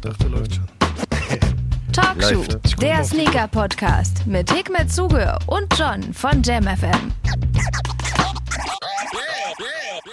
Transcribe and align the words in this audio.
Dachte, 0.00 0.28
läuft 0.28 0.54
schon. 0.54 0.64
Talkshow, 1.92 2.44
der 2.80 3.02
Sneaker-Podcast 3.04 4.26
mit 4.26 4.52
Hikmet 4.52 4.92
Zuge 4.92 5.38
und 5.46 5.66
John 5.78 6.12
von 6.12 6.42
JamFM. 6.42 7.12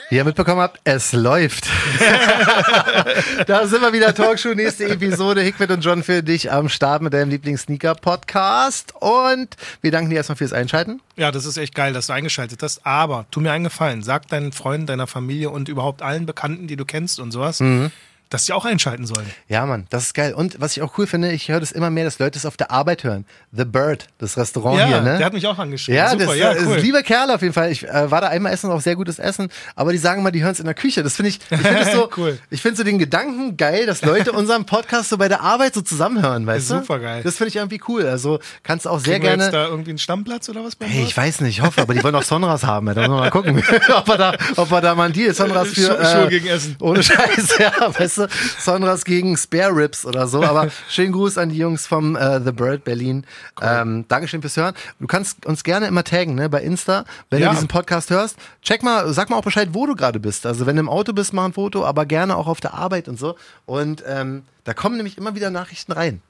Wie 0.10 0.16
ihr 0.18 0.24
mitbekommen 0.26 0.62
habt, 0.62 0.80
es 0.84 1.12
läuft. 1.14 1.68
da 3.48 3.66
sind 3.68 3.82
wir 3.82 3.94
wieder, 3.94 4.14
Talkshow, 4.14 4.54
nächste 4.54 4.86
Episode. 4.88 5.42
Hickmet 5.42 5.72
und 5.72 5.84
John 5.84 6.04
für 6.04 6.22
dich 6.24 6.52
am 6.52 6.70
Start 6.70 7.02
mit 7.02 7.14
deinem 7.14 7.30
Lieblings-Sneaker-Podcast. 7.32 8.94
Und 9.00 9.58
wir 9.82 9.92
danken 9.92 10.10
dir 10.12 10.18
erstmal 10.18 10.36
fürs 10.36 10.54
Einschalten. 10.54 11.02
Ja, 11.16 11.32
das 11.32 11.46
ist 11.46 11.58
echt 11.58 11.74
geil, 11.76 11.94
dass 11.94 12.08
du 12.08 12.14
eingeschaltet 12.14 12.62
hast. 12.64 12.86
Aber 12.86 13.26
tu 13.32 13.42
mir 13.42 13.52
einen 13.52 13.64
Gefallen. 13.66 14.04
Sag 14.04 14.28
deinen 14.28 14.52
Freunden, 14.52 14.86
deiner 14.88 15.08
Familie 15.08 15.50
und 15.50 15.68
überhaupt 15.68 16.02
allen 16.02 16.26
Bekannten, 16.26 16.68
die 16.68 16.76
du 16.76 16.86
kennst 16.86 17.20
und 17.20 17.32
sowas, 17.32 17.60
Mhm. 17.60 17.92
Dass 18.34 18.46
sie 18.46 18.54
auch 18.54 18.66
einschalten 18.66 19.06
sollen. 19.06 19.26
Ja, 19.48 19.66
Mann, 19.66 19.86
das 19.90 20.06
ist 20.08 20.14
geil. 20.14 20.34
Und 20.34 20.60
was 20.60 20.76
ich 20.76 20.84
auch 20.84 20.98
cool 20.98 21.08
finde, 21.08 21.32
ich 21.32 21.50
höre 21.50 21.60
das 21.60 21.72
immer 21.72 21.90
mehr, 21.90 22.04
dass 22.04 22.20
Leute 22.20 22.38
es 22.38 22.46
auf 22.46 22.58
der 22.58 22.72
Arbeit 22.72 23.04
hören. 23.04 23.26
The 23.52 23.66
Bird, 23.66 24.08
das 24.18 24.38
Restaurant 24.38 24.80
ja, 24.80 24.88
hier, 24.88 25.02
ne? 25.02 25.18
der 25.18 25.26
hat 25.26 25.34
mich 25.34 25.46
auch 25.48 25.58
angeschrieben. 25.58 25.98
Ja, 25.98 26.10
Super, 26.10 26.26
das 26.26 26.38
ja, 26.38 26.52
ist 26.52 26.66
cool. 26.66 26.74
ein 26.78 26.82
lieber 26.82 27.04
Kerl 27.04 27.32
auf 27.32 27.42
jeden 27.42 27.54
Fall. 27.54 27.72
Ich 27.72 27.88
äh, 27.88 28.12
war 28.12 28.22
da 28.22 28.28
einmal 28.28 28.54
essen, 28.54 28.72
auch 28.72 28.82
sehr 28.82 28.96
gutes 28.96 29.20
Essen. 29.20 29.50
Aber 29.76 29.92
die 29.92 29.98
sagen 29.98 30.24
mal, 30.24 30.32
die 30.32 30.44
hören 30.44 30.52
es 30.54 30.60
in 30.60 30.66
der 30.66 30.74
Küche. 30.74 31.04
Das 31.04 31.16
finde 31.16 31.30
ich, 31.30 31.40
ich 31.50 31.60
finde 31.60 31.92
so, 31.92 32.10
Cool. 32.18 32.40
ich 32.50 32.62
finde 32.62 32.78
so 32.78 32.84
den 32.84 33.00
Gedanken 33.00 33.58
geil, 33.58 33.86
dass 33.86 34.02
Leute 34.04 34.32
unseren 34.32 34.66
Podcast 34.66 35.10
so 35.10 35.18
bei 35.18 35.28
der 35.28 35.42
Arbeit 35.42 35.74
so 35.74 35.82
zusammenhören, 35.82 36.46
weißt 36.46 36.72
du? 36.72 36.76
Super 36.80 37.00
geil. 37.00 37.22
Das 37.24 37.38
finde 37.38 37.50
ich 37.50 37.56
irgendwie 37.56 37.82
cool. 37.88 38.06
Also 38.06 38.40
kannst 38.64 38.86
du 38.86 38.90
auch 38.90 39.00
sehr 39.00 39.20
Kriegen 39.20 39.28
gerne. 39.28 39.44
jetzt 39.44 39.54
da 39.54 39.68
irgendwie 39.68 39.92
einen 39.92 40.00
Stammplatz 40.00 40.50
oder 40.50 40.64
was 40.64 40.74
Hey, 40.82 41.04
ich 41.04 41.16
weiß 41.16 41.42
nicht, 41.42 41.60
ich 41.60 41.64
hoffe, 41.64 41.82
aber 41.82 41.94
die 41.94 42.04
wollen 42.04 42.16
auch 42.16 42.24
Sonras 42.24 42.64
haben. 42.64 42.88
Da 42.88 42.94
müssen 42.96 43.12
wir 43.12 43.20
mal 43.20 43.30
gucken, 43.30 43.64
ob 43.96 44.08
wir 44.08 44.18
da, 44.18 44.36
ob 44.56 44.72
wir 44.72 44.82
da 44.82 44.96
mal 44.96 45.06
einen 45.06 45.14
Deal. 45.14 45.34
Sonras 45.34 45.70
für. 45.70 46.04
Schuhe 46.06 46.28
gegen 46.30 46.48
Essen. 46.48 46.76
Ohne 46.82 47.04
Scheiß, 47.04 47.58
ja, 47.60 47.72
weißt 47.98 48.18
du. 48.20 48.23
Sonras 48.60 49.06
gegen 49.06 49.36
Spare 49.38 49.76
Ribs 49.76 50.06
oder 50.06 50.28
so. 50.28 50.44
Aber 50.44 50.70
schönen 50.90 51.12
Gruß 51.14 51.38
an 51.38 51.50
die 51.50 51.58
Jungs 51.58 51.88
vom 51.88 52.16
äh, 52.16 52.40
The 52.44 52.52
Bird 52.52 52.84
Berlin. 52.84 53.26
Ähm, 53.62 54.06
Dankeschön 54.08 54.42
fürs 54.42 54.58
Hören. 54.58 54.74
Du 55.00 55.08
kannst 55.08 55.46
uns 55.46 55.64
gerne 55.64 55.88
immer 55.88 56.04
taggen, 56.04 56.36
ne, 56.36 56.50
bei 56.50 56.62
Insta, 56.62 57.06
wenn 57.30 57.42
Ja. 57.42 57.50
du 57.50 57.56
diesen 57.56 57.68
Podcast 57.68 58.10
hörst. 58.10 58.38
Check 58.62 58.84
mal, 58.84 59.12
sag 59.14 59.30
mal 59.30 59.38
auch 59.38 59.44
Bescheid, 59.44 59.70
wo 59.74 59.86
du 59.86 59.96
gerade 59.96 60.20
bist. 60.20 60.46
Also 60.46 60.66
wenn 60.66 60.76
du 60.76 60.82
im 60.82 60.90
Auto 60.90 61.14
bist, 61.14 61.34
mach 61.34 61.46
ein 61.46 61.54
Foto, 61.54 61.86
aber 61.86 62.06
gerne 62.06 62.36
auch 62.38 62.48
auf 62.48 62.60
der 62.62 62.74
Arbeit 62.74 63.08
und 63.08 63.20
so. 63.20 63.36
Und 63.66 64.04
ähm, 64.08 64.44
da 64.64 64.74
kommen 64.74 64.96
nämlich 64.98 65.18
immer 65.18 65.36
wieder 65.36 65.50
Nachrichten 65.50 65.92
rein. 65.92 66.22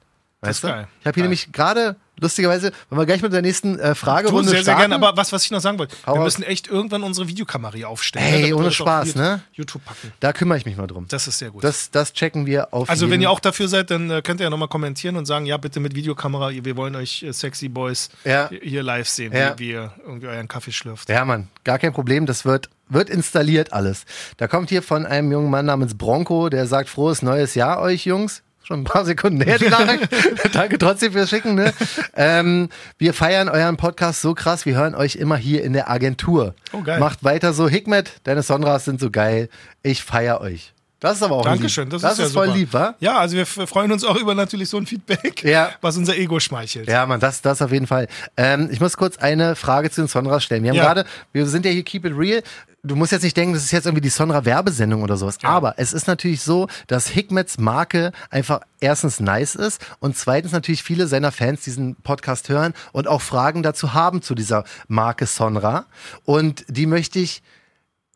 Das 0.44 0.48
Weißt 0.48 0.56
ist 0.58 0.64
du? 0.64 0.68
geil. 0.68 0.88
Ich 1.00 1.06
habe 1.06 1.14
hier 1.14 1.22
Geil. 1.22 1.22
nämlich 1.24 1.52
gerade, 1.52 1.96
lustigerweise, 2.20 2.72
wenn 2.90 2.98
wir 2.98 3.06
gleich 3.06 3.22
mit 3.22 3.32
der 3.32 3.42
nächsten 3.42 3.78
äh, 3.78 3.88
Du, 3.88 3.94
Fragerunde 3.94 4.44
sehr, 4.50 4.58
sehr 4.62 4.74
starten. 4.74 4.90
gerne. 4.90 4.94
Aber 5.06 5.16
was, 5.16 5.32
was 5.32 5.44
ich 5.44 5.50
noch 5.50 5.60
sagen 5.60 5.78
wollte, 5.78 5.96
Hau 6.06 6.14
wir 6.14 6.18
raus. 6.20 6.24
müssen 6.38 6.42
echt 6.44 6.68
irgendwann 6.68 7.02
unsere 7.02 7.26
Videokamera 7.28 7.74
hier 7.74 7.88
aufstellen. 7.88 8.24
Hey, 8.24 8.42
ne, 8.50 8.54
ohne 8.54 8.64
das 8.66 8.80
auf 8.80 8.86
Spaß, 8.86 9.14
ne? 9.16 9.42
YouTube 9.52 9.84
packen. 9.84 10.12
Da 10.20 10.32
kümmere 10.32 10.58
ich 10.58 10.64
mich 10.66 10.76
mal 10.76 10.86
drum. 10.86 11.06
Das 11.08 11.26
ist 11.26 11.38
sehr 11.38 11.50
gut. 11.50 11.64
Das, 11.64 11.90
das 11.90 12.12
checken 12.12 12.46
wir 12.46 12.72
auf 12.72 12.88
also 12.88 13.06
jeden 13.06 13.14
wenn 13.14 13.20
ihr 13.22 13.30
auch 13.30 13.40
dafür 13.40 13.68
seid, 13.68 13.90
dann 13.90 14.10
äh, 14.10 14.22
könnt 14.22 14.40
ihr 14.40 14.44
ja 14.44 14.50
nochmal 14.50 14.68
kommentieren 14.68 15.16
und 15.16 15.26
sagen, 15.26 15.46
ja, 15.46 15.56
bitte 15.56 15.80
mit 15.80 15.94
Videokamera, 15.94 16.50
wir 16.52 16.76
wollen 16.76 16.94
euch 16.94 17.22
äh, 17.22 17.32
Sexy 17.32 17.68
Boys 17.68 18.10
Ja. 18.24 18.48
hier- 18.48 18.60
hier 18.62 18.82
live 18.82 19.08
sehen, 19.08 19.32
Ja. 19.32 19.54
wie, 19.58 19.64
wie 19.64 19.70
ihr 19.70 19.92
irgendwie 20.04 20.28
euren 20.28 20.46
Kaffee 20.48 20.72
schlürft. 20.72 21.08
Ja, 21.08 21.24
Mann, 21.24 21.48
gar 21.64 21.78
kein 21.80 21.92
Problem. 21.92 22.26
Das 22.26 22.44
wird, 22.44 22.70
wird 22.88 23.10
installiert 23.10 23.72
alles. 23.72 24.04
Da 24.36 24.46
kommt 24.46 24.68
hier 24.68 24.82
von 24.82 25.04
einem 25.04 25.32
jungen 25.32 25.50
Mann 25.50 25.66
namens 25.66 25.96
Bronco, 25.98 26.48
der 26.48 26.66
sagt, 26.66 26.88
frohes 26.88 27.22
neues 27.22 27.56
Jahr 27.56 27.80
euch, 27.80 28.04
Jungs. 28.06 28.42
Schon 28.64 28.80
ein 28.80 28.84
paar 28.84 29.04
Sekunden 29.04 29.42
her, 29.42 29.58
die 29.58 29.68
Nachricht. 29.68 30.08
Danke 30.54 30.78
trotzdem 30.78 31.12
fürs 31.12 31.28
Schicken. 31.28 31.54
Ne? 31.54 31.72
Ähm, 32.16 32.70
wir 32.98 33.14
feiern 33.14 33.48
euren 33.48 33.76
Podcast 33.76 34.22
so 34.22 34.34
krass. 34.34 34.66
Wir 34.66 34.74
hören 34.74 34.94
euch 34.94 35.16
immer 35.16 35.36
hier 35.36 35.62
in 35.62 35.74
der 35.74 35.90
Agentur. 35.90 36.54
Oh, 36.72 36.80
geil. 36.80 36.98
Macht 36.98 37.24
weiter 37.24 37.52
so. 37.52 37.68
Hikmet, 37.68 38.20
deine 38.24 38.42
Sonras 38.42 38.84
sind 38.84 39.00
so 39.00 39.10
geil. 39.10 39.48
Ich 39.82 40.02
feier 40.02 40.40
euch. 40.40 40.73
Das 41.04 41.18
ist 41.18 41.22
aber 41.22 41.36
auch 41.36 41.44
Dankeschön, 41.44 41.84
lieb. 41.84 41.92
das, 41.92 42.00
das 42.00 42.12
ist, 42.12 42.18
ja 42.18 42.28
voll 42.30 42.46
super. 42.46 42.56
lieb, 42.58 42.72
wa? 42.72 42.94
Ja, 42.98 43.18
also 43.18 43.36
wir 43.36 43.44
freuen 43.44 43.92
uns 43.92 44.04
auch 44.04 44.16
über 44.16 44.34
natürlich 44.34 44.70
so 44.70 44.78
ein 44.78 44.86
Feedback, 44.86 45.44
Ja. 45.44 45.68
was 45.82 45.98
unser 45.98 46.16
Ego 46.16 46.40
schmeichelt. 46.40 46.88
Ja, 46.88 47.04
man, 47.04 47.20
das, 47.20 47.42
das 47.42 47.60
auf 47.60 47.72
jeden 47.72 47.86
Fall. 47.86 48.08
Ähm, 48.38 48.70
ich 48.72 48.80
muss 48.80 48.96
kurz 48.96 49.18
eine 49.18 49.54
Frage 49.54 49.90
zu 49.90 50.00
den 50.00 50.08
Sonras 50.08 50.42
stellen. 50.42 50.62
Wir 50.62 50.70
haben 50.70 50.78
Ja. 50.78 50.84
gerade, 50.84 51.04
wir 51.32 51.46
sind 51.46 51.66
ja 51.66 51.72
hier 51.72 51.82
Keep 51.82 52.06
It 52.06 52.14
Real. 52.16 52.42
Du 52.82 52.96
musst 52.96 53.12
jetzt 53.12 53.22
nicht 53.22 53.36
denken, 53.36 53.52
das 53.52 53.64
ist 53.64 53.70
jetzt 53.72 53.84
irgendwie 53.84 54.00
die 54.00 54.08
Sonra-Werbesendung 54.08 55.02
oder 55.02 55.18
sowas. 55.18 55.36
Aber 55.42 55.74
es 55.76 55.92
ist 55.92 56.06
natürlich 56.06 56.40
so, 56.40 56.68
dass 56.86 57.06
Hikmets 57.08 57.58
Marke 57.58 58.12
einfach 58.30 58.60
erstens 58.80 59.20
nice 59.20 59.56
ist 59.56 59.84
und 60.00 60.16
zweitens 60.16 60.52
natürlich 60.52 60.82
viele 60.82 61.06
seiner 61.06 61.32
Fans 61.32 61.60
diesen 61.60 61.96
Podcast 61.96 62.48
hören 62.48 62.72
und 62.92 63.08
auch 63.08 63.20
Fragen 63.20 63.62
dazu 63.62 63.92
haben 63.92 64.22
zu 64.22 64.34
dieser 64.34 64.64
Marke 64.88 65.26
Sonra. 65.26 65.84
Und 66.24 66.64
die 66.68 66.86
möchte 66.86 67.18
ich 67.18 67.42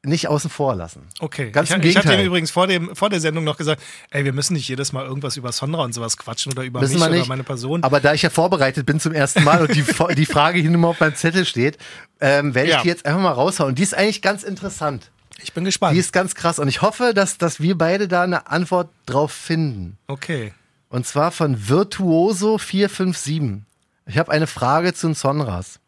nicht 0.09 0.29
außen 0.29 0.51
vor 0.51 0.75
lassen. 0.75 1.03
Okay, 1.21 1.51
Ganz 1.51 1.69
ich, 1.71 1.77
im 1.77 1.83
ich 1.83 1.97
hatte 1.97 2.07
Gegenteil. 2.07 2.25
ihm 2.25 2.29
übrigens 2.29 2.51
vor, 2.51 2.67
dem, 2.67 2.95
vor 2.97 3.11
der 3.11 3.21
Sendung 3.21 3.45
noch 3.45 3.57
gesagt, 3.57 3.83
ey, 4.11 4.25
wir 4.25 4.33
müssen 4.33 4.55
nicht 4.55 4.69
jedes 4.69 4.93
Mal 4.93 5.05
irgendwas 5.07 5.37
über 5.37 5.53
Sonra 5.53 5.85
und 5.85 5.95
sowas 5.95 6.17
quatschen 6.17 6.53
oder 6.53 6.65
über 6.65 6.81
Müssen 6.81 6.95
mich 6.95 7.03
wir 7.03 7.07
oder 7.09 7.17
nicht. 7.19 7.29
meine 7.29 7.45
Person. 7.45 7.83
Aber 7.85 8.01
da 8.01 8.15
ich 8.15 8.23
ja 8.23 8.31
vorbereitet 8.31 8.87
bin 8.87 8.99
zum 9.01 9.13
ersten 9.13 9.45
Mal 9.45 9.61
und 9.63 9.75
die, 9.75 9.85
die 10.17 10.27
Frage 10.27 10.59
hier 10.61 10.71
nur 10.71 10.81
mal 10.81 10.89
auf 10.89 11.01
meinem 11.01 11.15
Zettel 11.15 11.45
steht, 11.45 11.79
ähm, 12.21 12.55
werde 12.55 12.69
ich 12.71 12.75
Ja. 12.77 12.83
die 12.83 12.89
jetzt 12.89 13.07
einfach 13.07 13.21
mal 13.21 13.33
raushauen. 13.33 13.71
Und 13.71 13.79
die 13.79 13.83
ist 13.85 13.95
eigentlich 13.95 14.23
ganz 14.23 14.43
interessant. 14.43 15.11
ich 15.43 15.53
bin 15.53 15.65
gespannt. 15.65 15.95
Die 15.95 16.01
ist 16.01 16.13
ganz 16.13 16.35
krass. 16.35 16.59
Und 16.59 16.67
ich 16.69 16.83
hoffe, 16.83 17.13
dass, 17.15 17.39
dass 17.39 17.61
wir 17.61 17.77
beide 17.79 18.09
da 18.09 18.23
eine 18.23 18.49
Antwort 18.49 18.91
drauf 19.07 19.31
finden. 19.33 19.99
okay. 20.09 20.53
Und 20.91 21.07
zwar 21.07 21.33
von 21.33 21.59
Virtuoso457. 21.59 23.61
Ich 24.07 24.19
habe 24.19 24.33
eine 24.33 24.47
Frage 24.47 24.95
zu 24.95 25.09
den 25.09 25.15
Sonras. 25.15 25.81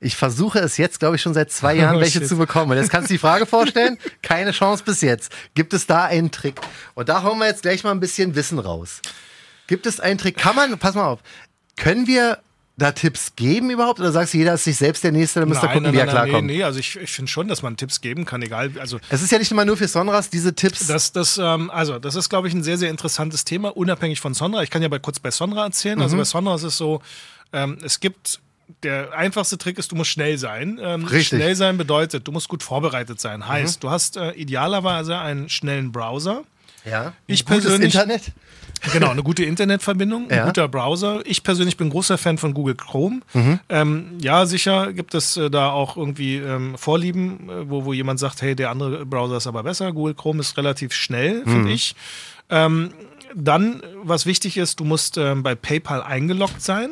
Ich 0.00 0.16
versuche 0.16 0.58
es 0.60 0.76
jetzt, 0.76 1.00
glaube 1.00 1.16
ich, 1.16 1.22
schon 1.22 1.34
seit 1.34 1.50
zwei 1.52 1.74
Jahren, 1.76 1.96
Oh, 1.96 2.00
welche 2.00 2.20
shit. 2.20 2.28
zu 2.28 2.36
bekommen. 2.36 2.70
Und 2.72 2.78
jetzt 2.78 2.90
kannst 2.90 3.10
du 3.10 3.14
die 3.14 3.18
Frage 3.18 3.46
vorstellen. 3.46 3.98
Keine 4.22 4.52
Chance 4.52 4.82
bis 4.84 5.00
jetzt. 5.00 5.32
Gibt 5.54 5.72
es 5.74 5.86
da 5.86 6.04
einen 6.04 6.30
Trick? 6.30 6.60
Und 6.94 7.08
da 7.08 7.22
hauen 7.22 7.38
wir 7.38 7.46
jetzt 7.46 7.62
gleich 7.62 7.84
mal 7.84 7.90
ein 7.92 8.00
bisschen 8.00 8.34
Wissen 8.34 8.58
raus. 8.58 9.00
Gibt 9.66 9.86
es 9.86 10.00
einen 10.00 10.18
Trick? 10.18 10.36
Kann 10.36 10.56
man, 10.56 10.78
pass 10.78 10.94
mal 10.94 11.06
auf, 11.06 11.20
können 11.76 12.06
wir 12.06 12.38
da 12.76 12.92
Tipps 12.92 13.32
geben 13.36 13.68
überhaupt? 13.70 14.00
Oder 14.00 14.10
sagst 14.10 14.32
du, 14.32 14.38
jeder 14.38 14.54
ist 14.54 14.64
sich 14.64 14.76
selbst 14.78 15.04
der 15.04 15.12
Nächste, 15.12 15.40
dann 15.40 15.48
müsst 15.50 15.62
ihr 15.62 15.66
gucken, 15.68 15.82
nein, 15.82 15.92
wie 15.92 15.98
er 15.98 16.06
nein, 16.06 16.14
nein, 16.14 16.24
klarkommt? 16.28 16.46
nee, 16.46 16.56
nee, 16.58 16.62
also 16.64 16.78
ich, 16.78 16.96
ich 16.96 17.10
finde 17.12 17.30
schon, 17.30 17.46
dass 17.46 17.60
man 17.62 17.76
Tipps 17.76 18.00
geben 18.00 18.24
kann, 18.24 18.40
egal, 18.40 18.72
also 18.80 18.98
Es 19.10 19.20
ist 19.20 19.30
ja 19.30 19.38
nicht 19.38 19.50
immer 19.50 19.66
nur 19.66 19.76
für 19.76 19.86
Sonras, 19.86 20.30
diese 20.30 20.54
Tipps. 20.54 20.86
Das, 20.86 21.12
das, 21.12 21.36
ähm, 21.36 21.70
also, 21.70 21.98
das 21.98 22.14
ist, 22.14 22.30
glaube 22.30 22.48
ich, 22.48 22.54
ein 22.54 22.62
sehr, 22.62 22.78
sehr 22.78 22.88
interessantes 22.90 23.44
Thema, 23.44 23.76
unabhängig 23.76 24.18
von 24.20 24.32
Sonra. 24.32 24.62
Ich 24.62 24.70
kann 24.70 24.80
ja 24.80 24.88
bei, 24.88 24.98
kurz 24.98 25.18
bei 25.20 25.30
Sonra 25.30 25.64
erzählen. 25.64 25.96
Mhm. 25.98 26.02
Also 26.04 26.16
bei 26.16 26.24
Sonra 26.24 26.54
ist 26.54 26.62
es 26.62 26.78
so, 26.78 27.02
ähm, 27.52 27.76
es 27.84 28.00
gibt, 28.00 28.40
der 28.82 29.12
einfachste 29.16 29.58
Trick 29.58 29.78
ist, 29.78 29.92
du 29.92 29.96
musst 29.96 30.10
schnell 30.10 30.38
sein. 30.38 30.78
Ähm, 30.82 31.04
Richtig. 31.04 31.32
Mhm. 31.32 31.36
Schnell 31.42 31.54
sein 31.56 31.76
bedeutet, 31.78 32.26
du 32.26 32.32
musst 32.32 32.48
gut 32.48 32.62
vorbereitet 32.62 33.20
sein. 33.20 33.46
Heißt, 33.48 33.82
du 33.82 33.90
hast 33.90 34.16
äh, 34.16 34.32
idealerweise 34.32 35.18
einen 35.18 35.48
schnellen 35.48 35.92
Browser. 35.92 36.42
ja. 36.84 37.12
Ich 37.26 37.44
Gutes 37.44 37.64
persönlich- 37.64 37.94
Internet. 37.94 38.32
Genau, 38.94 39.10
eine 39.10 39.22
gute 39.22 39.44
Internetverbindung, 39.44 40.30
ein 40.30 40.36
Ja. 40.38 40.46
guter 40.46 40.66
Browser. 40.68 41.20
Ich 41.26 41.42
persönlich 41.42 41.76
bin 41.76 41.90
großer 41.90 42.16
Fan 42.16 42.38
von 42.38 42.54
Google 42.54 42.76
Chrome. 42.76 43.20
Mhm. 43.34 43.60
Ähm, 43.68 44.18
ja, 44.22 44.46
sicher 44.46 44.92
gibt 44.94 45.14
es 45.14 45.36
äh, 45.36 45.50
da 45.50 45.70
auch 45.70 45.96
irgendwie 45.98 46.36
ähm, 46.36 46.78
Vorlieben, 46.78 47.50
äh, 47.50 47.68
wo, 47.68 47.84
wo 47.84 47.92
jemand 47.92 48.20
sagt, 48.20 48.40
hey, 48.40 48.54
der 48.56 48.70
andere 48.70 49.04
Browser 49.04 49.36
ist 49.36 49.46
aber 49.46 49.64
besser. 49.64 49.92
Google 49.92 50.14
Chrome 50.14 50.40
ist 50.40 50.56
relativ 50.56 50.94
schnell, 50.94 51.42
Mhm. 51.44 51.50
finde 51.50 51.72
ich. 51.72 51.94
Ähm, 52.48 52.92
dann, 53.34 53.82
was 54.02 54.24
wichtig 54.24 54.56
ist, 54.56 54.80
du 54.80 54.84
musst 54.84 55.18
ähm, 55.18 55.42
bei 55.42 55.54
PayPal 55.54 56.02
eingeloggt 56.02 56.62
sein. 56.62 56.90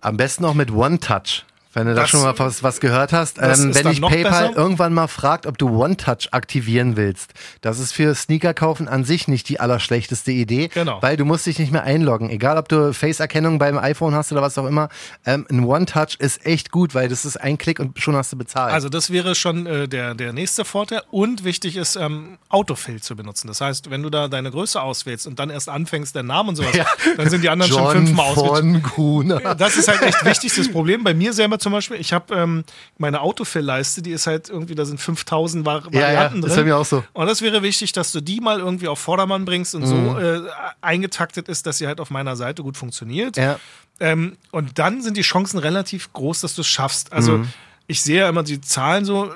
Am 0.00 0.16
besten 0.16 0.44
auch 0.44 0.54
mit 0.54 0.70
One-Touch. 0.70 1.44
Wenn 1.78 1.86
du 1.86 1.94
da 1.94 2.06
schon 2.06 2.22
mal 2.22 2.36
was, 2.38 2.62
was 2.62 2.80
gehört 2.80 3.12
hast. 3.12 3.38
Ähm, 3.38 3.74
wenn 3.74 3.88
dich 3.88 4.00
PayPal 4.00 4.48
besser. 4.48 4.56
irgendwann 4.56 4.92
mal 4.92 5.06
fragt, 5.06 5.46
ob 5.46 5.58
du 5.58 5.68
One-Touch 5.68 6.28
aktivieren 6.32 6.96
willst. 6.96 7.32
Das 7.60 7.78
ist 7.78 7.92
für 7.92 8.14
Sneaker 8.14 8.52
kaufen 8.52 8.88
an 8.88 9.04
sich 9.04 9.28
nicht 9.28 9.48
die 9.48 9.60
allerschlechteste 9.60 10.32
Idee. 10.32 10.68
Genau. 10.68 11.00
Weil 11.00 11.16
du 11.16 11.24
musst 11.24 11.46
dich 11.46 11.58
nicht 11.58 11.72
mehr 11.72 11.84
einloggen. 11.84 12.30
Egal, 12.30 12.58
ob 12.58 12.68
du 12.68 12.92
Face-Erkennung 12.92 13.58
beim 13.58 13.78
iPhone 13.78 14.14
hast 14.14 14.32
oder 14.32 14.42
was 14.42 14.58
auch 14.58 14.66
immer. 14.66 14.88
Ähm, 15.24 15.46
ein 15.50 15.64
One-Touch 15.64 16.16
ist 16.18 16.44
echt 16.44 16.70
gut, 16.72 16.94
weil 16.94 17.08
das 17.08 17.24
ist 17.24 17.36
ein 17.40 17.58
Klick 17.58 17.78
und 17.78 17.98
schon 18.00 18.16
hast 18.16 18.32
du 18.32 18.36
bezahlt. 18.36 18.72
Also 18.72 18.88
das 18.88 19.10
wäre 19.10 19.34
schon 19.34 19.66
äh, 19.66 19.86
der, 19.88 20.14
der 20.14 20.32
nächste 20.32 20.64
Vorteil. 20.64 21.02
Und 21.10 21.44
wichtig 21.44 21.76
ist, 21.76 21.94
ähm, 21.96 22.38
Autofill 22.48 23.00
zu 23.00 23.14
benutzen. 23.14 23.46
Das 23.46 23.60
heißt, 23.60 23.90
wenn 23.90 24.02
du 24.02 24.10
da 24.10 24.28
deine 24.28 24.50
Größe 24.50 24.80
auswählst 24.82 25.26
und 25.26 25.38
dann 25.38 25.50
erst 25.50 25.68
anfängst, 25.68 26.14
den 26.16 26.26
Namen 26.26 26.50
und 26.50 26.56
sowas, 26.56 26.68
Ja. 26.76 26.86
dann 27.16 27.30
sind 27.30 27.42
die 27.42 27.48
anderen 27.48 27.72
schon 27.72 27.82
John 27.82 27.92
fünfmal 28.06 28.26
ausgewählt. 28.26 29.60
Das 29.60 29.76
ist 29.76 29.88
halt 29.88 30.02
echt 30.02 30.24
wichtig, 30.24 30.54
das 30.54 30.70
Problem. 30.70 31.04
Bei 31.04 31.14
mir 31.14 31.32
selber 31.32 31.58
zum 31.58 31.67
Beispiel, 31.72 31.96
ich 31.98 32.12
habe 32.12 32.34
ähm, 32.34 32.64
meine 32.98 33.20
Autofill-Leiste, 33.20 34.02
die 34.02 34.10
ist 34.12 34.26
halt 34.26 34.48
irgendwie, 34.48 34.74
da 34.74 34.84
sind 34.84 35.00
5000 35.00 35.64
Vari 35.66 35.88
Ja, 35.92 36.00
ja, 36.00 36.06
Varianten 36.06 36.40
das 36.42 36.50
ist 36.50 36.56
drin. 36.56 36.66
mir 36.66 36.76
auch 36.76 36.84
so. 36.84 37.04
Und 37.12 37.26
das 37.26 37.42
wäre 37.42 37.62
wichtig, 37.62 37.92
dass 37.92 38.12
du 38.12 38.20
die 38.20 38.40
mal 38.40 38.58
irgendwie 38.60 38.88
auf 38.88 38.98
Vordermann 38.98 39.44
bringst 39.44 39.74
und 39.74 39.82
Mhm. 39.82 39.86
so 39.86 40.18
äh, 40.18 40.40
eingetaktet 40.80 41.48
ist, 41.48 41.66
dass 41.66 41.78
sie 41.78 41.86
halt 41.86 42.00
auf 42.00 42.10
meiner 42.10 42.36
Seite 42.36 42.62
gut 42.62 42.76
funktioniert. 42.76 43.36
Ja. 43.36 43.58
Ähm, 44.00 44.36
und 44.52 44.78
dann 44.78 45.02
sind 45.02 45.16
die 45.16 45.22
Chancen 45.22 45.58
relativ 45.58 46.12
groß, 46.12 46.40
dass 46.42 46.54
du 46.54 46.60
es 46.60 46.68
schaffst. 46.68 47.12
Also 47.12 47.38
Mhm. 47.38 47.48
ich 47.86 48.00
sehe 48.02 48.20
ja 48.20 48.28
immer 48.28 48.42
die 48.42 48.60
Zahlen 48.60 49.04
so. 49.04 49.32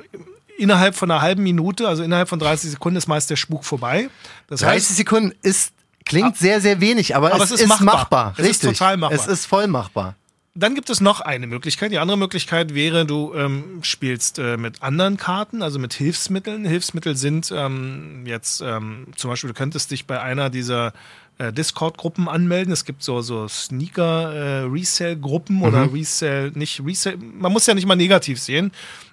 Innerhalb 0.58 0.94
von 0.94 1.10
einer 1.10 1.22
halben 1.22 1.42
Minute, 1.42 1.88
also 1.88 2.02
innerhalb 2.02 2.28
von 2.28 2.38
30 2.38 2.70
Sekunden, 2.70 2.96
ist 2.96 3.08
meist 3.08 3.30
der 3.30 3.36
Spuk 3.36 3.64
vorbei. 3.64 4.10
Das 4.48 4.60
30 4.60 4.96
Sekunden 4.96 5.32
ist, 5.42 5.72
klingt 6.04 6.36
sehr, 6.36 6.60
sehr 6.60 6.80
wenig, 6.80 7.16
aber, 7.16 7.32
Aber 7.32 7.42
es, 7.42 7.50
es 7.50 7.56
ist 7.56 7.60
ist 7.62 7.68
machbar. 7.68 7.94
machbar. 7.96 8.32
Es 8.36 8.44
ist 8.44 8.48
Richtig. 8.50 8.78
total 8.78 8.96
machbar. 8.98 9.18
Es 9.18 9.26
ist 9.26 9.46
voll 9.46 9.66
machbar. 9.66 10.14
Dann 10.54 10.74
gibt 10.74 10.90
es 10.90 11.00
noch 11.00 11.22
eine 11.22 11.46
Möglichkeit. 11.46 11.92
Die 11.92 11.98
andere 11.98 12.18
Möglichkeit 12.18 12.74
wäre, 12.74 13.06
du 13.06 13.32
ähm, 13.34 13.78
spielst 13.82 14.38
äh, 14.38 14.58
mit 14.58 14.82
anderen 14.82 15.16
Karten, 15.16 15.62
also 15.62 15.78
mit 15.78 15.94
Hilfsmitteln. 15.94 16.66
Hilfsmittel 16.66 17.16
sind 17.16 17.50
ähm, 17.56 18.24
jetzt 18.26 18.60
ähm, 18.60 19.06
zum 19.16 19.30
Beispiel, 19.30 19.48
du 19.48 19.54
könntest 19.54 19.90
dich 19.90 20.06
bei 20.06 20.20
einer 20.20 20.50
dieser 20.50 20.92
äh, 21.38 21.54
Discord-Gruppen 21.54 22.28
anmelden. 22.28 22.70
Es 22.70 22.84
gibt 22.84 23.02
so, 23.02 23.22
so 23.22 23.48
Sneaker-Resale-Gruppen 23.48 25.62
oder 25.62 25.86
Mhm. 25.86 25.92
Resale, 25.94 26.52
nicht 26.54 26.82
Resale, 26.84 27.16
man 27.16 27.50
muss 27.52 27.64
ja 27.66 27.72
nicht 27.72 27.86
mal 27.86 27.96
negativ 27.96 28.38
sehen. 28.38 28.72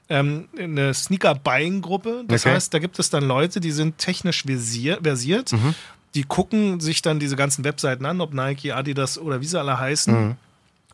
Ähm, 0.10 0.50
eine 0.58 0.94
Sneaker-Buying-Gruppe. 0.94 2.26
Das 2.28 2.46
Okay. 2.46 2.56
heißt, 2.56 2.74
da 2.74 2.80
gibt 2.80 3.00
es 3.00 3.10
dann 3.12 3.24
Leute, 3.26 3.62
die 3.62 3.72
sind 3.72 3.98
technisch 3.98 4.44
versier 4.44 5.00
versiert. 5.02 5.54
Mhm. 5.54 5.74
Die 6.16 6.24
gucken 6.24 6.80
sich 6.82 7.02
dann 7.02 7.18
diese 7.20 7.36
ganzen 7.38 7.64
Webseiten 7.64 8.06
an, 8.06 8.20
ob 8.20 8.34
Nike, 8.34 8.74
Adidas 8.74 9.18
oder 9.20 9.40
wie 9.42 9.46
sie 9.46 9.58
alle 9.60 9.80
heißen, 9.80 10.14
Mhm. 10.30 10.36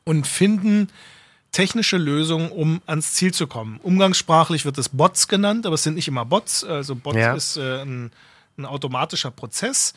Und 0.05 0.25
finden 0.27 0.87
technische 1.51 1.97
Lösungen, 1.97 2.51
um 2.51 2.81
ans 2.85 3.13
Ziel 3.13 3.33
zu 3.33 3.47
kommen. 3.47 3.79
Umgangssprachlich 3.81 4.65
wird 4.65 4.77
es 4.77 4.89
Bots 4.89 5.27
genannt, 5.27 5.65
aber 5.65 5.75
es 5.75 5.83
sind 5.83 5.95
nicht 5.95 6.07
immer 6.07 6.25
Bots. 6.25 6.63
Also 6.63 6.95
Bot 6.95 7.15
Ja. 7.15 7.33
ist 7.33 7.57
äh, 7.57 7.81
ein, 7.81 8.11
ein 8.57 8.65
automatischer 8.65 9.31
Prozess. 9.31 9.93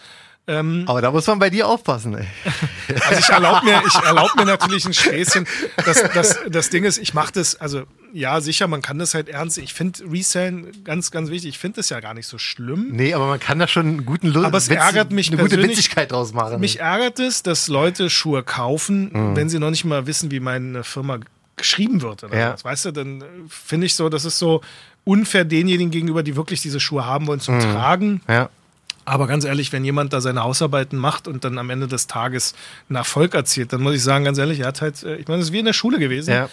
Ähm, 0.48 0.84
Aber 0.86 1.02
da 1.02 1.10
muss 1.12 1.26
man 1.26 1.38
bei 1.38 1.50
dir 1.50 1.68
aufpassen, 1.68 2.16
ey. 2.16 2.26
also 3.08 3.20
ich 3.20 3.28
erlaube 3.28 3.66
mir, 3.66 3.82
ich 3.86 3.94
erlaub 3.94 4.34
mir 4.34 4.46
natürlich 4.46 4.86
ein 4.86 4.94
Späßchen. 4.94 5.46
Das, 5.84 6.02
das, 6.14 6.38
das 6.48 6.70
Ding 6.70 6.84
ist, 6.84 6.96
ich 6.98 7.12
mache 7.14 7.32
das, 7.32 7.54
also 7.60 7.82
ja, 8.14 8.40
sicher, 8.40 8.66
man 8.66 8.80
kann 8.80 8.98
das 8.98 9.12
halt 9.12 9.28
ernst. 9.28 9.58
Ich 9.58 9.74
finde 9.74 10.00
Resellen 10.10 10.82
ganz, 10.84 11.10
ganz 11.10 11.28
wichtig. 11.28 11.50
Ich 11.50 11.58
finde 11.58 11.76
das 11.76 11.90
ja 11.90 12.00
gar 12.00 12.14
nicht 12.14 12.26
so 12.26 12.38
schlimm. 12.38 12.86
Nee, 12.92 13.12
aber 13.12 13.26
man 13.26 13.38
kann 13.38 13.58
da 13.58 13.68
schon 13.68 13.86
einen 13.86 14.06
guten 14.06 14.28
Lu 14.28 14.42
Aber 14.44 14.56
es 14.56 14.68
ärgert 14.68 15.12
mich 15.12 15.28
eine 15.30 15.36
gute 15.36 15.62
Witzigkeit 15.62 16.10
draus 16.10 16.32
machen. 16.32 16.58
Mich 16.60 16.80
ärgert 16.80 17.20
es, 17.20 17.42
dass 17.42 17.68
Leute 17.68 18.08
Schuhe 18.08 18.42
kaufen, 18.42 19.10
Mhm. 19.12 19.36
wenn 19.36 19.48
sie 19.50 19.58
noch 19.58 19.68
nicht 19.70 19.84
mal 19.84 20.06
wissen, 20.06 20.30
wie 20.30 20.40
meine 20.40 20.82
Firma 20.84 21.18
geschrieben 21.56 22.00
wird 22.00 22.24
oder 22.24 22.38
Ja. 22.38 22.52
was. 22.54 22.64
Weißt 22.64 22.86
du, 22.86 22.92
dann 22.92 23.20
äh, 23.20 23.24
finde 23.50 23.84
ich 23.86 23.94
so, 23.94 24.08
das 24.08 24.24
ist 24.24 24.38
so 24.38 24.62
unfair 25.04 25.44
denjenigen 25.44 25.90
gegenüber, 25.90 26.22
die 26.22 26.36
wirklich 26.36 26.62
diese 26.62 26.80
Schuhe 26.80 27.04
haben 27.04 27.26
wollen 27.26 27.40
zum 27.40 27.60
Tragen. 27.60 28.22
ja. 28.28 28.48
Aber 29.08 29.26
ganz 29.26 29.44
ehrlich, 29.44 29.72
wenn 29.72 29.84
jemand 29.84 30.12
da 30.12 30.20
seine 30.20 30.42
Hausarbeiten 30.42 30.98
macht 30.98 31.28
und 31.28 31.44
dann 31.44 31.58
am 31.58 31.70
Ende 31.70 31.88
des 31.88 32.06
Tages 32.06 32.54
einen 32.88 32.96
Erfolg 32.96 33.34
erzielt, 33.34 33.72
dann 33.72 33.80
muss 33.80 33.94
ich 33.94 34.02
sagen, 34.02 34.24
ganz 34.24 34.36
ehrlich, 34.38 34.60
er 34.60 34.66
hat 34.66 34.82
halt, 34.82 35.02
äh, 35.02 35.16
ich 35.16 35.28
meine, 35.28 35.40
es 35.40 35.48
ist 35.48 35.52
wie 35.52 35.60
in 35.60 35.64
der 35.64 35.72
Schule 35.72 35.98
gewesen. 35.98 36.30
Ja. 36.30 36.50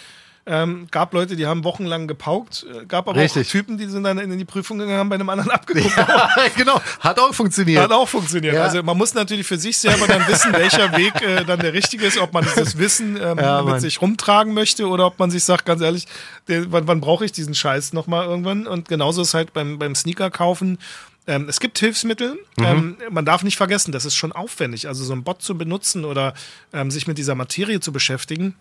Ähm, 0.48 0.86
gab 0.92 1.12
Leute, 1.12 1.34
die 1.34 1.44
haben 1.44 1.64
wochenlang 1.64 2.06
gepaukt, 2.06 2.64
äh, 2.72 2.86
gab 2.86 3.08
aber 3.08 3.20
Richtig. 3.20 3.48
auch 3.48 3.50
Typen, 3.50 3.78
die 3.78 3.86
sind 3.86 4.04
dann 4.04 4.18
in 4.18 4.38
die 4.38 4.44
Prüfung 4.44 4.78
gegangen, 4.78 4.96
haben 4.96 5.08
bei 5.08 5.16
einem 5.16 5.28
anderen 5.28 5.50
abgeguckt. 5.52 5.96
genau, 6.56 6.80
hat 7.00 7.18
auch 7.18 7.34
funktioniert. 7.34 7.82
Hat 7.82 7.90
auch 7.90 8.08
funktioniert. 8.08 8.54
Ja. 8.54 8.62
Also 8.62 8.80
man 8.84 8.96
muss 8.96 9.12
natürlich 9.12 9.44
für 9.44 9.58
sich 9.58 9.76
selber 9.76 10.06
dann 10.06 10.26
wissen, 10.28 10.52
welcher 10.52 10.92
Weg 10.96 11.20
äh, 11.20 11.44
dann 11.44 11.58
der 11.58 11.72
richtige 11.72 12.06
ist, 12.06 12.18
ob 12.18 12.32
man 12.32 12.44
dieses 12.44 12.78
Wissen 12.78 13.16
ähm, 13.20 13.38
Ja, 13.38 13.62
mit 13.62 13.80
sich 13.80 14.00
rumtragen 14.00 14.54
möchte 14.54 14.86
oder 14.86 15.06
ob 15.06 15.18
man 15.18 15.32
sich 15.32 15.42
sagt, 15.42 15.66
ganz 15.66 15.82
ehrlich, 15.82 16.06
der, 16.46 16.70
wann, 16.70 16.86
wann 16.86 17.00
brauche 17.00 17.24
ich 17.24 17.32
diesen 17.32 17.56
Scheiß 17.56 17.92
nochmal 17.92 18.26
irgendwann? 18.26 18.68
Und 18.68 18.88
genauso 18.88 19.22
ist 19.22 19.34
halt 19.34 19.52
beim, 19.52 19.80
beim 19.80 19.96
Sneaker 19.96 20.30
kaufen. 20.30 20.78
Ähm, 21.26 21.48
es 21.48 21.58
gibt 21.58 21.78
Hilfsmittel. 21.78 22.38
Mhm. 22.56 22.64
Ähm, 22.64 22.96
man 23.10 23.24
darf 23.24 23.42
nicht 23.42 23.56
vergessen, 23.56 23.90
das 23.90 24.04
ist 24.04 24.14
schon 24.14 24.32
aufwendig. 24.32 24.86
Also 24.86 25.04
so 25.04 25.12
ein 25.12 25.24
Bot 25.24 25.42
zu 25.42 25.58
benutzen 25.58 26.04
oder 26.04 26.34
ähm, 26.72 26.90
sich 26.90 27.06
mit 27.06 27.18
dieser 27.18 27.34
Materie 27.34 27.80
zu 27.80 27.92
beschäftigen, 27.92 28.54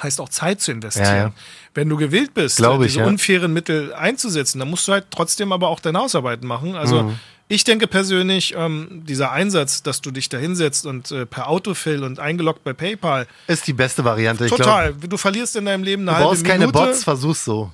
heißt 0.00 0.20
auch 0.20 0.28
Zeit 0.28 0.60
zu 0.60 0.70
investieren. 0.72 1.06
Ja, 1.06 1.22
ja. 1.24 1.32
Wenn 1.74 1.88
du 1.88 1.96
gewillt 1.96 2.34
bist, 2.34 2.58
Glaube 2.58 2.84
äh, 2.84 2.86
ich, 2.86 2.92
diese 2.92 3.00
ja. 3.04 3.06
unfairen 3.08 3.52
Mittel 3.52 3.92
einzusetzen, 3.94 4.58
dann 4.58 4.68
musst 4.70 4.86
du 4.86 4.92
halt 4.92 5.06
trotzdem 5.10 5.52
aber 5.52 5.68
auch 5.68 5.80
deine 5.80 5.98
Hausarbeiten 5.98 6.46
machen. 6.46 6.76
Also 6.76 7.02
Mhm. 7.04 7.18
ich 7.48 7.64
denke 7.64 7.86
persönlich, 7.86 8.54
ähm, 8.56 9.02
dieser 9.06 9.32
Einsatz, 9.32 9.82
dass 9.82 10.00
du 10.00 10.10
dich 10.10 10.28
da 10.28 10.38
hinsetzt 10.38 10.86
und 10.86 11.10
äh, 11.10 11.26
per 11.26 11.48
Autofill 11.48 12.04
und 12.04 12.20
eingeloggt 12.20 12.62
bei 12.64 12.72
PayPal, 12.72 13.26
Ist 13.46 13.66
die 13.66 13.72
beste 13.72 14.04
Variante. 14.04 14.44
Ich 14.44 14.50
glaub, 14.54 14.60
total. 14.66 14.94
du 14.94 15.16
verlierst 15.16 15.56
in 15.56 15.64
deinem 15.64 15.82
Leben 15.84 16.02
eine 16.02 16.10
du 16.12 16.16
halbe 16.16 16.28
brauchst 16.28 16.44
keine 16.44 16.66
Minute 16.66 16.78
Bots, 16.78 17.04
versuch's 17.04 17.44
so. 17.44 17.70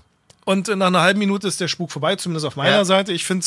Und 0.48 0.68
nach 0.68 0.86
einer 0.86 1.02
halben 1.02 1.18
Minute 1.18 1.46
ist 1.46 1.60
der 1.60 1.68
Spuk 1.68 1.92
vorbei, 1.92 2.16
zumindest 2.16 2.46
auf 2.46 2.56
meiner 2.56 2.76
Ja. 2.76 2.84
Seite. 2.86 3.12
Ich 3.12 3.24
finde 3.24 3.44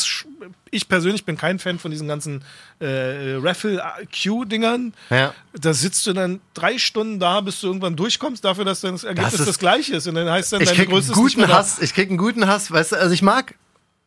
ich 0.69 0.88
persönlich 0.88 1.25
bin 1.25 1.36
kein 1.36 1.57
Fan 1.57 1.80
von 1.80 1.89
diesen 1.89 2.07
ganzen 2.07 2.44
äh, 2.80 3.38
Raffle-Q-Dingern. 3.42 4.94
Ja. 5.09 5.33
Da 5.53 5.74
sitzt 5.74 6.06
du 6.07 6.13
dann 6.13 6.42
drei 6.53 6.77
Stunden 6.77 7.19
da, 7.19 7.42
bis 7.42 7.62
du 7.62 7.68
irgendwann 7.68 7.95
durchkommst, 7.95 8.44
dafür, 8.45 8.65
dass 8.65 8.81
dann 8.81 8.94
das 8.94 9.03
Ergebnis 9.03 9.33
ist- 9.36 9.48
das 9.48 9.59
gleiche 9.59 9.95
ist. 9.95 10.07
Und 10.07 10.15
dann 10.15 10.30
heißt 10.30 10.53
dann, 10.53 10.62
Ich 10.62 10.69
deine 10.69 10.86
Größe 10.86 11.12
ist 11.12 11.38
da. 11.50 11.57
Hass, 11.57 11.80
ich 11.81 11.94
krieg 11.94 12.09
einen 12.09 12.18
guten 12.18 12.48
Hass, 12.48 12.71
weißt 12.71 12.94
du, 12.94 12.95
also 12.98 13.13
ich 13.13 13.21
mag 13.21 13.56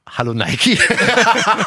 Hallo 0.07 0.35
Nike. 0.35 0.79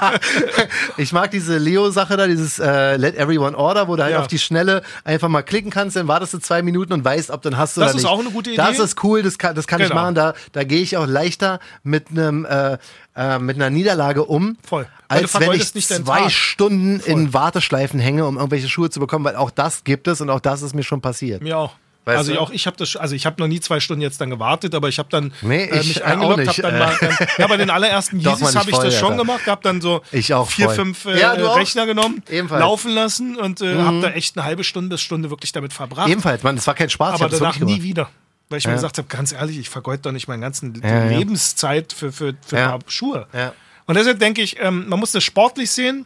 ich 0.97 1.11
mag 1.11 1.31
diese 1.31 1.57
Leo-Sache 1.57 2.17
da, 2.17 2.27
dieses 2.27 2.59
äh, 2.59 2.95
Let 2.95 3.15
Everyone 3.17 3.57
Order, 3.57 3.87
wo 3.87 3.95
du 3.95 4.03
halt 4.03 4.13
Ja. 4.13 4.19
auf 4.21 4.27
die 4.27 4.37
Schnelle 4.37 4.83
einfach 5.03 5.27
mal 5.27 5.41
klicken 5.41 5.71
kannst, 5.71 5.95
dann 5.95 6.07
wartest 6.07 6.35
du 6.35 6.37
zwei 6.37 6.61
Minuten 6.61 6.93
und 6.93 7.03
weißt, 7.03 7.31
ob 7.31 7.41
dann 7.41 7.57
hast 7.57 7.75
du 7.77 7.81
Das 7.81 7.89
oder 7.91 7.97
ist 7.97 8.03
nicht. 8.03 8.11
auch 8.11 8.19
eine 8.19 8.29
gute 8.29 8.53
Das 8.55 8.75
Idee. 8.75 8.83
ist 8.83 9.03
cool, 9.03 9.23
das 9.23 9.39
kann, 9.39 9.55
das 9.55 9.65
kann 9.65 9.81
ich 9.81 9.89
Genau. 9.89 10.01
machen. 10.01 10.13
Da, 10.15 10.33
da 10.51 10.63
gehe 10.63 10.81
ich 10.81 10.97
auch 10.97 11.07
leichter 11.07 11.59
mit 11.83 12.11
einem 12.11 12.45
äh, 12.45 12.77
äh, 13.15 13.39
mit 13.39 13.55
einer 13.55 13.71
Niederlage 13.71 14.23
um, 14.23 14.55
Voll. 14.63 14.87
Weil 15.09 15.21
als 15.23 15.39
wenn 15.39 15.51
ich 15.53 15.73
zwei 15.73 16.21
Tag. 16.21 16.31
Stunden 16.31 16.99
in 16.99 17.33
Warteschleifen 17.33 17.99
hänge, 17.99 18.25
um 18.27 18.37
irgendwelche 18.37 18.69
Schuhe 18.69 18.91
zu 18.91 18.99
bekommen, 18.99 19.25
weil 19.25 19.35
auch 19.35 19.49
das 19.49 19.83
gibt 19.83 20.07
es 20.07 20.21
und 20.21 20.29
auch 20.29 20.39
das 20.41 20.61
ist 20.61 20.75
mir 20.75 20.83
schon 20.83 21.01
passiert. 21.01 21.41
Mir 21.41 21.57
auch. 21.57 21.73
Weißt 22.07 22.17
also 22.19 22.33
du? 22.33 22.39
auch 22.39 22.49
ich 22.51 22.65
habe 22.67 22.77
das, 22.77 22.95
also 22.95 23.15
ich 23.15 23.25
habe 23.25 23.35
noch 23.41 23.47
nie 23.47 23.59
zwei 23.59 23.79
Stunden 23.81 24.01
jetzt 24.01 24.21
dann 24.21 24.29
gewartet, 24.29 24.73
aber 24.73 24.87
ich 24.87 24.97
habe 24.97 25.09
dann 25.11 25.33
Nee, 25.41 25.65
äh, 25.65 25.79
ich 25.81 25.87
mich 25.89 26.03
auch 26.03 26.07
eingeloggt, 26.07 26.47
habe 26.47 26.61
dann 26.61 26.75
äh. 26.75 26.79
mal, 26.79 26.97
dann, 27.01 27.17
ja, 27.37 27.47
bei 27.47 27.57
den 27.57 27.69
allerersten 27.69 28.19
Yeezys 28.19 28.55
habe 28.55 28.71
ich 28.71 28.77
das 28.77 28.95
schon 28.97 29.11
Alter. 29.11 29.23
gemacht, 29.25 29.45
habe 29.47 29.61
dann 29.61 29.81
so 29.81 30.01
vier, 30.11 30.45
voll. 30.45 30.69
fünf 30.75 31.05
äh, 31.05 31.19
Ja? 31.19 31.33
Rechner 31.33 31.85
genommen, 31.85 32.23
Ebenfalls. 32.29 32.61
laufen 32.61 32.91
lassen 32.91 33.35
und 33.35 33.61
äh, 33.61 33.75
habe 33.75 33.99
da 34.01 34.09
echt 34.11 34.37
eine 34.37 34.45
halbe 34.45 34.63
Stunde 34.63 34.95
bis 34.95 35.01
Stunde 35.01 35.29
wirklich 35.29 35.51
damit 35.51 35.73
verbracht. 35.73 36.07
Ebenfalls, 36.09 36.43
man, 36.43 36.55
das 36.55 36.65
war 36.65 36.75
kein 36.75 36.89
Spaß. 36.89 37.21
aber 37.21 37.29
danach 37.29 37.59
nie 37.59 37.83
wieder. 37.83 38.09
Weil 38.49 38.59
ich 38.59 38.67
mir 38.67 38.73
gesagt 38.75 38.97
habe, 38.97 39.07
ganz 39.09 39.33
ehrlich, 39.33 39.57
ich 39.59 39.67
vergeude 39.69 40.03
doch 40.03 40.13
nicht 40.13 40.29
meine 40.29 40.41
ganzen 40.41 40.79
Ja, 40.81 41.09
ja. 41.11 41.17
Lebenszeit 41.17 41.91
für, 41.91 42.13
für, 42.13 42.33
für 42.45 42.55
Ja. 42.55 42.73
ein 42.75 42.79
paar 42.79 42.89
Schuhe. 42.89 43.27
Ja. 43.33 43.51
Und 43.85 43.95
deshalb 43.97 44.19
denke 44.19 44.41
ich, 44.41 44.57
ähm, 44.61 44.87
man 44.87 44.99
muss 44.99 45.11
das 45.11 45.23
sportlich 45.25 45.69
sehen. 45.71 46.05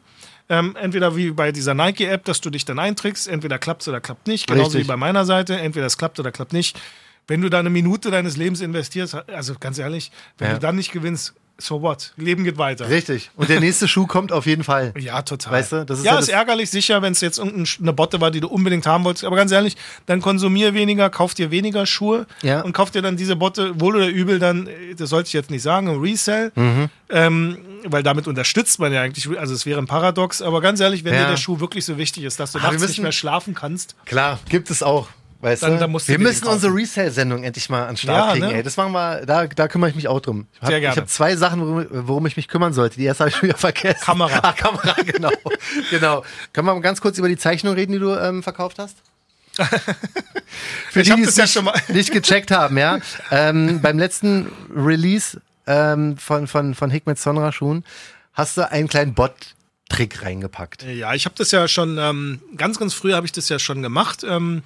Ähm, 0.52 0.76
entweder 0.76 1.16
wie 1.16 1.32
bei 1.32 1.54
dieser 1.54 1.74
Nike-App, 1.74 2.26
dass 2.26 2.42
du 2.42 2.50
dich 2.50 2.66
dann 2.66 2.78
einträgst, 2.78 3.30
entweder 3.30 3.58
klappt 3.58 3.88
oder 3.88 4.02
klappt 4.02 4.28
nicht. 4.28 4.48
Genauso 4.48 4.72
Richtig. 4.72 4.84
wie 4.84 4.88
bei 4.90 4.98
meiner 4.98 5.24
Seite, 5.24 5.58
entweder 5.58 5.86
es 5.86 5.98
klappt 5.98 6.20
oder 6.20 6.30
klappt 6.34 6.52
nicht. 6.52 6.78
Wenn 7.26 7.40
du 7.42 7.48
da 7.50 7.60
eine 7.60 7.70
Minute 7.70 8.12
deines 8.12 8.36
Lebens 8.36 8.60
investierst, 8.60 9.16
also 9.30 9.56
ganz 9.58 9.80
ehrlich, 9.80 10.12
wenn 10.38 10.50
Ja. 10.50 10.54
du 10.56 10.60
dann 10.60 10.76
nicht 10.76 10.92
gewinnst, 10.92 11.36
so 11.64 11.82
what? 11.82 12.14
Leben 12.18 12.44
geht 12.44 12.58
weiter. 12.58 12.90
Richtig. 12.90 13.32
Und 13.36 13.50
der 13.50 13.60
nächste 13.60 13.88
Schuh 13.88 14.08
kommt 14.08 14.32
auf 14.32 14.46
jeden 14.46 14.64
Fall. 14.64 14.94
Ja, 15.00 15.22
total. 15.22 15.54
Weißt 15.54 15.72
du, 15.72 15.86
das 15.86 16.00
ist 16.00 16.06
ja, 16.06 16.14
ja 16.14 16.20
ist 16.20 16.30
ärgerlich, 16.30 16.70
sicher, 16.70 17.02
wenn 17.02 17.14
es 17.14 17.22
jetzt 17.22 17.38
irgendeine 17.40 17.94
Botte 17.94 18.22
war, 18.22 18.30
die 18.32 18.40
du 18.40 18.48
unbedingt 18.48 18.86
haben 18.86 19.04
wolltest. 19.04 19.26
Aber 19.26 19.36
ganz 19.36 19.52
ehrlich, 19.52 19.76
dann 20.06 20.22
konsumier 20.22 20.74
weniger, 20.74 21.10
kauf 21.10 21.34
dir 21.34 21.50
weniger 21.52 21.86
Schuhe 21.86 22.26
Ja. 22.44 22.62
und 22.62 22.74
kauf 22.74 22.92
dir 22.92 23.02
dann 23.02 23.18
diese 23.18 23.36
Botte, 23.36 23.80
wohl 23.80 23.96
oder 23.96 24.08
übel, 24.08 24.40
dann, 24.40 24.68
äh, 24.68 24.96
das 24.96 25.10
sollte 25.10 25.28
ich 25.28 25.34
jetzt 25.34 25.50
nicht 25.50 25.64
sagen, 25.64 25.88
im 25.88 26.00
Resell. 26.02 26.52
Mhm. 26.56 26.90
Ähm, 27.10 27.58
weil 27.86 28.04
damit 28.04 28.28
unterstützt 28.28 28.80
man 28.80 28.94
ja 28.94 29.02
eigentlich, 29.02 29.28
also 29.40 29.54
es 29.54 29.66
wäre 29.66 29.80
ein 29.80 29.88
Paradox. 29.88 30.42
Aber 30.42 30.62
ganz 30.62 30.80
ehrlich, 30.80 31.04
wenn 31.04 31.14
Ja. 31.14 31.22
dir 31.24 31.30
der 31.32 31.38
Schuh 31.38 31.60
wirklich 31.60 31.84
so 31.86 31.98
wichtig 31.98 32.24
ist, 32.24 32.40
dass 32.40 32.52
du 32.52 32.60
Aber 32.60 32.68
wir 32.68 32.72
nachts 32.74 32.82
nicht 32.84 32.90
müssen- 32.92 33.04
mehr 33.04 33.12
schlafen 33.12 33.54
kannst, 33.56 33.96
Klar, 34.06 34.40
gibt 34.50 34.70
es 34.70 34.84
auch. 34.84 35.08
Weißt 35.42 35.64
Dann- 35.64 35.74
du? 35.74 35.80
dann 35.80 35.92
wir 35.94 36.20
müssen 36.20 36.48
unsere 36.48 36.74
Resale-Sendung 36.74 37.44
endlich 37.44 37.68
mal 37.70 37.82
an 37.84 37.90
den 37.96 37.98
Start 37.98 38.26
Ja, 38.28 38.32
kriegen, 38.34 38.46
ne? 38.48 38.54
ey. 38.58 38.64
Das 38.64 38.78
machen 38.78 38.92
wir, 38.94 39.26
da, 39.26 39.48
da 39.48 39.68
kümmere 39.68 39.90
ich 39.90 39.96
mich 39.96 40.08
auch 40.08 40.20
drum. 40.20 40.46
Ich 40.62 40.68
habe 40.68 40.88
hab 40.90 41.10
zwei 41.10 41.36
Sachen, 41.36 41.62
worum, 41.62 41.88
worum 42.08 42.26
ich 42.28 42.38
mich 42.38 42.48
kümmern 42.48 42.74
sollte. 42.74 42.98
Die 42.98 43.06
erste 43.06 43.24
habe 43.24 43.30
ich 43.30 43.36
schon 43.36 43.50
wieder 43.50 43.58
vergessen. 43.58 44.02
Kamera. 44.04 44.40
Ah, 44.44 44.54
Kamera, 44.54 44.94
genau. 45.04 45.32
genau. 45.90 46.24
Können 46.54 46.68
wir 46.68 46.74
mal 46.76 46.80
ganz 46.82 47.02
kurz 47.02 47.18
über 47.18 47.28
die 47.28 47.38
Zeichnung 47.38 47.74
reden, 47.74 47.92
die 47.94 48.00
du 48.00 48.12
ähm, 48.16 48.44
verkauft 48.44 48.78
hast? 48.80 48.98
Für 50.92 51.02
Ich 51.02 51.10
die, 51.10 51.16
die 51.16 51.22
das 51.26 51.38
es 51.38 51.54
ja 51.56 51.62
nicht, 51.62 51.62
mal- 51.64 51.82
nicht 51.96 52.12
gecheckt 52.12 52.52
haben, 52.52 52.78
ja. 52.78 53.00
ähm, 53.32 53.82
beim 53.82 53.98
letzten 54.00 54.48
Release 54.76 55.42
ähm, 55.68 56.18
von, 56.18 56.48
von, 56.48 56.76
von 56.76 56.90
Hikmet 56.92 57.20
Sonra 57.20 57.52
Schuhen 57.52 57.84
hast 58.34 58.58
du 58.58 58.70
einen 58.72 58.88
kleinen 58.88 59.14
Bot-Trick 59.14 60.24
reingepackt. 60.24 60.84
Ja, 60.84 61.14
ich 61.14 61.26
habe 61.26 61.36
das 61.38 61.52
ja 61.52 61.68
schon, 61.68 61.98
ähm, 62.00 62.42
ganz, 62.58 62.80
ganz 62.80 62.94
früh 62.94 63.14
habe 63.14 63.26
ich 63.26 63.32
das 63.32 63.50
ja 63.50 63.60
schon 63.60 63.82
gemacht. 63.82 64.24
Ähm, 64.28 64.64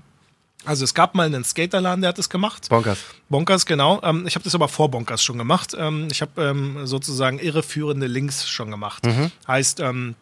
also 0.65 0.83
es 0.83 0.93
gab 0.93 1.15
mal 1.15 1.25
einen 1.25 1.43
Skaterladen, 1.43 2.01
der 2.01 2.09
hat 2.09 2.17
das 2.17 2.29
gemacht. 2.29 2.69
Bonkers. 2.69 2.99
Bonkers, 3.29 3.65
genau. 3.65 4.01
Ähm, 4.03 4.25
ich 4.27 4.35
habe 4.35 4.43
das 4.43 4.55
aber 4.55 4.67
vor 4.67 4.89
Bonkers 4.91 5.23
schon 5.23 5.37
gemacht. 5.37 5.75
Ähm, 5.77 6.07
ich 6.11 6.21
habe 6.21 6.43
ähm, 6.43 6.85
sozusagen 6.85 7.39
irreführende 7.39 8.07
Links 8.07 8.47
schon 8.47 8.71
gemacht. 8.71 9.05
Mhm. 9.05 9.31
Heißt, 9.47 9.79
ähm, 9.79 10.15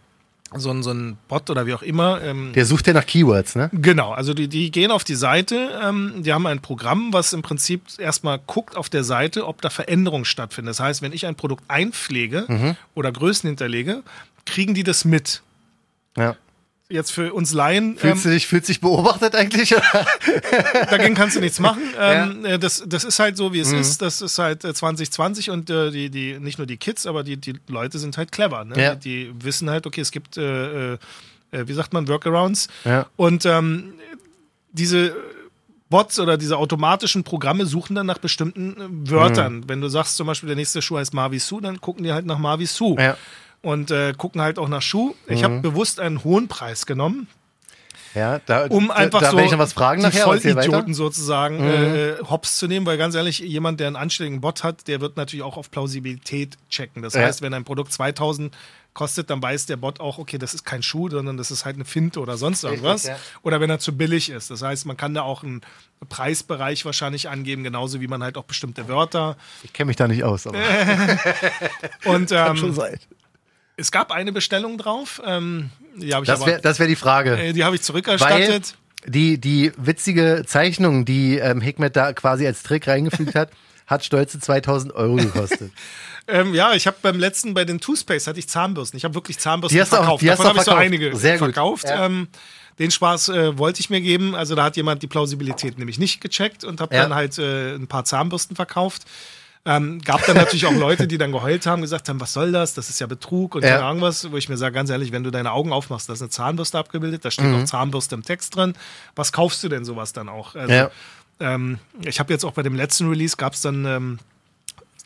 so, 0.56 0.70
ein, 0.70 0.84
so 0.84 0.92
ein 0.92 1.18
Bot 1.30 1.50
oder 1.50 1.66
wie 1.66 1.74
auch 1.74 1.82
immer. 1.82 2.22
Ähm, 2.22 2.52
Der 2.54 2.66
sucht 2.68 2.86
ja 2.86 2.94
nach 2.94 3.06
Keywords, 3.08 3.56
ne? 3.56 3.70
Genau, 3.74 4.12
also 4.12 4.36
die, 4.36 4.48
die 4.48 4.70
gehen 4.70 4.92
auf 4.92 5.04
die 5.04 5.16
Seite, 5.16 5.80
ähm, 5.84 6.22
die 6.24 6.32
haben 6.32 6.46
ein 6.46 6.62
Programm, 6.62 7.12
was 7.12 7.34
im 7.34 7.42
Prinzip 7.42 7.82
erstmal 7.98 8.38
guckt 8.46 8.78
auf 8.78 8.88
der 8.90 9.04
Seite, 9.04 9.48
ob 9.48 9.62
da 9.62 9.72
Veränderungen 9.72 10.26
stattfinden. 10.26 10.68
Das 10.68 10.80
heißt, 10.80 11.02
wenn 11.02 11.12
ich 11.12 11.26
ein 11.26 11.34
Produkt 11.36 11.64
einpflege 11.70 12.46
Mhm. 12.48 12.76
oder 12.94 13.12
Größen 13.12 13.48
hinterlege, 13.48 14.04
kriegen 14.46 14.76
die 14.76 14.84
das 14.84 15.06
mit. 15.06 15.42
Ja. 16.16 16.36
Jetzt 16.94 17.12
für 17.12 17.34
uns 17.34 17.54
Laien, 17.54 17.94
ähm, 17.94 17.98
Fühlst 17.98 18.26
du 18.26 18.30
dich, 18.30 18.46
fühlst 18.46 18.70
dich 18.70 18.80
beobachtet 18.80 19.34
eigentlich? 19.34 19.76
dagegen 20.92 21.16
kannst 21.16 21.36
du 21.36 21.40
nichts 21.40 21.60
machen. 21.60 21.82
Ähm, 22.00 22.46
äh, 22.46 22.60
das, 22.60 22.84
das 22.86 23.04
ist 23.04 23.18
halt 23.18 23.36
so, 23.36 23.52
wie 23.52 23.62
es 23.62 23.72
ist. 23.72 24.04
Das 24.04 24.22
ist 24.22 24.38
halt 24.38 24.64
äh, 24.64 24.76
2020 24.76 25.50
und 25.50 25.72
äh, 25.72 25.90
die, 25.90 26.12
die, 26.12 26.38
nicht 26.40 26.60
nur 26.60 26.68
die 26.68 26.78
Kids, 26.78 27.08
aber 27.08 27.24
die, 27.24 27.38
die 27.38 27.56
Leute 27.68 27.98
sind 27.98 28.16
halt 28.20 28.32
clever. 28.32 28.64
Ne? 28.64 28.80
Ja. 28.80 28.94
Die, 28.94 29.26
die 29.26 29.44
wissen 29.44 29.72
halt, 29.72 29.88
okay, 29.88 30.02
es 30.02 30.12
gibt, 30.12 30.38
äh, 30.38 30.94
äh, 30.94 30.98
äh, 31.50 31.68
wie 31.68 31.74
sagt 31.74 31.94
man, 31.94 32.08
Workarounds. 32.08 32.68
Ja. 32.86 33.08
Und 33.16 33.48
ähm, 33.48 33.96
diese 34.72 35.16
Bots 35.90 36.20
oder 36.20 36.38
diese 36.38 36.58
automatischen 36.58 37.24
Programme 37.24 37.66
suchen 37.66 37.96
dann 37.96 38.06
nach 38.06 38.20
bestimmten 38.20 38.80
äh, 38.80 39.10
Wörtern. 39.12 39.56
Mhm. 39.56 39.70
Wenn 39.70 39.82
du 39.82 39.88
sagst 39.88 40.16
zum 40.16 40.28
Beispiel, 40.28 40.46
der 40.46 40.58
nächste 40.58 40.84
Schuh 40.84 40.98
heißt 40.98 41.16
Mavisu, 41.16 41.60
dann 41.60 41.82
gucken 41.82 42.04
die 42.04 42.14
halt 42.14 42.28
nach 42.28 42.38
Mavisu. 42.38 42.96
Ja. 43.00 43.18
Mhm. 43.63 43.70
Und 43.70 43.91
äh, 43.91 44.13
gucken 44.17 44.41
halt 44.41 44.60
auch 44.60 44.67
nach 44.67 44.82
Schuh. 44.82 45.15
Ich 45.27 45.43
habe 45.43 45.60
bewusst 45.62 46.00
einen 46.00 46.24
hohen 46.24 46.48
Preis 46.48 46.86
genommen. 46.86 47.27
Ja, 48.15 48.39
da, 48.46 48.67
um 48.67 48.91
einfach 48.91 49.22
da 49.22 49.32
so 49.32 49.38
werde 49.38 49.48
ich 49.48 49.51
noch 49.53 49.60
was 49.60 49.74
fragen 49.74 50.01
die 50.01 50.05
nachher. 50.05 50.27
Mhm. 50.27 50.39
Vollidioten 50.41 50.93
sozusagen 50.93 51.60
äh, 51.63 52.15
hops 52.29 52.58
zu 52.58 52.67
nehmen, 52.67 52.86
weil 52.86 52.98
ganz 53.00 53.15
ehrlich, 53.15 53.39
jemand, 53.39 53.79
der 53.79 53.88
einen 53.88 53.96
anständigen 53.96 54.39
Bot 54.39 54.63
hat, 54.63 54.88
der 54.88 55.01
wird 55.01 55.17
natürlich 55.17 55.41
auch 55.43 55.58
auf 55.58 55.72
Plausibilität 55.72 56.58
checken. 56.70 57.01
Das 57.01 57.15
Ja. 57.15 57.22
heißt, 57.22 57.41
wenn 57.41 57.55
ein 57.55 57.63
Produkt 57.63 57.91
2000 57.91 58.55
kostet, 58.93 59.32
dann 59.32 59.41
weiß 59.41 59.65
der 59.65 59.77
Bot 59.77 60.00
auch, 60.00 60.20
okay, 60.20 60.38
das 60.38 60.53
ist 60.53 60.63
kein 60.63 60.84
Schuh, 60.84 61.10
sondern 61.10 61.38
das 61.38 61.50
ist 61.50 61.65
halt 61.65 61.75
eine 61.77 61.86
Finte 61.86 62.20
oder 62.20 62.38
sonst 62.38 62.63
irgendwas. 62.63 63.05
ja. 63.05 63.15
Oder 63.41 63.60
wenn 63.60 63.72
er 63.72 63.79
zu 63.79 63.98
billig 63.98 64.29
ist. 64.29 64.51
Das 64.51 64.62
heißt, 64.62 64.86
man 64.86 64.96
kann 64.96 65.15
da 65.15 65.24
auch 65.24 65.41
einen 65.41 65.62
Preisbereich 66.08 66.86
wahrscheinlich 66.86 67.29
angeben, 67.29 67.63
genauso 67.63 68.00
wie 68.00 68.08
man 68.08 68.22
halt 68.22 68.38
auch 68.38 68.43
bestimmte 68.43 68.88
Wörter. 68.88 69.38
Ich 69.63 69.74
kenne 69.74 69.88
mich 69.88 69.96
da 69.96 70.08
nicht 70.08 70.24
aus, 70.24 70.46
aber 70.46 70.60
Und 72.05 72.29
kann 72.29 72.58
schon 72.58 72.70
ähm, 72.70 72.75
sein. 72.75 73.00
Es 73.77 73.92
gab 73.92 74.12
eine 74.12 74.32
Bestellung 74.32 74.77
drauf, 74.77 75.22
ähm, 75.25 75.70
die 75.96 76.13
habe 76.13 76.24
ich 76.25 76.27
Das 76.27 76.46
wäre 76.46 76.62
wär 76.80 76.88
die 76.88 76.96
Frage. 76.96 77.38
äh, 77.38 77.53
die 77.53 77.63
habe 77.63 77.75
ich 77.75 77.82
Weil 77.82 77.86
zurückerstattet. 77.86 78.75
die, 79.08 79.39
die 79.39 79.72
witzige 79.77 80.44
Zeichnung, 80.46 81.06
die 81.06 81.38
ähm, 81.38 81.62
Hikmet 81.62 81.96
da 81.96 82.13
quasi 82.13 82.46
als 82.48 82.63
Trick 82.63 82.88
reingefügt 82.88 83.36
hat, 83.36 83.50
hat 83.88 84.03
stolze 84.06 84.39
2000 84.39 84.94
Euro 84.94 85.15
gekostet. 85.15 85.72
Ähm, 86.25 86.53
ja, 86.53 86.72
ich 86.74 86.88
habe 86.88 86.96
beim 87.01 87.20
letzten, 87.20 87.53
bei 87.53 87.65
den 87.65 87.82
Two-Space 87.82 88.27
hatte 88.27 88.39
ich 88.39 88.48
Zahnbürsten. 88.48 88.96
Ich 88.96 89.03
habe 89.03 89.13
wirklich 89.13 89.39
Zahnbürsten 89.39 89.75
Die 89.75 89.82
hast 89.82 89.92
du 89.92 89.98
auch- 89.98 90.03
verkauft. 90.03 90.22
die 90.22 90.27
Davon 90.27 90.46
habe 90.46 90.58
ich 90.60 90.63
so 90.63 90.72
verkauft. 90.72 90.86
einige 90.86 91.15
Sehr 91.18 91.34
gut. 91.38 91.53
verkauft. 91.53 91.84
Ja. 91.84 92.06
Ähm, 92.06 92.30
den 92.80 92.92
Spaß 92.92 93.27
äh, 93.27 93.58
wollte 93.58 93.82
ich 93.82 93.89
mir 93.89 94.00
geben. 94.00 94.34
Also 94.34 94.56
da 94.56 94.63
hat 94.63 94.77
jemand 94.77 95.03
die 95.03 95.08
Plausibilität 95.08 95.77
nämlich 95.77 96.00
nicht 96.00 96.22
gecheckt 96.22 96.63
und 96.63 96.80
habe 96.80 96.96
Ja. 96.96 97.01
dann 97.03 97.13
halt 97.13 97.38
äh, 97.39 97.75
ein 97.75 97.88
paar 97.88 98.06
Zahnbürsten 98.06 98.56
verkauft. 98.56 99.01
Ähm, 99.65 100.01
gab 100.01 100.25
dann 100.25 100.36
natürlich 100.36 100.65
auch 100.65 100.74
Leute, 100.75 101.08
die 101.08 101.17
dann 101.17 101.32
geheult 101.32 101.65
haben, 101.65 101.82
gesagt 101.82 102.10
haben, 102.10 102.20
was 102.20 102.34
soll 102.34 102.51
das? 102.51 102.74
Das 102.74 102.89
ist 102.89 103.00
ja 103.00 103.08
Betrug 103.08 103.55
und 103.55 103.63
Ja. 103.63 103.70
keine 103.75 103.84
Ahnung 103.86 104.01
was, 104.01 104.29
wo 104.29 104.36
ich 104.36 104.50
mir 104.50 104.58
sage, 104.58 104.74
ganz 104.75 104.89
ehrlich, 104.89 105.13
wenn 105.13 105.24
du 105.24 105.32
deine 105.32 105.53
Augen 105.53 105.72
aufmachst, 105.72 106.10
da 106.10 106.13
ist 106.13 106.22
eine 106.22 106.29
Zahnbürste 106.29 106.77
abgebildet, 106.77 107.24
da 107.24 107.32
steht 107.32 107.46
Mhm. 107.46 107.62
auch 107.62 107.63
Zahnbürste 107.63 108.13
im 108.15 108.24
Text 108.24 108.55
drin. 108.58 108.74
Was 109.15 109.32
kaufst 109.32 109.63
du 109.63 109.70
denn 109.70 109.86
sowas 109.86 110.12
dann 110.12 110.27
auch? 110.27 110.55
Also, 110.55 110.74
Ja. 110.74 110.91
ähm, 111.39 111.79
ich 112.05 112.20
habe 112.20 112.34
jetzt 112.34 112.43
auch 112.43 112.51
bei 112.51 112.62
dem 112.62 112.75
letzten 112.75 113.08
Release 113.08 113.38
gab 113.38 113.53
es 113.53 113.62
dann, 113.62 113.86
ähm, 113.86 114.20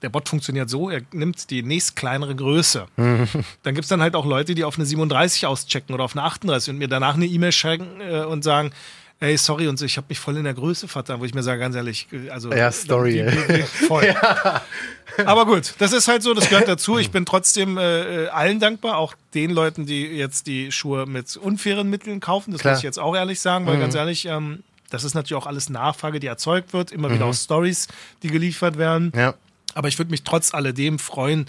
der 0.02 0.10
Bot 0.10 0.28
funktioniert 0.28 0.70
so, 0.72 0.90
er 0.90 1.02
nimmt 1.12 1.50
die 1.52 1.62
nächst 1.64 1.96
kleinere 1.96 2.36
Größe. 2.36 2.86
Dann 2.96 3.28
gibt 3.76 3.82
es 3.86 3.88
dann 3.90 4.02
halt 4.02 4.16
auch 4.16 4.26
Leute, 4.26 4.56
die 4.56 4.64
auf 4.64 4.78
eine 4.78 4.86
37 4.86 5.46
auschecken 5.46 5.94
oder 5.94 6.04
auf 6.04 6.16
eine 6.16 6.24
38 6.24 6.72
und 6.72 6.78
mir 6.80 6.88
danach 6.88 7.14
eine 7.16 7.26
E-Mail 7.26 7.52
schicken 7.52 8.02
äh, 8.02 8.22
und 8.24 8.44
sagen, 8.44 8.72
ey, 9.20 9.38
sorry, 9.38 9.68
und 9.68 9.78
so, 9.78 9.86
ich 9.86 9.98
habe 9.98 10.08
mich 10.10 10.20
voll 10.20 10.38
in 10.38 10.44
der 10.44 10.54
Größe 10.54 10.88
vertan, 10.88 11.20
wo 11.20 11.26
ich 11.26 11.34
mir 11.34 11.44
sage, 11.44 11.60
ganz 11.60 11.76
ehrlich, 11.76 12.08
äh, 12.12 12.30
also 12.30 12.52
Ja, 12.52 12.72
Story, 12.72 13.26
die, 13.48 13.64
voll. 13.64 14.16
Aber 15.26 15.46
gut, 15.46 15.74
das 15.80 15.94
ist 15.94 16.08
halt 16.08 16.22
so, 16.22 16.34
das 16.34 16.50
gehört 16.50 16.68
dazu. 16.68 17.00
Ich 17.00 17.10
bin 17.10 17.26
trotzdem 17.26 17.78
äh, 17.78 18.26
äh, 18.26 18.28
allen 18.28 18.60
dankbar, 18.60 18.98
auch 18.98 19.16
den 19.34 19.50
Leuten, 19.50 19.86
die 19.86 20.06
jetzt 20.06 20.46
die 20.48 20.72
Schuhe 20.72 21.06
mit 21.08 21.36
unfairen 21.38 21.90
Mitteln 21.90 22.20
kaufen. 22.20 22.52
Das 22.52 22.62
Klar. 22.62 22.74
muss 22.74 22.80
ich 22.80 22.84
jetzt 22.84 23.00
auch 23.00 23.16
ehrlich 23.16 23.40
sagen, 23.40 23.66
weil 23.66 23.80
ganz 23.80 23.96
ehrlich, 23.96 24.26
ähm, 24.26 24.64
das 24.90 25.04
ist 25.04 25.16
natürlich 25.16 25.42
auch 25.42 25.48
alles 25.48 25.70
Nachfrage, 25.70 26.20
die 26.20 26.28
erzeugt 26.28 26.74
wird, 26.74 26.92
immer 26.92 27.12
wieder 27.12 27.26
aus 27.26 27.44
Stories, 27.44 27.88
die 28.24 28.30
geliefert 28.30 28.78
werden. 28.78 29.12
Ja. 29.16 29.34
Aber 29.74 29.88
ich 29.88 29.98
würde 29.98 30.12
mich 30.12 30.24
trotz 30.24 30.54
alledem 30.54 31.00
freuen, 31.00 31.48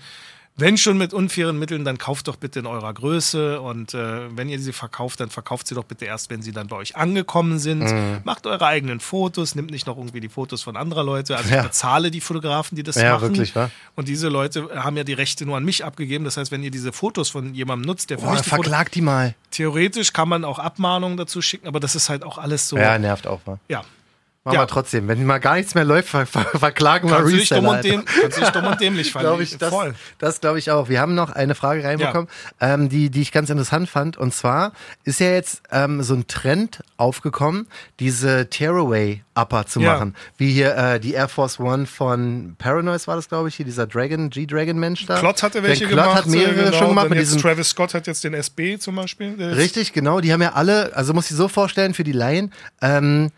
wenn 0.59 0.77
schon 0.77 0.99
mit 0.99 1.15
unfairen 1.15 1.59
Mitteln, 1.59 1.85
dann 1.85 1.97
kauft 1.99 2.29
doch 2.29 2.37
bitte 2.37 2.59
in 2.59 2.67
eurer 2.67 2.93
Größe 2.93 3.61
und 3.61 3.95
äh, 3.95 4.37
wenn 4.37 4.49
ihr 4.49 4.59
sie 4.61 4.73
verkauft, 4.73 5.21
dann 5.21 5.31
verkauft 5.31 5.67
sie 5.69 5.75
doch 5.75 5.85
bitte 5.85 6.05
erst, 6.05 6.29
wenn 6.31 6.43
sie 6.43 6.53
dann 6.53 6.67
bei 6.67 6.77
euch 6.77 6.97
angekommen 6.97 7.59
sind. 7.59 7.81
Mhm. 7.85 8.19
Macht 8.25 8.47
eure 8.47 8.67
eigenen 8.67 9.01
Fotos, 9.01 9.55
nimmt 9.55 9.71
nicht 9.71 9.87
noch 9.87 9.97
irgendwie 9.97 10.21
die 10.21 10.29
Fotos 10.29 10.63
von 10.63 10.77
anderer 10.77 11.05
Leute. 11.05 11.37
Also 11.37 11.51
Ja. 11.51 11.61
ich 11.61 11.67
bezahle 11.69 12.11
die 12.11 12.21
Fotografen, 12.21 12.77
die 12.77 12.83
das 12.83 12.97
Ja, 12.97 13.15
machen. 13.15 13.29
wirklich, 13.31 13.55
wa? 13.57 13.71
Und 13.95 14.09
diese 14.09 14.29
Leute 14.29 14.69
haben 14.75 14.97
ja 14.97 15.05
die 15.05 15.13
Rechte 15.15 15.47
nur 15.47 15.57
an 15.57 15.65
mich 15.65 15.85
abgegeben. 15.85 16.25
Das 16.25 16.37
heißt, 16.37 16.51
wenn 16.51 16.63
ihr 16.63 16.71
diese 16.71 16.93
Fotos 16.93 17.31
von 17.31 17.55
jemandem 17.55 17.87
nutzt, 17.87 18.11
der 18.11 18.19
für 18.19 18.25
Boah, 18.27 18.33
mich 18.33 18.43
die 18.43 18.51
Fotos, 18.51 18.65
verklag 18.67 18.93
die 18.93 19.01
mal. 19.01 19.35
theoretisch 19.53 20.13
kann 20.13 20.29
man 20.29 20.45
auch 20.45 20.59
Abmahnungen 20.59 21.17
dazu 21.17 21.41
schicken, 21.41 21.69
aber 21.69 21.81
das 21.81 21.95
ist 21.95 22.09
halt 22.09 22.23
auch 22.25 22.39
alles 22.39 22.69
so. 22.69 22.77
Ja, 22.77 22.99
nervt 22.99 23.27
auch 23.27 23.41
mal. 23.47 23.59
ja. 23.69 23.83
Machen 24.45 24.55
Ja. 24.55 24.63
wir 24.63 24.67
trotzdem. 24.69 25.09
Wenn 25.09 25.27
mal 25.27 25.39
gar 25.41 25.57
nichts 25.57 25.75
mehr 25.75 25.85
läuft, 25.85 26.09
ver 26.09 26.25
ver 26.25 26.45
verklagen 26.45 27.11
wir 27.11 27.19
Reseller. 27.25 27.83
kannst 27.83 28.37
du 28.37 28.41
dich 28.41 28.49
dumm 28.51 28.67
und 28.67 28.81
dämlich 28.81 29.13
glaube 29.19 29.43
ich, 29.43 29.59
das, 29.59 29.69
Voll. 29.71 29.95
das 30.19 30.41
glaube 30.41 30.59
ich 30.61 30.71
auch. 30.71 30.89
Wir 30.89 31.01
haben 31.01 31.15
noch 31.17 31.31
eine 31.31 31.55
Frage 31.57 31.83
reinbekommen, 31.85 32.29
ähm, 32.61 32.89
die, 32.89 33.11
die 33.11 33.21
ich 33.21 33.33
ganz 33.33 33.51
interessant 33.51 33.91
fand. 33.91 34.17
Und 34.17 34.33
zwar 34.33 34.73
ist 35.05 35.19
ja 35.21 35.31
jetzt 35.33 35.63
ähm, 35.73 36.03
so 36.03 36.15
ein 36.15 36.29
Trend 36.29 36.81
aufgekommen, 36.97 37.67
diese 38.01 38.49
Tearaway 38.49 39.23
Upper 39.35 39.67
zu 39.67 39.81
Ja. 39.81 39.95
machen. 39.95 40.15
Wie 40.39 40.53
hier 40.53 40.75
äh, 40.77 41.01
die 41.01 41.13
Air 41.15 41.29
Force 41.29 41.59
One 41.61 41.87
von 41.87 42.55
Paranoise 42.59 43.07
war 43.09 43.17
das, 43.17 43.29
glaube 43.29 43.49
ich, 43.49 43.57
hier 43.57 43.67
dieser 43.67 43.87
Dragon, 43.89 44.31
G-Dragon 44.31 44.79
Mensch 44.79 45.05
da. 45.07 45.19
Klott 45.19 45.43
hatte 45.43 45.63
welche 45.65 45.87
Klott 45.89 45.99
gemacht. 46.05 46.15
hat 46.17 46.27
mehrere 46.27 46.53
äh, 46.53 46.65
genau, 46.67 46.79
schon 46.79 46.89
gemacht 46.89 47.11
mit 47.11 47.19
diesem 47.19 47.41
Travis 47.41 47.69
Scott 47.71 47.93
hat 47.93 48.07
jetzt 48.07 48.23
den 48.25 48.35
SB 48.35 48.79
zum 48.79 48.95
Beispiel. 48.97 49.35
Richtig, 49.43 49.93
genau. 49.93 50.21
Die 50.21 50.33
haben 50.33 50.43
ja 50.43 50.53
alle, 50.55 50.95
also 50.97 51.13
muss 51.13 51.31
ich 51.31 51.37
so 51.37 51.49
vorstellen 51.49 51.93
für 51.93 52.05
die 52.05 52.13
Laien, 52.13 52.53
ähm, 52.81 53.31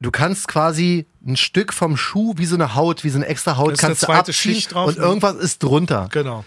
du 0.00 0.10
kannst 0.10 0.48
quasi 0.48 1.06
ein 1.26 1.36
Stück 1.36 1.72
vom 1.72 1.96
Schuh 1.96 2.34
wie 2.36 2.46
so 2.46 2.54
eine 2.56 2.74
Haut, 2.74 3.04
wie 3.04 3.10
so 3.10 3.18
eine 3.18 3.26
extra 3.26 3.56
Haut, 3.56 3.72
ist 3.72 3.80
kannst 3.80 4.02
du 4.02 4.08
abziehen 4.08 4.34
Schicht 4.34 4.72
drauf, 4.74 4.88
und 4.88 4.98
ne? 4.98 5.04
irgendwas 5.04 5.36
ist 5.36 5.62
drunter. 5.62 6.08
Genau. 6.10 6.44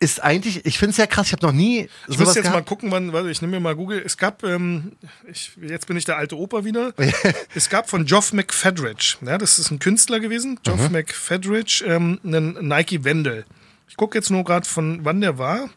Ist 0.00 0.22
eigentlich, 0.22 0.66
ich 0.66 0.76
finde 0.76 0.90
es 0.90 0.96
ja 0.96 1.06
krass, 1.06 1.28
ich 1.28 1.32
habe 1.32 1.46
noch 1.46 1.52
nie 1.52 1.88
Ich 2.08 2.18
muss 2.18 2.34
jetzt 2.34 2.46
mal 2.46 2.50
gehabt. 2.52 2.68
gucken, 2.68 2.90
wann, 2.90 3.12
warte, 3.12 3.30
ich 3.30 3.40
nehme 3.40 3.52
mir 3.52 3.60
mal 3.60 3.76
Google. 3.76 4.02
Es 4.04 4.16
gab, 4.16 4.42
ähm, 4.42 4.92
ich, 5.30 5.52
jetzt 5.62 5.86
bin 5.86 5.96
ich 5.96 6.04
der 6.04 6.16
alte 6.18 6.36
Opa 6.36 6.64
wieder. 6.64 6.92
es 7.54 7.70
gab 7.70 7.88
von 7.88 8.04
Geoff 8.04 8.32
McFedridge, 8.32 9.16
ja, 9.24 9.38
das 9.38 9.58
ist 9.58 9.70
ein 9.70 9.78
Künstler 9.78 10.20
gewesen, 10.20 10.58
Geoff 10.62 10.88
Mhm. 10.88 10.92
McFedridge, 10.92 11.84
ähm, 11.86 12.18
einen 12.24 12.68
Nike 12.68 13.04
Wendel. 13.04 13.44
Ich 13.88 13.96
gucke 13.96 14.18
jetzt 14.18 14.30
nur 14.30 14.44
gerade 14.44 14.68
von 14.68 15.04
wann 15.04 15.20
der 15.20 15.38
war. 15.38 15.70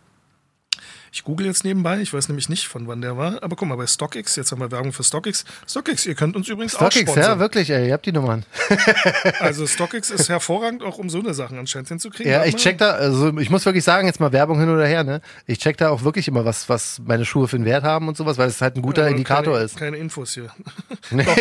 Ich 1.18 1.24
google 1.24 1.48
jetzt 1.48 1.64
nebenbei, 1.64 2.00
ich 2.00 2.14
weiß 2.14 2.28
nämlich 2.28 2.48
nicht, 2.48 2.68
von 2.68 2.88
wann 2.88 3.02
der 3.02 3.18
war. 3.18 3.42
Aber 3.42 3.56
guck 3.56 3.68
mal, 3.68 3.76
bei 3.76 3.88
StockX, 3.88 4.36
jetzt 4.36 4.52
haben 4.52 4.60
wir 4.62 4.70
Werbung 4.70 4.94
für 4.94 5.04
StockX. 5.04 5.46
StockX, 5.68 6.06
ihr 6.06 6.14
könnt 6.14 6.36
uns 6.36 6.48
übrigens 6.48 6.76
auch 6.76 6.92
StockX, 6.92 7.16
ja, 7.16 7.40
wirklich, 7.40 7.72
ey, 7.72 7.88
ihr 7.88 7.94
habt 7.94 8.06
die 8.06 8.12
Nummern. 8.12 8.46
Also 9.40 9.66
StockX 9.66 10.12
ist 10.12 10.30
hervorragend, 10.30 10.84
auch 10.84 11.00
um 11.00 11.10
so 11.10 11.18
eine 11.18 11.34
Sachen 11.34 11.58
anscheinend 11.58 11.90
hinzukriegen. 11.90 12.32
Ja, 12.32 12.46
ich 12.46 12.56
check 12.58 12.78
da, 12.78 12.92
also 12.92 13.36
ich 13.40 13.50
muss 13.50 13.66
wirklich 13.66 13.84
sagen, 13.84 14.06
jetzt 14.06 14.20
mal 14.20 14.32
Werbung 14.32 14.60
hin 14.60 14.70
oder 14.70 14.86
her, 14.86 15.04
ne? 15.04 15.22
Ich 15.48 15.58
check 15.58 15.76
da 15.78 15.90
auch 15.90 16.04
wirklich 16.04 16.28
immer, 16.28 16.46
was, 16.46 16.70
was 16.70 17.02
meine 17.04 17.26
Schuhe 17.26 17.48
für 17.48 17.56
einen 17.56 17.66
Wert 17.66 17.84
haben 17.84 18.08
und 18.08 18.16
sowas, 18.16 18.38
weil 18.38 18.50
es 18.50 18.62
halt 18.62 18.76
ein 18.76 18.84
guter 18.84 19.02
Aber 19.02 19.10
Indikator 19.10 19.54
keine, 19.56 19.66
ist. 19.66 19.76
Keine 19.76 19.98
Infos 19.98 20.36
hier. 20.36 20.52
doch, 21.10 21.38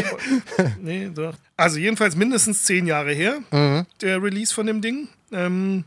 nee, 0.80 1.10
doch. 1.14 1.34
Also 1.58 1.78
jedenfalls 1.78 2.16
mindestens 2.16 2.64
zehn 2.64 2.86
Jahre 2.86 3.12
her, 3.12 3.40
Mhm. 3.50 3.84
der 4.00 4.22
Release 4.22 4.54
von 4.54 4.64
dem 4.66 4.80
Ding. 4.80 5.08
Ähm, 5.32 5.84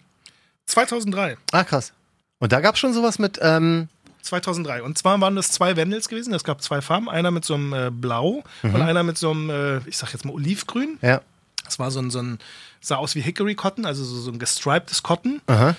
2003. 0.67 1.37
Ah, 1.51 1.63
krass. 1.63 1.91
Und 2.39 2.51
da 2.51 2.61
gab 2.61 2.75
es 2.75 2.79
schon 2.79 2.93
sowas 2.93 3.19
mit, 3.19 3.39
ähm, 3.41 3.87
2003. 4.21 4.83
Und 4.83 4.97
zwar 4.97 5.19
waren 5.21 5.35
das 5.35 5.51
zwei 5.51 5.75
Wendels 5.75 6.07
gewesen. 6.09 6.33
Es 6.33 6.43
gab 6.43 6.61
zwei 6.61 6.81
Farben. 6.81 7.09
Einer 7.09 7.31
mit 7.31 7.45
so 7.45 7.55
einem 7.55 7.73
äh, 7.73 7.89
Blau 7.91 8.43
Mhm. 8.63 8.75
und 8.75 8.81
einer 8.81 9.03
mit 9.03 9.17
so 9.17 9.31
einem, 9.31 9.49
äh, 9.49 9.77
ich 9.89 9.97
sag 9.97 10.11
jetzt 10.13 10.25
mal 10.25 10.33
Olivgrün. 10.33 10.97
ja, 11.01 11.21
Das 11.65 11.79
war 11.79 11.89
so 11.91 11.99
ein, 11.99 12.09
so 12.11 12.19
ein, 12.19 12.39
sah 12.81 12.97
aus 12.97 13.15
wie 13.15 13.21
Hickory 13.21 13.55
Cotton, 13.55 13.85
also 13.85 14.03
so, 14.03 14.19
so 14.19 14.31
ein 14.31 14.39
gestriptes 14.39 15.03
Cotton. 15.03 15.41
aha. 15.47 15.75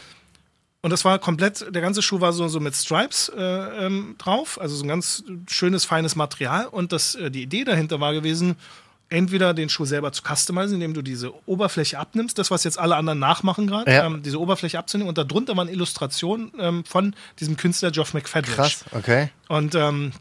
Und 0.82 0.90
das 0.90 1.04
war 1.04 1.18
komplett, 1.18 1.66
der 1.74 1.82
ganze 1.82 2.00
Schuh 2.00 2.22
war 2.22 2.32
so, 2.32 2.48
so 2.48 2.58
mit 2.58 2.74
Stripes 2.74 3.30
äh, 3.36 3.84
ähm, 3.86 4.14
drauf, 4.16 4.58
also 4.58 4.74
so 4.74 4.82
ein 4.84 4.88
ganz 4.88 5.22
schönes, 5.46 5.84
feines 5.84 6.16
Material. 6.16 6.64
Und 6.66 6.92
das, 6.92 7.14
äh, 7.16 7.30
die 7.30 7.42
Idee 7.42 7.64
dahinter 7.64 8.00
war 8.00 8.14
gewesen, 8.14 8.56
entweder 9.10 9.52
den 9.54 9.68
Schuh 9.68 9.84
selber 9.84 10.12
zu 10.12 10.22
customizen, 10.22 10.74
indem 10.74 10.94
du 10.94 11.02
diese 11.02 11.32
Oberfläche 11.46 11.98
abnimmst, 11.98 12.38
das, 12.38 12.50
was 12.50 12.64
jetzt 12.64 12.78
alle 12.78 12.96
anderen 12.96 13.18
nachmachen 13.18 13.66
gerade, 13.66 13.90
Ja. 13.92 14.06
ähm, 14.06 14.22
diese 14.22 14.40
Oberfläche 14.40 14.78
abzunehmen. 14.78 15.08
Und 15.08 15.18
darunter 15.18 15.56
waren 15.56 15.68
Illustrationen 15.68 16.52
ähm, 16.58 16.84
von 16.84 17.14
diesem 17.40 17.56
Künstler 17.56 17.90
Geoff 17.90 18.14
McFadridge. 18.14 18.56
Krass, 18.56 18.84
okay. 18.92 19.30
Und 19.48 19.74
ähm, 19.74 20.12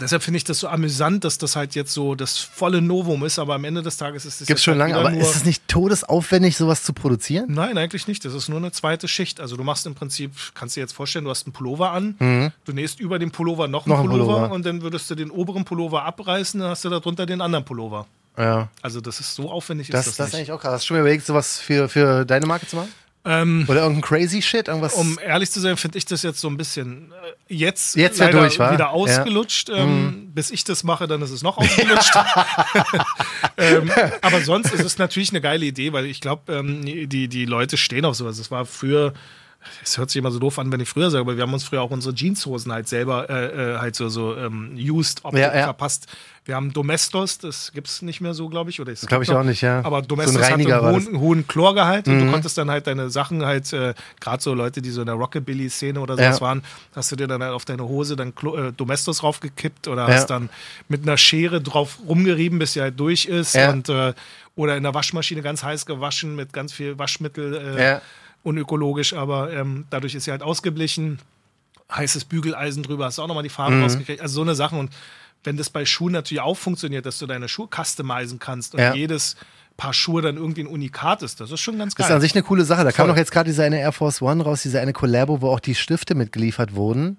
deshalb 0.00 0.22
finde 0.22 0.38
ich 0.38 0.44
das 0.44 0.58
so 0.60 0.68
amüsant, 0.68 1.24
dass 1.24 1.36
das 1.38 1.54
halt 1.54 1.74
jetzt 1.74 1.92
so 1.92 2.14
das 2.14 2.38
volle 2.38 2.80
Novum 2.80 3.24
ist, 3.24 3.38
aber 3.38 3.54
am 3.54 3.64
Ende 3.64 3.82
des 3.82 3.96
Tages 3.98 4.24
ist 4.24 4.40
es 4.40 4.46
Gibt's 4.46 4.62
schon 4.64 4.80
halt 4.80 4.92
lange, 4.92 4.96
aber 4.96 5.12
ist 5.16 5.36
es 5.36 5.44
nicht 5.44 5.68
todesaufwendig, 5.68 6.56
sowas 6.56 6.82
zu 6.82 6.92
produzieren? 6.92 7.46
Nein, 7.48 7.76
eigentlich 7.76 8.06
nicht. 8.08 8.24
Das 8.24 8.32
ist 8.34 8.48
nur 8.48 8.58
eine 8.58 8.72
zweite 8.72 9.06
Schicht. 9.08 9.40
Also 9.40 9.56
du 9.56 9.64
machst 9.64 9.86
im 9.86 9.94
Prinzip, 9.94 10.32
kannst 10.54 10.76
du 10.76 10.80
dir 10.80 10.84
jetzt 10.84 10.94
vorstellen, 10.94 11.24
du 11.26 11.30
hast 11.30 11.46
einen 11.46 11.52
Pullover 11.52 11.90
an, 11.90 12.52
du 12.64 12.72
nähst 12.72 13.00
über 13.00 13.18
den 13.18 13.30
Pullover 13.30 13.68
noch, 13.68 13.86
Mhm. 13.86 13.92
Noch 13.92 14.00
einen 14.00 14.08
Pullover, 14.10 14.32
Pullover. 14.34 14.54
und 14.54 14.64
dann 14.64 14.82
würdest 14.82 15.10
du 15.10 15.14
den 15.14 15.30
oberen 15.30 15.64
Pullover 15.64 16.04
abreißen, 16.04 16.60
dann 16.60 16.70
hast 16.70 16.84
du 16.84 16.88
darunter 16.88 17.26
den 17.26 17.40
anderen 17.40 17.64
Pullover. 17.64 18.06
Ja. 18.38 18.68
Also 18.80 19.02
das 19.02 19.20
ist 19.20 19.34
so 19.34 19.50
aufwendig 19.50 19.90
Das, 19.90 20.06
ist 20.06 20.12
das 20.12 20.16
das, 20.16 20.28
ist 20.28 20.34
eigentlich 20.36 20.52
auch 20.52 20.60
krass. 20.60 20.72
Hast 20.72 20.84
du 20.84 20.86
schon 20.88 21.00
überlegt, 21.00 21.26
sowas 21.26 21.58
für, 21.58 21.88
für 21.90 22.24
deine 22.24 22.46
Marke 22.46 22.66
zu 22.66 22.76
machen? 22.76 22.88
Ähm, 23.24 23.66
Oder 23.68 23.82
irgendein 23.82 24.02
crazy 24.02 24.42
Shit? 24.42 24.66
Irgendwas? 24.68 24.94
um 24.94 25.16
ehrlich 25.24 25.50
zu 25.50 25.60
sein, 25.60 25.76
finde 25.76 25.96
ich 25.98 26.04
das 26.06 26.22
jetzt 26.22 26.40
so 26.40 26.48
ein 26.48 26.56
bisschen 26.56 27.12
äh, 27.48 27.54
jetzt, 27.54 27.94
Jetzt 27.94 28.18
leider 28.18 28.40
durch, 28.40 28.54
wieder 28.54 28.76
Ja. 28.78 28.88
ausgelutscht. 28.88 29.70
Ähm, 29.72 30.30
Bis 30.34 30.50
ich 30.50 30.64
das 30.64 30.82
mache, 30.82 31.06
dann 31.06 31.22
ist 31.22 31.30
es 31.30 31.42
noch 31.42 31.56
ausgelutscht. 31.56 32.14
ähm, 33.56 33.90
aber 34.22 34.40
sonst 34.40 34.72
ist 34.74 34.84
es 34.84 34.98
natürlich 34.98 35.30
eine 35.30 35.40
geile 35.40 35.64
Idee, 35.64 35.92
weil 35.92 36.06
ich 36.06 36.20
glaube, 36.20 36.52
ähm, 36.52 36.84
die, 36.84 37.28
die 37.28 37.44
Leute 37.44 37.76
stehen 37.76 38.04
auf 38.04 38.16
sowas. 38.16 38.38
Es 38.38 38.50
war 38.50 38.64
früher 38.66 39.12
es 39.82 39.98
hört 39.98 40.10
sich 40.10 40.18
immer 40.18 40.30
so 40.30 40.38
doof 40.38 40.58
an, 40.58 40.70
wenn 40.72 40.80
ich 40.80 40.88
früher 40.88 41.10
sage, 41.10 41.20
aber 41.22 41.36
wir 41.36 41.42
haben 41.42 41.52
uns 41.54 41.64
früher 41.64 41.82
auch 41.82 41.90
unsere 41.90 42.14
Jeanshosen 42.14 42.72
halt 42.72 42.88
selber 42.88 43.28
äh, 43.30 43.74
äh, 43.74 43.78
halt 43.78 43.94
so, 43.96 44.08
so 44.08 44.36
ähm, 44.36 44.76
used 44.78 45.24
Optik 45.24 45.40
Ja, 45.40 45.54
ja. 45.54 45.64
verpasst. 45.64 46.06
Wir 46.44 46.56
haben 46.56 46.72
Domestos, 46.72 47.38
das 47.38 47.70
gibt's 47.72 48.02
nicht 48.02 48.20
mehr 48.20 48.34
so, 48.34 48.48
glaube 48.48 48.68
ich. 48.70 48.80
Oder 48.80 48.90
es 48.90 49.02
Glaub 49.06 49.20
gibt 49.20 49.28
ich 49.28 49.32
noch, 49.32 49.40
auch 49.42 49.44
nicht, 49.44 49.60
ja. 49.60 49.78
Aber 49.84 49.98
So 49.98 50.02
ein 50.02 50.08
Domestos 50.08 50.42
hatte 50.42 50.54
einen 50.54 50.80
hohen. 50.92 51.12
Mhm. 51.12 51.20
hohen 51.20 51.46
Chlorgehalt 51.46 52.08
und 52.08 52.18
du 52.18 52.30
konntest 52.32 52.58
dann 52.58 52.68
halt 52.68 52.88
deine 52.88 53.10
Sachen 53.10 53.44
halt, 53.46 53.72
äh, 53.72 53.94
gerade 54.18 54.42
so 54.42 54.52
Leute, 54.52 54.82
die 54.82 54.90
so 54.90 55.02
in 55.02 55.06
der 55.06 55.14
Rockabilly-Szene 55.14 56.00
oder 56.00 56.16
sowas 56.16 56.40
Ja. 56.40 56.46
waren, 56.46 56.64
hast 56.96 57.12
du 57.12 57.16
dir 57.16 57.28
dann 57.28 57.42
halt 57.44 57.52
auf 57.52 57.64
deine 57.64 57.84
Hose 57.84 58.16
dann 58.16 58.34
Clo 58.34 58.56
äh, 58.56 58.72
Domestos 58.72 59.22
raufgekippt 59.22 59.86
oder 59.86 60.08
hast 60.08 60.30
dann 60.30 60.50
mit 60.88 61.02
einer 61.02 61.16
Schere 61.16 61.60
drauf 61.60 61.98
rumgerieben, 62.08 62.58
bis 62.58 62.72
sie 62.72 62.80
halt 62.80 62.98
durch 62.98 63.26
ist 63.26 63.54
und 63.70 63.88
äh, 63.88 64.12
oder 64.56 64.76
in 64.76 64.82
der 64.82 64.94
Waschmaschine 64.94 65.42
ganz 65.42 65.62
heiß 65.62 65.86
gewaschen 65.86 66.34
mit 66.34 66.52
ganz 66.52 66.72
viel 66.72 66.98
Waschmittel. 66.98 67.54
Äh, 67.78 67.84
Ja. 67.84 68.02
Unökologisch, 68.42 69.12
aber 69.14 69.52
ähm, 69.52 69.84
dadurch 69.90 70.14
ist 70.14 70.24
sie 70.24 70.30
halt 70.30 70.42
ausgeblichen. 70.42 71.18
Heißes 71.94 72.24
Bügeleisen 72.24 72.82
drüber, 72.82 73.04
hast 73.04 73.18
du 73.18 73.22
auch 73.22 73.26
nochmal 73.28 73.42
die 73.42 73.50
Farbe 73.50 73.76
Mhm. 73.76 73.82
rausgekriegt. 73.82 74.22
Also 74.22 74.36
so 74.36 74.40
eine 74.42 74.54
Sache. 74.54 74.76
Und 74.76 74.90
wenn 75.44 75.58
das 75.58 75.68
bei 75.68 75.84
Schuhen 75.84 76.12
natürlich 76.12 76.40
auch 76.40 76.56
funktioniert, 76.56 77.04
dass 77.04 77.18
du 77.18 77.26
deine 77.26 77.48
Schuhe 77.48 77.68
customizen 77.68 78.38
kannst 78.38 78.74
und 78.74 78.80
Ja. 78.80 78.94
jedes 78.94 79.36
Paar 79.76 79.92
Schuhe 79.92 80.22
dann 80.22 80.36
irgendwie 80.36 80.62
ein 80.62 80.68
Unikat 80.68 81.22
ist, 81.22 81.40
das 81.40 81.50
ist 81.50 81.60
schon 81.60 81.76
ganz 81.78 81.94
Das 81.94 82.06
geil. 82.06 82.10
ist 82.10 82.14
an 82.14 82.20
sich 82.22 82.34
eine 82.34 82.42
coole 82.44 82.64
Sache. 82.64 82.84
Da 82.84 82.92
kam 82.92 83.06
Voll. 83.06 83.14
doch 83.14 83.18
jetzt 83.18 83.30
gerade 83.32 83.48
diese 83.50 83.62
eine 83.64 83.78
Air 83.80 83.92
Force 83.92 84.22
One 84.22 84.42
raus, 84.42 84.62
diese 84.62 84.80
eine 84.80 84.92
Collabo, 84.94 85.42
wo 85.42 85.50
auch 85.50 85.60
die 85.60 85.74
Stifte 85.74 86.14
mitgeliefert 86.14 86.74
wurden. 86.74 87.18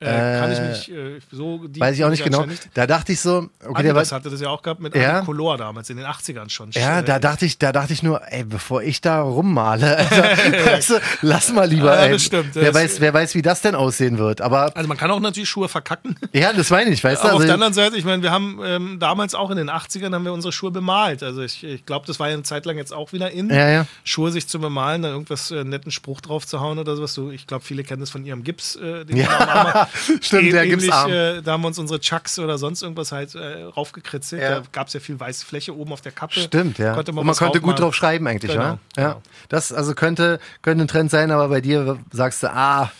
Äh, 0.00 0.06
kann 0.38 0.52
ich 0.52 0.58
äh, 0.58 0.68
mich 0.68 0.92
äh, 0.92 1.20
so 1.30 1.66
die 1.66 1.80
Weiß 1.80 1.96
ich 1.96 2.04
auch 2.04 2.10
nicht 2.10 2.24
genau. 2.24 2.44
Da 2.74 2.86
dachte 2.86 3.12
ich 3.12 3.20
so, 3.20 3.48
okay, 3.64 3.82
der 3.82 3.92
Adidas 3.92 4.12
hatte 4.12 4.28
das 4.28 4.40
ja 4.40 4.48
auch 4.50 4.60
gehabt 4.60 4.80
mit 4.80 4.94
Ja. 4.94 5.20
Color 5.22 5.56
damals 5.56 5.88
in 5.88 5.96
den 5.96 6.04
80ern 6.04 6.50
schon. 6.50 6.70
ja, 6.72 6.98
Äh, 6.98 7.04
da 7.04 7.18
dachte 7.18 7.46
ich, 7.46 7.58
da 7.58 7.72
dachte 7.72 7.92
ich 7.92 8.02
nur, 8.02 8.20
ey, 8.30 8.44
bevor 8.44 8.82
ich 8.82 9.00
da 9.00 9.22
rummale, 9.22 9.96
also, 10.72 10.94
du, 10.98 11.00
lass 11.22 11.52
mal 11.52 11.68
lieber. 11.68 11.94
Ja, 11.94 12.02
ey. 12.04 12.12
das 12.12 12.24
stimmt. 12.24 12.54
Wer 12.54 12.74
weiß, 12.74 13.00
wer 13.00 13.14
weiß, 13.14 13.34
wie 13.34 13.42
das 13.42 13.62
denn 13.62 13.74
aussehen 13.74 14.18
wird. 14.18 14.40
Aber 14.40 14.76
also 14.76 14.88
man 14.88 14.96
kann 14.96 15.10
auch 15.10 15.20
natürlich 15.20 15.48
Schuhe 15.48 15.68
verkacken. 15.68 16.16
ja, 16.32 16.52
das 16.52 16.68
meine 16.70 16.90
ich, 16.90 17.02
weißt 17.02 17.22
du. 17.22 17.28
Aber 17.28 17.34
auf 17.36 17.40
Also, 17.40 17.46
der 17.46 17.54
anderen 17.54 17.72
Seite, 17.74 17.96
ich 17.96 18.04
meine, 18.04 18.22
wir 18.22 18.30
haben 18.32 18.60
ähm, 18.64 18.98
damals 18.98 19.34
auch 19.34 19.50
in 19.50 19.56
den 19.56 19.70
80ern 19.70 20.12
haben 20.12 20.24
wir 20.24 20.32
unsere 20.32 20.52
Schuhe 20.52 20.70
bemalt. 20.70 21.22
Also 21.22 21.40
ich, 21.42 21.64
ich 21.64 21.86
glaube, 21.86 22.06
das 22.06 22.18
war 22.20 22.28
ja 22.28 22.34
eine 22.34 22.42
Zeit 22.42 22.66
lang 22.66 22.76
jetzt 22.76 22.92
auch 22.92 23.12
wieder 23.12 23.30
in. 23.30 23.48
Ja, 23.48 23.70
ja. 23.70 23.86
Schuhe 24.02 24.30
sich 24.32 24.48
zu 24.48 24.58
bemalen, 24.60 25.02
dann 25.02 25.12
irgendwas 25.12 25.50
äh, 25.50 25.64
netten 25.64 25.92
Spruch 25.92 26.20
drauf 26.20 26.46
zu 26.46 26.60
hauen 26.60 26.78
oder 26.78 26.96
sowas. 26.96 27.14
So, 27.14 27.30
ich 27.30 27.46
glaube, 27.46 27.64
viele 27.64 27.84
kennen 27.84 28.00
das 28.00 28.10
von 28.10 28.24
ihrem 28.26 28.42
Gips. 28.44 28.76
Äh, 28.76 29.04
den 29.06 29.16
Ja, 29.16 29.83
Arm 29.84 30.18
stimmt, 30.20 30.52
der 30.52 30.64
Ähnlich, 30.64 30.80
Gipsarm. 30.80 31.10
Äh, 31.10 31.42
da 31.42 31.52
haben 31.52 31.62
wir 31.62 31.68
uns 31.68 31.78
unsere 31.78 32.00
Chucks 32.00 32.38
oder 32.38 32.58
sonst 32.58 32.82
irgendwas 32.82 33.12
halt 33.12 33.34
äh, 33.34 33.62
raufgekritzelt. 33.62 34.42
Ja. 34.42 34.60
Da 34.60 34.62
gab 34.72 34.88
es 34.88 34.92
ja 34.94 35.00
viel 35.00 35.18
weiße 35.18 35.44
Fläche 35.46 35.76
oben 35.76 35.92
auf 35.92 36.00
der 36.00 36.12
Kappe. 36.12 36.40
Stimmt, 36.40 36.78
ja. 36.78 36.94
Konnte 36.94 37.12
man 37.12 37.20
Und 37.20 37.26
man 37.26 37.32
was 37.32 37.38
konnte 37.38 37.60
gut 37.60 37.78
drauf 37.78 37.94
schreiben 37.94 38.26
eigentlich, 38.26 38.52
Genau, 38.52 38.62
oder? 38.64 38.78
Ja. 38.96 39.08
genau. 39.08 39.22
Das 39.48 39.72
also 39.72 39.94
könnte, 39.94 40.40
könnte 40.62 40.84
ein 40.84 40.88
Trend 40.88 41.10
sein, 41.10 41.30
aber 41.30 41.48
bei 41.48 41.60
dir 41.60 41.98
sagst 42.12 42.42
du, 42.42 42.50
ah, 42.52 42.90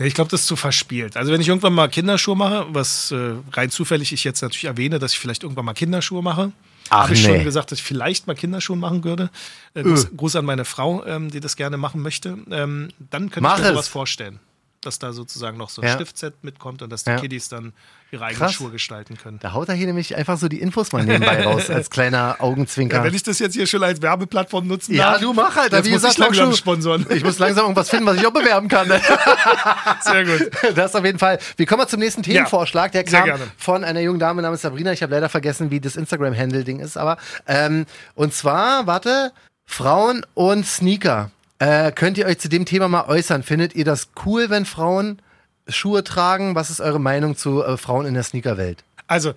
Ich 0.00 0.14
glaube, 0.14 0.30
das 0.30 0.42
ist 0.42 0.46
zu 0.46 0.56
verspielt. 0.56 1.16
Also 1.16 1.32
wenn 1.32 1.40
ich 1.40 1.48
irgendwann 1.48 1.72
mal 1.72 1.88
Kinderschuhe 1.88 2.36
mache, 2.36 2.66
was 2.70 3.10
äh, 3.10 3.34
rein 3.52 3.70
zufällig 3.70 4.12
ich 4.12 4.22
jetzt 4.22 4.42
natürlich 4.42 4.66
erwähne, 4.66 4.98
dass 4.98 5.12
ich 5.12 5.18
vielleicht 5.18 5.42
irgendwann 5.42 5.64
mal 5.64 5.74
Kinderschuhe 5.74 6.22
mache, 6.22 6.52
Ach, 6.90 7.04
habe 7.04 7.14
ich 7.14 7.26
nee. 7.26 7.34
schon 7.34 7.44
gesagt, 7.44 7.72
dass 7.72 7.80
ich 7.80 7.84
vielleicht 7.84 8.26
mal 8.26 8.34
Kinderschuhe 8.34 8.76
machen 8.76 9.04
würde. 9.04 9.30
Äh, 9.74 9.82
Gruß, 9.82 10.16
Gruß 10.16 10.36
an 10.36 10.44
meine 10.44 10.64
Frau, 10.64 11.04
ähm, 11.04 11.30
die 11.30 11.40
das 11.40 11.56
gerne 11.56 11.76
machen 11.76 12.00
möchte. 12.00 12.38
Ähm, 12.50 12.88
dann 13.10 13.30
könnte 13.30 13.42
Mach 13.42 13.58
ich 13.58 13.64
mir 13.64 13.70
sowas 13.70 13.88
vorstellen. 13.88 14.38
Dass 14.80 15.00
da 15.00 15.12
sozusagen 15.12 15.56
noch 15.58 15.70
so 15.70 15.82
ein 15.82 15.88
Ja. 15.88 15.94
Stiftset 15.94 16.44
mitkommt 16.44 16.82
und 16.82 16.90
dass 16.90 17.02
die 17.02 17.10
Ja. 17.10 17.16
Kiddies 17.18 17.48
dann 17.48 17.72
ihre 18.12 18.24
eigenen 18.24 18.38
Krass. 18.46 18.54
Schuhe 18.54 18.70
gestalten 18.70 19.18
können. 19.18 19.38
da 19.40 19.52
haut 19.52 19.68
er 19.68 19.74
hier 19.74 19.86
nämlich 19.88 20.14
einfach 20.16 20.38
so 20.38 20.46
die 20.48 20.60
Infos 20.60 20.92
mal 20.92 21.04
nebenbei 21.04 21.42
raus, 21.44 21.68
als 21.68 21.90
kleiner 21.90 22.36
Augenzwinker. 22.38 22.98
Ja, 22.98 23.04
wenn 23.04 23.12
ich 23.12 23.24
das 23.24 23.38
jetzt 23.40 23.54
hier 23.54 23.66
schon 23.66 23.82
als 23.82 24.00
Werbeplattform 24.00 24.66
nutzen 24.68 24.94
Ja, 24.94 25.12
darf. 25.12 25.20
du 25.20 25.32
mach 25.32 25.56
halt. 25.56 25.72
Jetzt 25.72 25.84
Wie 25.86 25.90
muss 25.90 26.02
gesagt, 26.02 26.14
ich 26.14 26.18
langsam 26.36 26.54
sponsoren. 26.54 27.06
Ich 27.10 27.24
muss 27.24 27.38
langsam 27.40 27.64
irgendwas 27.64 27.90
finden, 27.90 28.06
was 28.06 28.16
ich 28.18 28.26
auch 28.26 28.32
bewerben 28.32 28.68
kann. 28.68 28.88
Sehr 30.02 30.24
gut. 30.24 30.50
Das 30.76 30.94
auf 30.94 31.04
jeden 31.04 31.18
Fall. 31.18 31.38
Wir 31.56 31.66
kommen 31.66 31.80
mal 31.82 31.88
zum 31.88 32.00
nächsten 32.00 32.22
Themenvorschlag. 32.22 32.92
Der 32.92 33.04
kam 33.04 33.28
von 33.56 33.84
einer 33.84 34.00
jungen 34.00 34.20
Dame 34.20 34.42
namens 34.42 34.62
Sabrina. 34.62 34.92
Ich 34.92 35.02
habe 35.02 35.12
leider 35.12 35.28
vergessen, 35.28 35.70
wie 35.70 35.80
das 35.80 35.96
Instagram-Handle-Ding 35.96 36.80
ist. 36.80 36.96
Aber 36.96 37.16
ähm, 37.46 37.84
und 38.14 38.32
zwar, 38.32 38.86
warte, 38.86 39.32
Frauen 39.66 40.24
und 40.34 40.64
Sneaker. 40.66 41.30
Äh, 41.58 41.92
könnt 41.92 42.18
ihr 42.18 42.26
euch 42.26 42.38
zu 42.38 42.48
dem 42.48 42.64
Thema 42.64 42.88
mal 42.88 43.06
äußern? 43.06 43.42
Findet 43.42 43.74
ihr 43.74 43.84
das 43.84 44.10
cool, 44.24 44.50
wenn 44.50 44.64
Frauen 44.64 45.20
Schuhe 45.68 46.04
tragen? 46.04 46.54
Was 46.54 46.70
ist 46.70 46.80
eure 46.80 47.00
Meinung 47.00 47.36
zu 47.36 47.62
äh, 47.62 47.76
Frauen 47.76 48.06
in 48.06 48.14
der 48.14 48.22
Sneakerwelt? 48.22 48.84
Also, 49.06 49.32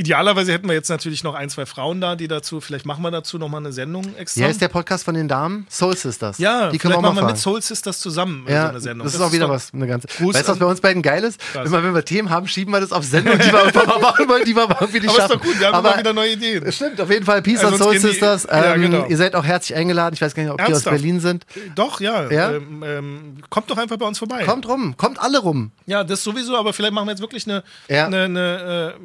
idealerweise 0.00 0.52
hätten 0.52 0.66
wir 0.66 0.74
jetzt 0.74 0.88
natürlich 0.88 1.22
noch 1.22 1.34
ein, 1.34 1.50
zwei 1.50 1.66
Frauen 1.66 2.00
da, 2.00 2.16
die 2.16 2.26
dazu, 2.26 2.60
vielleicht 2.60 2.86
machen 2.86 3.02
wir 3.02 3.10
dazu 3.10 3.38
nochmal 3.38 3.60
eine 3.60 3.72
Sendung 3.72 4.16
extra. 4.16 4.40
Wie 4.40 4.44
heißt 4.46 4.60
der 4.60 4.68
Podcast 4.68 5.04
von 5.04 5.14
den 5.14 5.28
Damen? 5.28 5.66
Soul 5.70 5.96
Sisters. 5.96 6.38
Ja, 6.38 6.70
die 6.70 6.78
können 6.78 6.94
wir 6.94 7.00
machen 7.02 7.16
wir 7.16 7.24
mit. 7.24 7.36
Soul 7.38 7.60
Sisters 7.62 8.00
zusammen 8.00 8.44
Ja, 8.48 8.64
so 8.64 8.68
eine 8.70 8.80
Sendung. 8.80 9.04
das 9.06 9.14
ist 9.14 9.20
auch 9.20 9.32
wieder 9.32 9.48
was, 9.48 9.72
eine 9.74 9.86
ganze. 9.86 10.08
Gruß 10.08 10.34
weißt 10.34 10.48
du, 10.48 10.52
was 10.52 10.58
bei 10.58 10.66
uns 10.66 10.80
beiden 10.80 11.02
geil 11.02 11.22
ist? 11.24 11.40
Was? 11.54 11.66
Immer 11.66 11.82
wenn 11.84 11.94
wir 11.94 12.04
Themen 12.04 12.30
haben, 12.30 12.48
schieben 12.48 12.72
wir 12.72 12.80
das 12.80 12.92
auf 12.92 13.04
Sendung, 13.04 13.38
die 13.38 13.44
wir 13.52 13.98
machen 14.00 14.28
wollen, 14.28 14.44
die 14.44 14.56
wir 14.56 14.68
irgendwie 14.80 15.00
nicht 15.00 15.08
Aber 15.10 15.18
ist 15.18 15.22
schaffen. 15.22 15.38
doch 15.38 15.44
gut, 15.46 15.60
wir 15.60 15.66
haben 15.68 15.74
Aber 15.74 15.88
immer 15.90 15.98
wieder 16.00 16.12
neue 16.14 16.32
Ideen. 16.32 16.72
Stimmt, 16.72 17.00
auf 17.00 17.10
jeden 17.10 17.24
Fall. 17.26 17.42
Peace 17.42 17.62
Also 17.64 17.76
Soul 17.76 17.92
die- 17.92 17.98
Sisters. 17.98 18.44
Ja, 18.50 18.74
Ähm, 18.74 18.82
genau. 18.82 19.06
Ihr 19.06 19.16
seid 19.16 19.34
auch 19.34 19.44
herzlich 19.44 19.76
eingeladen. 19.76 20.14
Ich 20.14 20.20
weiß 20.22 20.34
gar 20.34 20.42
nicht, 20.42 20.52
ob 20.52 20.58
die 20.58 20.64
aus 20.64 20.70
Ernsthaft? 20.70 20.96
Berlin 20.96 21.20
sind. 21.20 21.44
Doch, 21.74 22.00
ja. 22.00 22.30
Ja? 22.30 22.52
Ähm, 22.52 22.82
ähm, 22.86 23.36
kommt 23.50 23.70
doch 23.70 23.76
einfach 23.78 23.96
bei 23.98 24.06
uns 24.06 24.18
vorbei. 24.18 24.44
Kommt 24.44 24.66
rum, 24.68 24.96
kommt 24.96 25.20
alle 25.20 25.38
rum. 25.38 25.72
Ja, 25.86 26.04
das 26.04 26.22
sowieso, 26.24 26.56
aber 26.56 26.72
vielleicht 26.72 26.92
machen 26.94 27.06
wir 27.06 27.12
jetzt 27.12 27.20
wirklich 27.20 27.46
eine, 27.46 27.62
Ja. 27.88 28.06
eine, 28.06 28.22
eine 28.24 28.94
äh, 28.96 29.00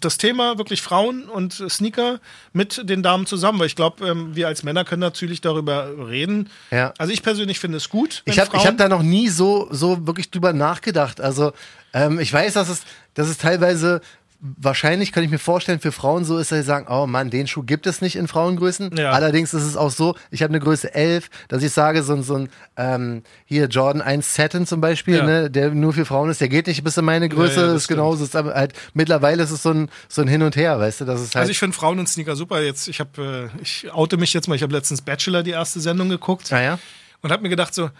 das 0.00 0.18
Thema 0.18 0.58
wirklich 0.58 0.82
Frauen 0.82 1.24
und 1.24 1.52
Sneaker 1.68 2.20
mit 2.52 2.88
den 2.88 3.02
Damen 3.02 3.26
zusammen, 3.26 3.58
weil 3.58 3.66
ich 3.66 3.76
glaube, 3.76 4.06
ähm, 4.06 4.34
wir 4.34 4.48
als 4.48 4.62
Männer 4.62 4.84
können 4.84 5.00
natürlich 5.00 5.40
darüber 5.40 6.08
reden. 6.08 6.50
Ja. 6.70 6.92
Also 6.98 7.12
ich 7.12 7.22
persönlich 7.22 7.60
finde 7.60 7.78
es 7.78 7.88
gut. 7.88 8.22
Ich 8.24 8.38
habe 8.38 8.56
hab 8.56 8.76
da 8.76 8.88
noch 8.88 9.02
nie 9.02 9.28
so, 9.28 9.68
so 9.70 10.06
wirklich 10.06 10.30
drüber 10.30 10.52
nachgedacht. 10.52 11.20
Also, 11.20 11.52
ähm, 11.92 12.18
ich 12.20 12.32
weiß, 12.32 12.54
dass 12.54 12.68
es, 12.68 12.82
dass 13.14 13.28
es 13.28 13.38
teilweise, 13.38 14.00
wahrscheinlich 14.44 15.12
kann 15.12 15.22
ich 15.22 15.30
mir 15.30 15.38
vorstellen, 15.38 15.78
für 15.78 15.92
Frauen 15.92 16.24
so 16.24 16.36
ist, 16.36 16.50
dass 16.50 16.58
sie 16.58 16.64
sagen, 16.64 16.86
oh 16.90 17.06
Mann, 17.06 17.30
den 17.30 17.46
Schuh 17.46 17.62
gibt 17.62 17.86
es 17.86 18.00
nicht 18.00 18.16
in 18.16 18.26
Frauengrößen. 18.26 18.96
Ja. 18.96 19.12
Allerdings 19.12 19.54
ist 19.54 19.62
es 19.62 19.76
auch 19.76 19.90
so, 19.92 20.16
ich 20.32 20.42
habe 20.42 20.50
eine 20.50 20.58
Größe 20.58 20.92
11, 20.92 21.30
dass 21.46 21.62
ich 21.62 21.70
sage, 21.72 22.02
so, 22.02 22.14
ein- 22.14 22.22
so 22.24 22.34
ein, 22.34 22.48
ähm, 22.76 23.22
hier 23.44 23.66
Jordan 23.66 24.02
1 24.02 24.34
Satin 24.34 24.66
zum 24.66 24.80
Beispiel, 24.80 25.18
Ja. 25.18 25.24
ne, 25.24 25.50
der 25.50 25.70
nur 25.70 25.92
für 25.92 26.04
Frauen 26.04 26.28
ist, 26.28 26.40
der 26.40 26.48
geht 26.48 26.66
nicht 26.66 26.82
bis 26.82 26.96
in 26.96 27.04
meine 27.04 27.28
Größe, 27.28 27.60
Ja, 27.60 27.66
ja, 27.68 27.72
das 27.74 27.82
ist 27.82 27.88
genauso, 27.88 28.24
ist 28.24 28.34
halt, 28.34 28.72
mittlerweile 28.94 29.44
ist 29.44 29.52
es 29.52 29.62
so 29.62 29.70
ein, 29.70 29.88
so 30.08 30.22
ein 30.22 30.28
Hin 30.28 30.42
und 30.42 30.56
Her, 30.56 30.78
weißt 30.80 31.02
du, 31.02 31.04
das 31.04 31.20
ist 31.20 31.34
halt. 31.36 31.42
Also 31.42 31.52
ich 31.52 31.58
finde 31.60 31.76
Frauen 31.76 32.00
und 32.00 32.08
Sneaker 32.08 32.34
super. 32.34 32.60
Jetzt, 32.62 32.88
ich 32.88 32.98
habe, 32.98 33.50
äh, 33.54 33.62
ich 33.62 33.92
oute 33.92 34.16
mich 34.16 34.32
jetzt 34.34 34.48
mal. 34.48 34.56
Ich 34.56 34.62
habe 34.64 34.72
letztens 34.74 35.02
Bachelor 35.02 35.44
die 35.44 35.52
erste 35.52 35.78
Sendung 35.80 36.08
geguckt 36.08 36.50
naja. 36.50 36.80
und 37.20 37.30
habe 37.30 37.42
mir 37.42 37.48
gedacht 37.48 37.74
so, 37.74 37.90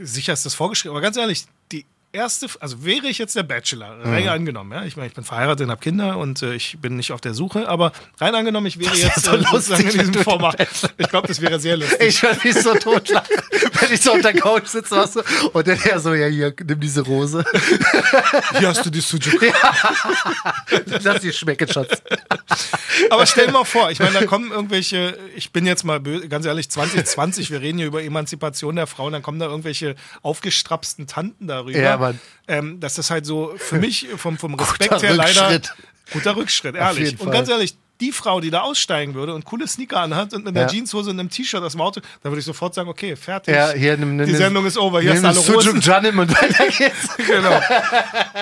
sicher 0.00 0.32
ist 0.32 0.46
das 0.46 0.54
vorgeschrieben, 0.54 0.94
aber 0.96 1.02
ganz 1.02 1.16
ehrlich, 1.16 1.44
erste, 2.12 2.46
also 2.60 2.84
wäre 2.84 3.06
ich 3.08 3.18
jetzt 3.18 3.34
der 3.36 3.42
Bachelor, 3.42 3.98
rein 4.04 4.22
Mhm. 4.24 4.28
angenommen, 4.28 4.72
ja, 4.72 4.84
ich 4.84 4.96
meine, 4.96 5.08
ich 5.08 5.14
bin 5.14 5.24
verheiratet 5.24 5.64
und 5.64 5.70
habe 5.70 5.80
Kinder 5.80 6.18
und 6.18 6.42
äh, 6.42 6.54
ich 6.54 6.78
bin 6.80 6.96
nicht 6.96 7.12
auf 7.12 7.20
der 7.20 7.34
Suche, 7.34 7.68
aber 7.68 7.92
rein 8.20 8.34
angenommen, 8.34 8.66
ich 8.66 8.78
wäre 8.78 8.90
Das 8.90 9.00
jetzt 9.02 9.24
so 9.24 9.32
äh, 9.32 9.44
lustig, 9.52 9.80
in 9.94 9.98
diesem 9.98 10.14
Format. 10.14 10.56
Ich 10.98 11.08
glaube, 11.08 11.28
das 11.28 11.40
wäre 11.40 11.58
sehr 11.58 11.76
lustig. 11.76 11.98
Ich 12.00 12.22
werde 12.22 12.40
mich 12.46 12.54
so 12.56 12.74
totlachen, 12.74 13.36
wenn 13.82 13.92
ich 13.92 14.00
so 14.00 14.12
auf 14.12 14.20
der 14.20 14.34
Couch 14.34 14.66
sitze 14.66 14.96
weißt 14.96 15.16
du, 15.16 15.22
und 15.52 15.66
dann 15.66 15.78
er 15.84 16.00
so, 16.00 16.14
ja, 16.14 16.26
hier, 16.26 16.54
nimm 16.64 16.80
diese 16.80 17.02
Rose. 17.02 17.44
Hier 18.58 18.68
hast 18.68 18.84
du 18.86 18.90
die 18.90 19.00
Suzuki. 19.00 19.52
Lass 21.02 21.20
die 21.20 21.32
schmecken, 21.32 21.68
Schatz. 21.68 22.02
Aber 23.10 23.26
stell 23.26 23.46
dir 23.46 23.52
mal 23.52 23.64
vor, 23.64 23.90
ich 23.90 23.98
meine, 23.98 24.12
da 24.12 24.26
kommen 24.26 24.50
irgendwelche, 24.50 25.18
ich 25.36 25.52
bin 25.52 25.66
jetzt 25.66 25.84
mal 25.84 26.00
ganz 26.28 26.46
ehrlich, 26.46 26.70
2020, 26.70 27.50
wir 27.50 27.60
reden 27.60 27.78
hier 27.78 27.86
über 27.86 28.02
Emanzipation 28.02 28.76
der 28.76 28.86
Frauen, 28.86 29.12
dann 29.12 29.22
kommen 29.22 29.38
da 29.38 29.46
irgendwelche 29.46 29.96
aufgestrapsten 30.22 31.06
Tanten 31.06 31.46
darüber. 31.46 31.78
Ja, 31.78 31.96
Mann. 31.96 32.20
Ähm, 32.48 32.80
dass 32.80 32.94
das 32.94 33.10
halt 33.10 33.26
so 33.26 33.54
für 33.56 33.78
mich 33.78 34.08
vom, 34.16 34.38
vom 34.38 34.54
Respekt 34.54 34.90
Guter 34.90 35.06
her 35.06 35.14
leider. 35.16 35.50
Rückschritt. 35.50 35.74
Guter 36.12 36.36
Rückschritt, 36.36 36.74
ehrlich. 36.74 37.18
Und 37.20 37.30
ganz 37.30 37.48
ehrlich, 37.48 37.76
die 38.02 38.12
Frau, 38.12 38.40
die 38.40 38.50
da 38.50 38.60
aussteigen 38.62 39.14
würde 39.14 39.32
und 39.34 39.44
coole 39.44 39.66
Sneaker 39.68 40.00
anhat 40.00 40.34
und 40.34 40.46
in 40.48 40.54
der 40.54 40.64
Ja. 40.64 40.68
Jeanshose 40.68 41.10
und 41.10 41.20
einem 41.20 41.30
T-Shirt 41.30 41.62
aus 41.62 41.72
dem 41.72 41.80
Auto, 41.80 42.00
da 42.22 42.28
würde 42.30 42.40
ich 42.40 42.44
sofort 42.44 42.74
sagen, 42.74 42.88
okay, 42.88 43.14
fertig. 43.16 43.54
Ja, 43.54 43.70
hier, 43.72 43.96
nimm, 43.96 44.16
nimm, 44.16 44.26
die 44.26 44.34
Sendung 44.34 44.66
ist 44.66 44.76
over, 44.76 45.00
hier 45.00 45.14
nimm 45.14 45.24
hast 45.24 45.48
du 45.48 45.52
alle 45.52 45.64
Rosen. 45.68 45.80
Janim 45.80 46.18
und 46.18 46.30
weiter 46.42 46.66
geht's. 46.78 47.16
genau. 47.16 47.60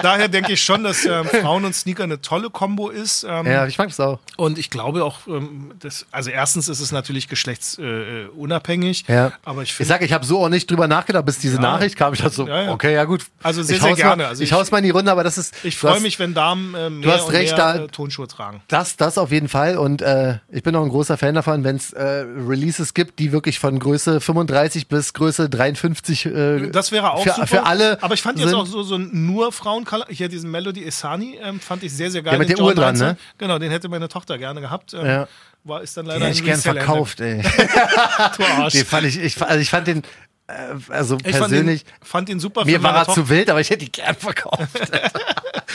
Daher 0.03 0.29
denke 0.29 0.53
ich 0.53 0.63
schon, 0.63 0.83
dass 0.83 1.05
ähm, 1.05 1.27
Frauen 1.27 1.65
und 1.65 1.75
Sneaker 1.75 2.05
eine 2.05 2.21
tolle 2.21 2.51
Kombo 2.51 2.89
ist. 2.89 3.25
Ähm, 3.29 3.47
Ja, 3.47 3.67
ich 3.67 3.77
mag 3.79 3.89
das 3.89 4.01
auch. 4.01 4.19
und 4.37 4.59
ich 4.59 4.71
glaube 4.71 5.05
auch, 5.05 5.27
ähm, 5.27 5.73
das, 5.79 6.07
also 6.11 6.31
erstens 6.31 6.69
ist 6.69 6.81
es 6.81 6.91
natürlich 6.93 7.29
geschlechtsunabhängig, 7.29 8.27
äh, 8.35 8.39
unabhängig, 8.39 9.05
Ja. 9.09 9.33
aber 9.45 9.63
ich 9.63 9.71
Ich 9.71 9.75
finde, 9.77 9.89
sag, 9.89 10.03
ich 10.03 10.13
habe 10.13 10.25
so 10.25 10.43
auch 10.45 10.49
nicht 10.49 10.71
drüber 10.71 10.89
nachgedacht, 10.89 11.27
bis 11.27 11.39
diese 11.39 11.61
Nachricht 11.61 11.97
kam. 11.97 12.13
Ich 12.15 12.21
dachte 12.21 12.35
so, 12.35 12.47
Ja, 12.49 12.63
ja. 12.63 12.73
okay, 12.73 12.95
ja 12.95 13.05
gut. 13.05 13.27
Also 13.43 13.63
sehr, 13.63 13.79
sehr 13.81 13.95
gerne. 13.95 14.23
Mal, 14.25 14.29
Also 14.31 14.43
ich, 14.43 14.49
ich- 14.51 14.53
hau's 14.57 14.71
mal 14.71 14.79
in 14.79 14.85
die 14.85 14.91
Runde, 14.91 15.11
aber 15.13 15.23
das 15.25 15.37
ist. 15.39 15.55
ich 15.63 15.75
du 15.75 15.81
freue 15.81 15.95
hast- 15.97 16.03
mich, 16.03 16.19
wenn 16.19 16.35
Damen 16.35 16.75
äh, 16.75 16.91
mehr 16.91 17.15
hast 17.15 17.25
und 17.27 17.33
recht, 17.35 17.57
mehr 17.57 17.75
da- 17.75 17.85
äh, 17.85 17.89
Tonschuhe 17.89 18.27
tragen. 18.29 18.63
Das, 18.69 18.97
das 18.97 19.19
auf 19.19 19.31
jeden 19.31 19.49
Fall. 19.49 19.50
Und 19.55 20.03
äh, 20.03 20.39
ich 20.51 20.63
bin 20.63 20.75
auch 20.77 20.83
ein 20.83 20.89
großer 20.89 21.17
Fan 21.19 21.35
davon, 21.35 21.65
wenn 21.65 21.77
es 21.77 21.93
äh, 21.93 22.03
Releases 22.03 22.95
gibt, 22.95 23.19
die 23.19 23.33
wirklich 23.33 23.59
von 23.59 23.79
Größe 23.79 24.21
35 24.21 24.89
bis 24.89 25.13
Größe 25.13 25.49
53 25.51 26.27
äh, 26.27 26.71
Das 26.71 26.93
wäre 26.93 27.13
auch 27.13 27.23
für, 27.23 27.31
super. 27.33 27.47
für 27.47 27.67
alle. 27.67 28.03
Aber 28.03 28.15
ich 28.15 28.23
fand 28.23 28.39
jetzt 28.39 28.49
sind. 28.51 28.59
auch 28.59 28.67
so, 28.67 28.83
so 28.83 28.97
ein 28.97 29.11
nur 29.27 29.53
Frauencolor, 29.53 30.07
hier 30.09 30.29
diesen 30.29 30.51
Melody 30.51 30.85
Esani, 30.85 31.39
ähm, 31.43 31.61
fand 31.61 31.83
ich 31.83 31.93
sehr, 31.93 32.11
sehr 32.11 32.23
geil. 32.23 32.35
Ja, 32.35 32.39
mit 32.39 32.49
Den 32.49 32.57
der 32.57 32.65
Uhr 32.65 32.75
dran, 32.75 32.97
1er. 32.97 32.99
ne? 33.01 33.17
Genau, 33.39 33.59
den 33.59 33.71
hätte 33.71 33.89
meine 33.89 34.09
Tochter 34.09 34.39
gerne 34.39 34.61
gehabt. 34.61 34.95
Ähm, 34.95 35.05
Ja. 35.07 35.29
War, 35.65 35.83
ist 35.83 35.95
dann 35.97 36.07
Den 36.07 36.13
leider 36.15 36.25
hätte 36.27 36.39
ich 36.39 36.45
gern 36.45 36.55
Reseller-Ende. 36.57 36.85
verkauft, 36.87 37.21
ey. 37.21 37.43
Du 38.37 38.45
Arsch. 38.45 38.73
Den 38.73 38.87
fand 38.87 39.07
ich, 39.07 39.19
ich, 39.21 39.43
also 39.43 39.61
ich 39.61 39.69
fand 39.69 39.87
den, 39.89 39.99
äh, 40.47 40.53
also 40.89 41.17
Ich 41.23 41.37
fand 41.37 41.51
persönlich, 41.51 41.83
ihn, 41.83 41.87
fand 42.03 42.29
ihn 42.31 42.41
super 42.41 42.65
mir 42.65 42.83
war 42.83 42.95
er 42.95 43.05
Tochter. 43.05 43.23
zu 43.25 43.29
wild, 43.29 43.51
aber 43.51 43.61
ich 43.61 43.69
hätte 43.69 43.85
die 43.85 43.93
gern 43.93 44.15
verkauft. 44.15 44.59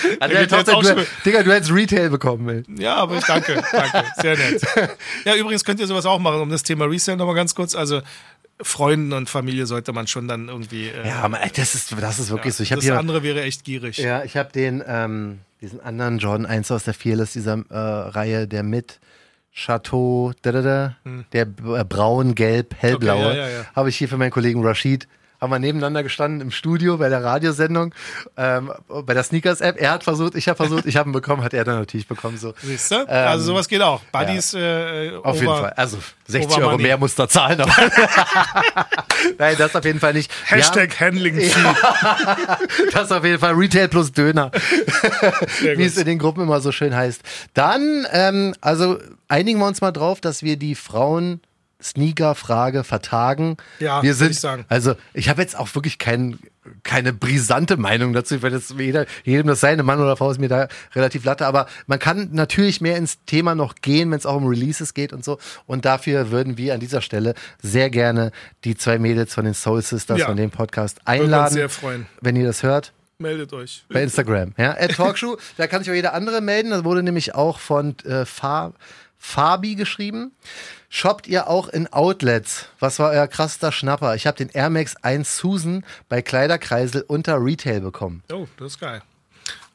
also, 0.19 0.45
Tochter, 0.55 0.77
auch 0.77 0.83
du, 0.83 1.05
Digga, 1.25 1.43
du 1.43 1.53
hättest 1.53 1.71
Retail 1.71 2.09
bekommen. 2.09 2.63
Ey. 2.67 2.81
Ja, 2.81 2.95
aber 2.95 3.17
ich 3.17 3.25
danke, 3.25 3.61
danke, 3.71 4.03
sehr 4.21 4.37
nett. 4.37 4.61
Ja, 5.25 5.35
übrigens 5.35 5.63
könnt 5.65 5.79
ihr 5.79 5.87
sowas 5.87 6.05
auch 6.05 6.19
machen, 6.19 6.41
um 6.41 6.49
das 6.49 6.63
Thema 6.63 6.85
Resale 6.85 7.17
nochmal 7.17 7.35
ganz 7.35 7.55
kurz. 7.55 7.75
Also 7.75 8.01
Freunden 8.61 9.11
und 9.13 9.29
Familie 9.29 9.65
sollte 9.65 9.91
man 9.93 10.07
schon 10.07 10.27
dann 10.27 10.47
irgendwie. 10.47 10.87
Äh, 10.87 11.07
Ja, 11.07 11.15
aber 11.21 11.39
das 11.55 11.75
ist, 11.75 11.93
das 11.99 12.19
ist 12.19 12.29
wirklich 12.29 12.53
so. 12.53 12.63
Ich 12.63 12.69
das 12.69 12.83
hier, 12.83 12.97
andere 12.97 13.21
wäre 13.23 13.41
echt 13.43 13.63
gierig. 13.63 13.97
ja, 13.97 14.23
ich 14.23 14.37
habe 14.37 14.51
den, 14.51 14.83
ähm, 14.87 15.39
diesen 15.61 15.79
anderen 15.81 16.19
Jordan 16.19 16.45
1 16.45 16.71
aus 16.71 16.83
der 16.85 16.93
Fearless, 16.93 17.33
dieser 17.33 17.63
äh, 17.69 17.77
Reihe, 17.77 18.47
der 18.47 18.63
mit 18.63 18.99
Chateau, 19.53 20.33
da, 20.41 20.51
da, 20.51 20.61
da, 20.61 20.95
der 21.31 21.45
b- 21.45 21.77
äh, 21.79 21.83
braun, 21.85 22.35
gelb, 22.35 22.75
hellblaue, 22.77 23.19
Hm. 23.23 23.27
Okay, 23.29 23.37
ja, 23.37 23.47
ja, 23.49 23.57
ja. 23.59 23.65
habe 23.75 23.89
ich 23.89 23.97
hier 23.97 24.09
für 24.09 24.17
meinen 24.17 24.31
Kollegen 24.31 24.65
Rashid. 24.65 25.07
Haben 25.45 25.51
wir 25.51 25.59
nebeneinander 25.59 26.01
gestanden 26.03 26.41
im 26.41 26.49
Studio 26.51 26.97
bei 26.97 27.07
der 27.09 27.23
Radiosendung, 27.23 27.93
ähm, 28.35 28.71
bei 29.05 29.13
der 29.13 29.21
Sneakers-App. 29.23 29.79
Er 29.79 29.91
hat 29.91 30.03
versucht, 30.03 30.35
ich 30.35 30.47
habe 30.47 30.57
versucht, 30.57 30.85
ich 30.87 30.97
habe 30.97 31.09
ihn 31.09 31.13
bekommen, 31.13 31.43
hat 31.43 31.53
er 31.53 31.63
dann 31.63 31.77
natürlich 31.79 32.07
bekommen. 32.07 32.37
So. 32.37 32.53
Siehst 32.63 32.89
du? 32.91 33.07
also 33.07 33.45
sowas 33.45 33.67
geht 33.67 33.81
auch. 33.81 34.01
Buddies 34.11 34.53
äh, 34.55 35.07
Ähm, 35.09 35.23
Auf 35.23 35.35
jeden 35.35 35.47
over- 35.49 35.59
Fall. 35.61 35.73
Also 35.73 35.97
60 36.27 36.57
over 36.57 36.67
Euro 36.69 36.77
mehr 36.79 36.97
muss 36.97 37.13
da 37.13 37.29
zahlen. 37.29 37.59
Nein, 39.37 39.55
das 39.57 39.75
auf 39.75 39.85
jeden 39.85 39.99
Fall 39.99 40.13
nicht. 40.13 40.31
Hashtag 40.45 40.99
Handling 40.99 41.35
Fee. 41.35 41.49
haben- 41.51 42.57
das 42.91 43.11
auf 43.11 43.23
jeden 43.23 43.39
Fall 43.39 43.53
Retail 43.53 43.87
plus 43.87 44.11
Döner, 44.11 44.51
wie 45.61 45.83
es 45.83 45.97
in 45.97 46.05
den 46.05 46.17
Gruppen 46.19 46.41
immer 46.43 46.61
so 46.61 46.71
schön 46.71 46.95
heißt. 46.95 47.21
Dann, 47.53 48.07
ähm, 48.11 48.55
also 48.61 48.97
einigen 49.27 49.59
wir 49.59 49.67
uns 49.67 49.81
mal 49.81 49.91
drauf, 49.91 50.21
dass 50.21 50.43
wir 50.43 50.57
die 50.57 50.75
Frauen 50.75 51.41
Sneaker-Frage 51.85 52.83
vertagen. 52.83 53.57
Ja, 53.79 54.01
wir 54.03 54.13
sind, 54.13 54.31
ich 54.31 54.39
sagen. 54.39 54.65
also 54.69 54.95
ich 55.13 55.29
habe 55.29 55.41
jetzt 55.41 55.57
auch 55.57 55.73
wirklich 55.75 55.97
kein, 55.99 56.39
keine 56.83 57.13
brisante 57.13 57.77
Meinung 57.77 58.13
dazu, 58.13 58.41
weil 58.41 58.51
das 58.51 58.73
jeder, 58.77 59.05
jedem 59.23 59.47
das 59.47 59.59
seine 59.59 59.83
Mann 59.83 59.99
oder 59.99 60.17
Frau 60.17 60.31
ist 60.31 60.39
mir 60.39 60.49
da 60.49 60.67
relativ 60.95 61.23
latte, 61.25 61.45
aber 61.45 61.67
man 61.87 61.99
kann 61.99 62.29
natürlich 62.31 62.81
mehr 62.81 62.97
ins 62.97 63.23
Thema 63.25 63.55
noch 63.55 63.75
gehen, 63.75 64.11
wenn 64.11 64.17
es 64.17 64.25
auch 64.25 64.35
um 64.35 64.47
Releases 64.47 64.93
geht 64.93 65.13
und 65.13 65.23
so. 65.23 65.37
Und 65.67 65.85
dafür 65.85 66.31
würden 66.31 66.57
wir 66.57 66.73
an 66.73 66.79
dieser 66.79 67.01
Stelle 67.01 67.33
sehr 67.61 67.89
gerne 67.89 68.31
die 68.63 68.75
zwei 68.75 68.97
Mädels 68.99 69.33
von 69.33 69.45
den 69.45 69.53
Soul 69.53 69.81
Sisters 69.81 70.19
Ja. 70.19 70.25
von 70.25 70.37
dem 70.37 70.51
Podcast 70.51 70.97
Würden 71.05 71.17
wir 71.17 71.23
uns 71.23 71.33
einladen, 71.33 71.53
sehr 71.53 71.69
freuen. 71.69 72.05
wenn 72.21 72.35
ihr 72.35 72.45
das 72.47 72.63
hört. 72.63 72.93
Meldet 73.17 73.53
euch. 73.53 73.85
Bei 73.87 74.03
Instagram, 74.03 74.53
ja. 74.57 74.71
At 74.77 74.91
Talkshow, 74.95 75.37
da 75.57 75.67
kann 75.67 75.81
sich 75.81 75.89
auch 75.89 75.95
jeder 75.95 76.13
andere 76.13 76.41
melden. 76.41 76.71
Das 76.71 76.83
wurde 76.83 77.01
nämlich 77.01 77.33
auch 77.33 77.59
von 77.59 77.95
äh, 77.99 78.25
Fa 78.25 78.73
Fabi 79.25 79.75
geschrieben. 79.75 80.31
Shoppt 80.87 81.27
ihr 81.27 81.49
auch 81.49 81.67
in 81.67 81.91
Outlets? 81.91 82.67
Was 82.79 82.99
war 82.99 83.09
euer 83.09 83.27
krassester 83.27 83.71
Schnapper? 83.71 84.15
Ich 84.15 84.27
habe 84.27 84.37
den 84.37 84.49
Air 84.49 84.69
Max 84.69 84.95
1 84.97 85.37
Susan 85.37 85.83
bei 86.07 86.21
Kleiderkreisel 86.21 87.03
unter 87.05 87.43
Retail 87.43 87.81
bekommen. 87.81 88.23
Oh, 88.31 88.47
das 88.57 88.73
ist 88.73 88.79
geil. 88.79 89.01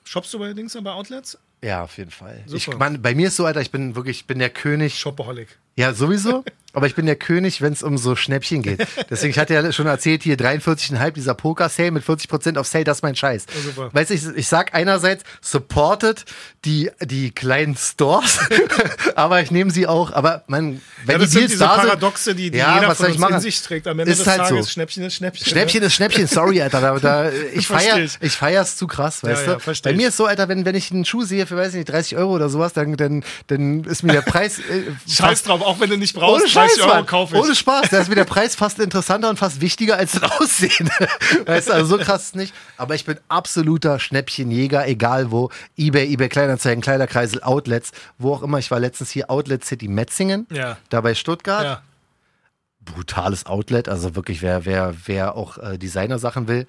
Shoppst 0.04 0.32
du 0.32 0.38
bei 0.38 0.52
Dings 0.54 0.78
bei 0.80 0.90
Outlets? 0.90 1.36
Ja, 1.62 1.82
auf 1.82 1.98
jeden 1.98 2.12
Fall. 2.12 2.42
Ich, 2.50 2.64
Super. 2.64 2.78
man, 2.78 3.02
bei 3.02 3.14
mir 3.14 3.26
ist 3.28 3.36
so, 3.36 3.44
Alter, 3.44 3.60
ich 3.60 3.70
bin 3.70 3.96
wirklich, 3.96 4.20
ich 4.20 4.26
bin 4.26 4.38
der 4.38 4.50
König. 4.50 4.98
Shopaholic. 4.98 5.58
Ja, 5.76 5.92
sowieso. 5.92 6.44
Aber 6.72 6.86
ich 6.86 6.94
bin 6.94 7.06
der 7.06 7.16
König, 7.16 7.60
wenn 7.62 7.72
es 7.72 7.82
um 7.82 7.98
so 7.98 8.14
Schnäppchen 8.16 8.62
geht. 8.62 8.86
Deswegen, 9.10 9.30
ich 9.30 9.38
hatte 9.38 9.54
ja 9.54 9.72
schon 9.72 9.86
erzählt, 9.86 10.22
hier 10.22 10.36
43,5 10.36 11.10
dieser 11.12 11.34
Poker-Sale 11.34 11.90
mit 11.90 12.04
40% 12.04 12.56
auf 12.58 12.66
Sale, 12.66 12.84
das 12.84 12.98
ist 12.98 13.02
mein 13.02 13.16
Scheiß. 13.16 13.46
super. 13.64 13.90
Weißt 13.92 14.10
du, 14.10 14.14
ich, 14.14 14.24
ich 14.36 14.48
sag 14.48 14.74
einerseits, 14.74 15.24
supportet 15.40 16.24
die, 16.64 16.90
die 17.02 17.30
kleinen 17.30 17.76
Stores, 17.76 18.38
aber 19.14 19.40
ich 19.40 19.50
nehme 19.50 19.70
sie 19.70 19.86
auch, 19.86 20.12
aber 20.12 20.44
man, 20.46 20.80
wenn 21.04 21.12
Ja, 21.12 21.18
die 21.18 21.24
das 21.24 21.30
sind 21.32 21.40
Deals 21.40 21.52
diese 21.52 21.64
da 21.64 21.76
Paradoxe, 21.76 22.34
die, 22.34 22.50
die 22.50 22.58
ja, 22.58 22.74
jeder 22.76 22.88
was 22.88 22.98
von 22.98 23.06
soll 23.06 23.14
ich 23.14 23.20
machen? 23.20 23.34
in 23.34 23.40
sich 23.40 23.60
trägt. 23.62 23.86
Am 23.86 23.98
Ende 23.98 24.12
Ist 24.12 24.20
des 24.20 24.26
halt 24.26 24.40
Tages 24.42 24.66
so. 24.66 24.70
Schnäppchen 24.70 25.04
ist 25.04 25.14
Schnäppchen. 25.14 25.46
Schnäppchen 25.46 25.82
ist 25.82 25.94
Schnäppchen, 25.94 26.26
sorry, 26.26 26.62
Alter. 26.62 26.80
Da, 26.80 26.98
da, 26.98 27.30
ich 27.54 27.66
feier, 27.66 27.98
ich. 28.20 28.32
feier's 28.32 28.76
zu 28.76 28.86
krass, 28.86 29.22
weißt 29.22 29.46
ja, 29.46 29.54
du? 29.56 29.72
Bei 29.82 29.92
mir 29.94 30.08
ist 30.08 30.16
so, 30.16 30.26
Alter, 30.26 30.48
wenn, 30.48 30.64
wenn 30.64 30.74
ich 30.74 30.90
einen 30.90 31.04
Schuh 31.04 31.22
sehe 31.24 31.46
für, 31.46 31.56
weiß 31.56 31.70
ich 31.70 31.74
nicht, 31.78 31.88
30 31.90 32.16
Euro 32.16 32.34
oder 32.34 32.48
sowas, 32.48 32.72
dann, 32.72 32.96
dann, 32.96 33.24
dann 33.46 33.84
ist 33.84 34.02
mir 34.02 34.12
der 34.12 34.22
Preis. 34.22 34.58
Äh, 34.58 34.82
Scheiß 35.10 35.42
drauf, 35.44 35.62
auch 35.62 35.80
wenn 35.80 35.90
du 35.90 35.96
nicht 35.96 36.14
brauchst, 36.14 36.50
30 36.68 36.82
Euro 36.84 37.04
kaufe 37.04 37.36
ich. 37.36 37.42
Ohne 37.42 37.54
Spaß. 37.54 37.88
Da 37.90 37.98
ist 37.98 38.08
mir 38.08 38.14
der 38.14 38.24
Preis 38.24 38.54
fast 38.54 38.78
interessanter 38.78 39.28
und 39.30 39.38
fast 39.38 39.60
wichtiger 39.60 39.96
als 39.96 40.12
das 40.12 40.22
Aussehen. 40.40 40.90
weißt 41.46 41.68
du, 41.68 41.72
also 41.72 41.96
so 41.96 42.02
krass 42.02 42.24
ist 42.24 42.36
nicht. 42.36 42.54
Aber 42.76 42.94
ich 42.94 43.04
bin 43.04 43.18
absoluter 43.28 43.98
Schnäppchenjäger, 43.98 44.86
egal 44.88 45.30
wo. 45.30 45.50
Ebay, 45.76 46.06
Ebay 46.06 46.28
Kleinanzeigen, 46.28 46.82
Kleiderkreisel, 46.82 47.42
Outlets, 47.42 47.92
wo 48.18 48.34
auch 48.34 48.42
immer. 48.42 48.58
Ich 48.58 48.70
war 48.70 48.80
letztens 48.80 49.10
hier 49.10 49.30
Outlet 49.30 49.64
City 49.64 49.88
Metzingen, 49.88 50.46
Ja. 50.50 50.76
da 50.88 51.00
bei 51.00 51.14
Stuttgart. 51.14 51.64
Ja. 51.64 51.82
Brutales 52.80 53.46
Outlet. 53.46 53.88
Also 53.88 54.14
wirklich, 54.16 54.42
wer, 54.42 54.64
wer, 54.64 54.94
wer 55.06 55.36
auch 55.36 55.58
äh, 55.58 55.78
Designersachen 55.78 56.48
will, 56.48 56.66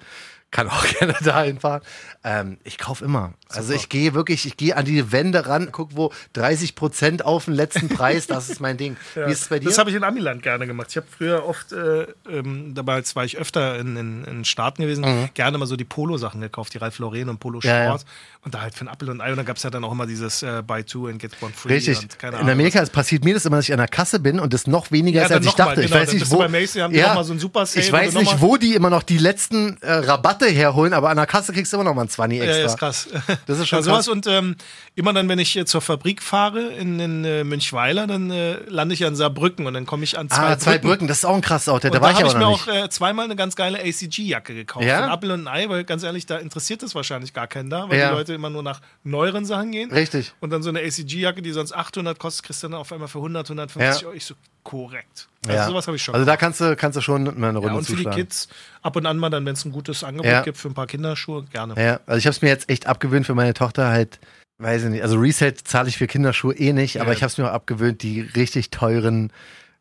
kann 0.52 0.68
auch 0.68 0.84
gerne 0.98 1.14
da 1.24 1.42
hinfahren. 1.42 1.82
Ähm, 2.22 2.58
ich 2.62 2.78
kaufe 2.78 3.04
immer. 3.04 3.32
Also 3.48 3.72
ich 3.72 3.88
gehe 3.88 4.14
wirklich, 4.14 4.46
ich 4.46 4.56
gehe 4.56 4.76
an 4.76 4.84
die 4.84 5.10
Wände 5.10 5.46
ran, 5.46 5.70
guck, 5.72 5.96
wo 5.96 6.12
30 6.34 6.76
Prozent 6.76 7.24
auf 7.24 7.46
den 7.46 7.54
letzten 7.54 7.88
Preis, 7.88 8.28
das 8.28 8.48
ist 8.48 8.60
mein 8.60 8.76
Ding. 8.76 8.96
Ja. 9.14 9.26
Wie 9.26 9.32
ist 9.32 9.42
es 9.42 9.48
bei 9.48 9.58
dir? 9.58 9.68
Das 9.68 9.78
habe 9.78 9.90
ich 9.90 9.96
in 9.96 10.04
Amiland 10.04 10.42
gerne 10.42 10.66
gemacht. 10.66 10.86
Ich 10.90 10.96
habe 10.96 11.06
früher 11.10 11.44
oft, 11.46 11.72
äh, 11.72 12.06
ähm, 12.30 12.72
dabei 12.74 13.02
war 13.14 13.24
ich 13.24 13.36
öfter 13.36 13.78
in, 13.78 13.96
in 14.24 14.44
Staaten 14.44 14.82
gewesen, 14.82 15.30
gerne 15.34 15.58
mal 15.58 15.66
so 15.66 15.76
die 15.76 15.84
Polo-Sachen 15.84 16.40
gekauft, 16.40 16.72
die 16.74 16.78
Ralph 16.78 16.98
Lauren 16.98 17.28
und 17.28 17.40
Polo 17.40 17.58
Mhm. 17.62 17.68
Ja, 17.68 17.84
Sport. 17.86 18.04
Und 18.44 18.54
da 18.54 18.60
halt 18.60 18.74
für 18.74 18.84
ein 18.84 18.88
Apfel 18.88 19.08
und 19.10 19.20
Ei. 19.20 19.30
Und 19.30 19.36
da 19.36 19.44
gab 19.44 19.56
es 19.56 19.62
ja 19.62 19.70
dann 19.70 19.84
auch 19.84 19.92
immer 19.92 20.06
dieses 20.06 20.42
äh, 20.42 20.62
Buy 20.66 20.82
Two 20.82 21.06
and 21.06 21.20
Get 21.20 21.32
One 21.40 21.52
Free. 21.54 21.74
Richtig. 21.74 22.08
In 22.22 22.34
Amerika 22.34 22.80
es 22.80 22.90
passiert 22.90 23.24
mir 23.24 23.34
das 23.34 23.44
immer, 23.46 23.56
dass 23.56 23.66
ich 23.66 23.72
an 23.72 23.78
der 23.78 23.88
Kasse 23.88 24.18
bin 24.18 24.40
und 24.40 24.52
es 24.52 24.66
noch 24.66 24.90
weniger 24.90 25.20
Ja, 25.20 25.26
ist, 25.26 25.32
als 25.32 25.46
ich 25.46 25.52
noch 25.52 25.58
mal, 25.58 25.64
dachte. 25.66 25.82
ich 25.82 25.90
genau, 25.90 26.00
weiß 26.02 26.12
nicht, 26.12 26.30
wo. 26.30 26.48
Macy, 26.48 27.38
Super 27.38 27.66
Sale, 27.66 27.84
Ich 27.86 27.92
weiß 27.92 28.14
nicht, 28.14 28.40
wo 28.40 28.56
die 28.56 28.74
immer 28.74 28.90
noch 28.90 29.02
die 29.02 29.18
letzten 29.18 29.76
äh, 29.80 29.92
Rabatte 29.92 30.41
herholen, 30.50 30.92
aber 30.92 31.10
an 31.10 31.16
der 31.16 31.26
Kasse 31.26 31.52
kriegst 31.52 31.72
du 31.72 31.76
immer 31.76 31.84
noch 31.84 31.94
mal 31.94 32.02
ein 32.02 32.08
20 32.08 32.38
Ja, 32.38 32.44
extra. 32.44 32.58
ja, 32.60 32.66
ist 32.66 32.78
krass. 32.78 33.08
Das 33.46 33.58
ist 33.58 33.68
schon 33.68 33.82
sowas 33.82 34.06
krass. 34.06 34.08
und 34.08 34.26
ähm, 34.26 34.56
immer 34.94 35.12
dann, 35.12 35.28
wenn 35.28 35.38
ich 35.38 35.56
äh, 35.56 35.64
zur 35.64 35.80
Fabrik 35.80 36.22
fahre 36.22 36.60
in, 36.60 36.98
in 37.00 37.24
äh, 37.24 37.44
Münchweiler, 37.44 38.06
dann 38.06 38.30
äh, 38.30 38.54
lande 38.68 38.94
ich 38.94 39.00
ja 39.00 39.08
in 39.08 39.16
Saarbrücken 39.16 39.66
und 39.66 39.74
dann 39.74 39.86
komme 39.86 40.04
ich 40.04 40.18
an 40.18 40.28
zwei 40.28 40.36
ah, 40.42 40.58
zwei 40.58 40.72
Brücken. 40.72 40.88
Brücken, 40.88 41.08
das 41.08 41.18
ist 41.18 41.24
auch 41.24 41.34
ein 41.34 41.40
krasses 41.42 41.68
Auto. 41.68 41.88
Da 41.88 41.94
Und 41.98 42.02
war 42.02 42.12
da 42.12 42.20
ich 42.20 42.26
ich 42.26 42.32
mir 42.34 42.40
noch 42.40 42.62
auch 42.62 42.66
nicht. 42.72 42.84
äh, 42.84 42.88
zweimal 42.90 43.24
eine 43.26 43.36
ganz 43.36 43.56
geile 43.56 43.78
ACG-Jacke 43.80 44.54
gekauft. 44.54 44.86
Ja? 44.86 45.02
Von 45.02 45.10
Apple 45.12 45.34
und 45.34 45.48
Ei, 45.48 45.68
weil 45.68 45.84
ganz 45.84 46.02
ehrlich, 46.02 46.26
da 46.26 46.36
interessiert 46.38 46.82
es 46.82 46.94
wahrscheinlich 46.94 47.32
gar 47.32 47.46
keinen 47.46 47.70
da, 47.70 47.88
weil 47.88 47.98
Ja. 47.98 48.08
die 48.10 48.14
Leute 48.16 48.34
immer 48.34 48.50
nur 48.50 48.62
nach 48.62 48.80
neueren 49.04 49.44
Sachen 49.44 49.72
gehen. 49.72 49.90
Richtig. 49.92 50.32
Und 50.40 50.50
dann 50.50 50.62
so 50.62 50.68
eine 50.70 50.80
ACG-Jacke, 50.80 51.42
die 51.42 51.52
sonst 51.52 51.72
800 51.72 52.18
kostet, 52.18 52.46
kriegst 52.46 52.62
du 52.62 52.68
dann 52.68 52.78
auf 52.78 52.92
einmal 52.92 53.08
für 53.08 53.18
100, 53.18 53.48
150 53.48 54.02
Ja. 54.02 54.06
Euro. 54.08 54.16
Ich 54.16 54.24
so, 54.24 54.34
korrekt. 54.62 55.28
Also 55.46 55.56
Ja. 55.58 55.66
sowas 55.66 55.86
habe 55.88 55.96
ich 55.96 56.02
schon. 56.04 56.14
Also 56.14 56.24
da 56.24 56.36
kannst 56.36 56.60
du, 56.60 56.76
kannst 56.76 56.96
du 56.96 57.00
schon 57.00 57.24
mal 57.24 57.48
eine 57.48 57.58
ja, 57.58 57.64
Runde 57.64 57.78
und 57.78 57.84
für 57.86 57.96
die. 57.96 58.04
Kids 58.04 58.48
ab 58.82 58.94
und 58.96 59.06
an 59.06 59.18
mal 59.18 59.28
dann, 59.30 59.44
wenn 59.44 59.54
es 59.54 59.64
ein 59.64 59.72
gutes 59.72 60.04
Angebot 60.04 60.30
Ja. 60.30 60.42
gibt 60.42 60.56
für 60.58 60.68
ein 60.68 60.74
paar 60.74 60.86
Kinderschuhe, 60.86 61.44
gerne. 61.44 61.74
Ja, 61.82 62.00
also 62.06 62.18
ich 62.18 62.26
habe 62.26 62.32
es 62.32 62.42
mir 62.42 62.48
jetzt 62.48 62.68
echt 62.70 62.86
abgewöhnt 62.86 63.26
für 63.26 63.34
meine 63.34 63.52
Tochter 63.54 63.88
halt, 63.88 64.20
weiß 64.58 64.84
ich 64.84 64.90
nicht, 64.90 65.02
also 65.02 65.18
Reset 65.18 65.54
zahle 65.64 65.88
ich 65.88 65.98
für 65.98 66.06
Kinderschuhe 66.06 66.54
eh 66.54 66.72
nicht, 66.72 67.00
aber 67.00 67.10
Ja. 67.10 67.16
ich 67.16 67.22
habe 67.22 67.30
es 67.32 67.38
mir 67.38 67.48
auch 67.48 67.54
abgewöhnt, 67.54 68.02
die 68.02 68.20
richtig 68.20 68.70
teuren 68.70 69.32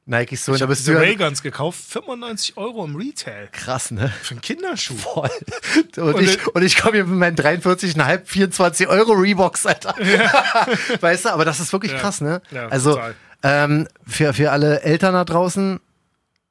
Nikes 0.08 0.44
so. 0.46 0.56
Ich 0.56 0.64
habe 0.64 0.74
diese 0.76 0.94
ja 0.94 0.98
Ray-Guns 1.00 1.44
gekauft, 1.44 1.80
95 1.88 2.58
Euro 2.58 2.84
im 2.84 2.96
Retail. 2.96 3.48
krass, 3.52 3.92
ne? 3.92 4.12
Für 4.24 4.32
einen 4.32 4.42
Kinderschuh. 4.42 4.96
Voll. 4.98 5.30
Und, 5.98 6.16
Und 6.16 6.22
ich, 6.24 6.48
und 6.48 6.64
ich 6.64 6.76
komme 6.78 6.96
hier 6.96 7.06
mit 7.06 7.20
meinen 7.20 7.36
43,5, 7.38 8.22
24 8.26 8.88
Euro 8.88 9.12
Reeboks, 9.14 9.68
Alter. 9.68 9.94
weißt 11.02 11.26
du, 11.26 11.30
aber 11.30 11.46
das 11.46 11.60
ist 11.60 11.72
wirklich 11.72 11.92
Ja. 11.92 12.00
krass, 12.00 12.20
ne? 12.20 12.42
Ja, 12.50 12.68
also 12.70 12.94
total. 12.96 13.16
Ähm, 13.44 13.88
für, 14.08 14.34
für 14.34 14.52
alle 14.52 14.82
Eltern 14.82 15.14
da 15.14 15.26
draußen, 15.26 15.80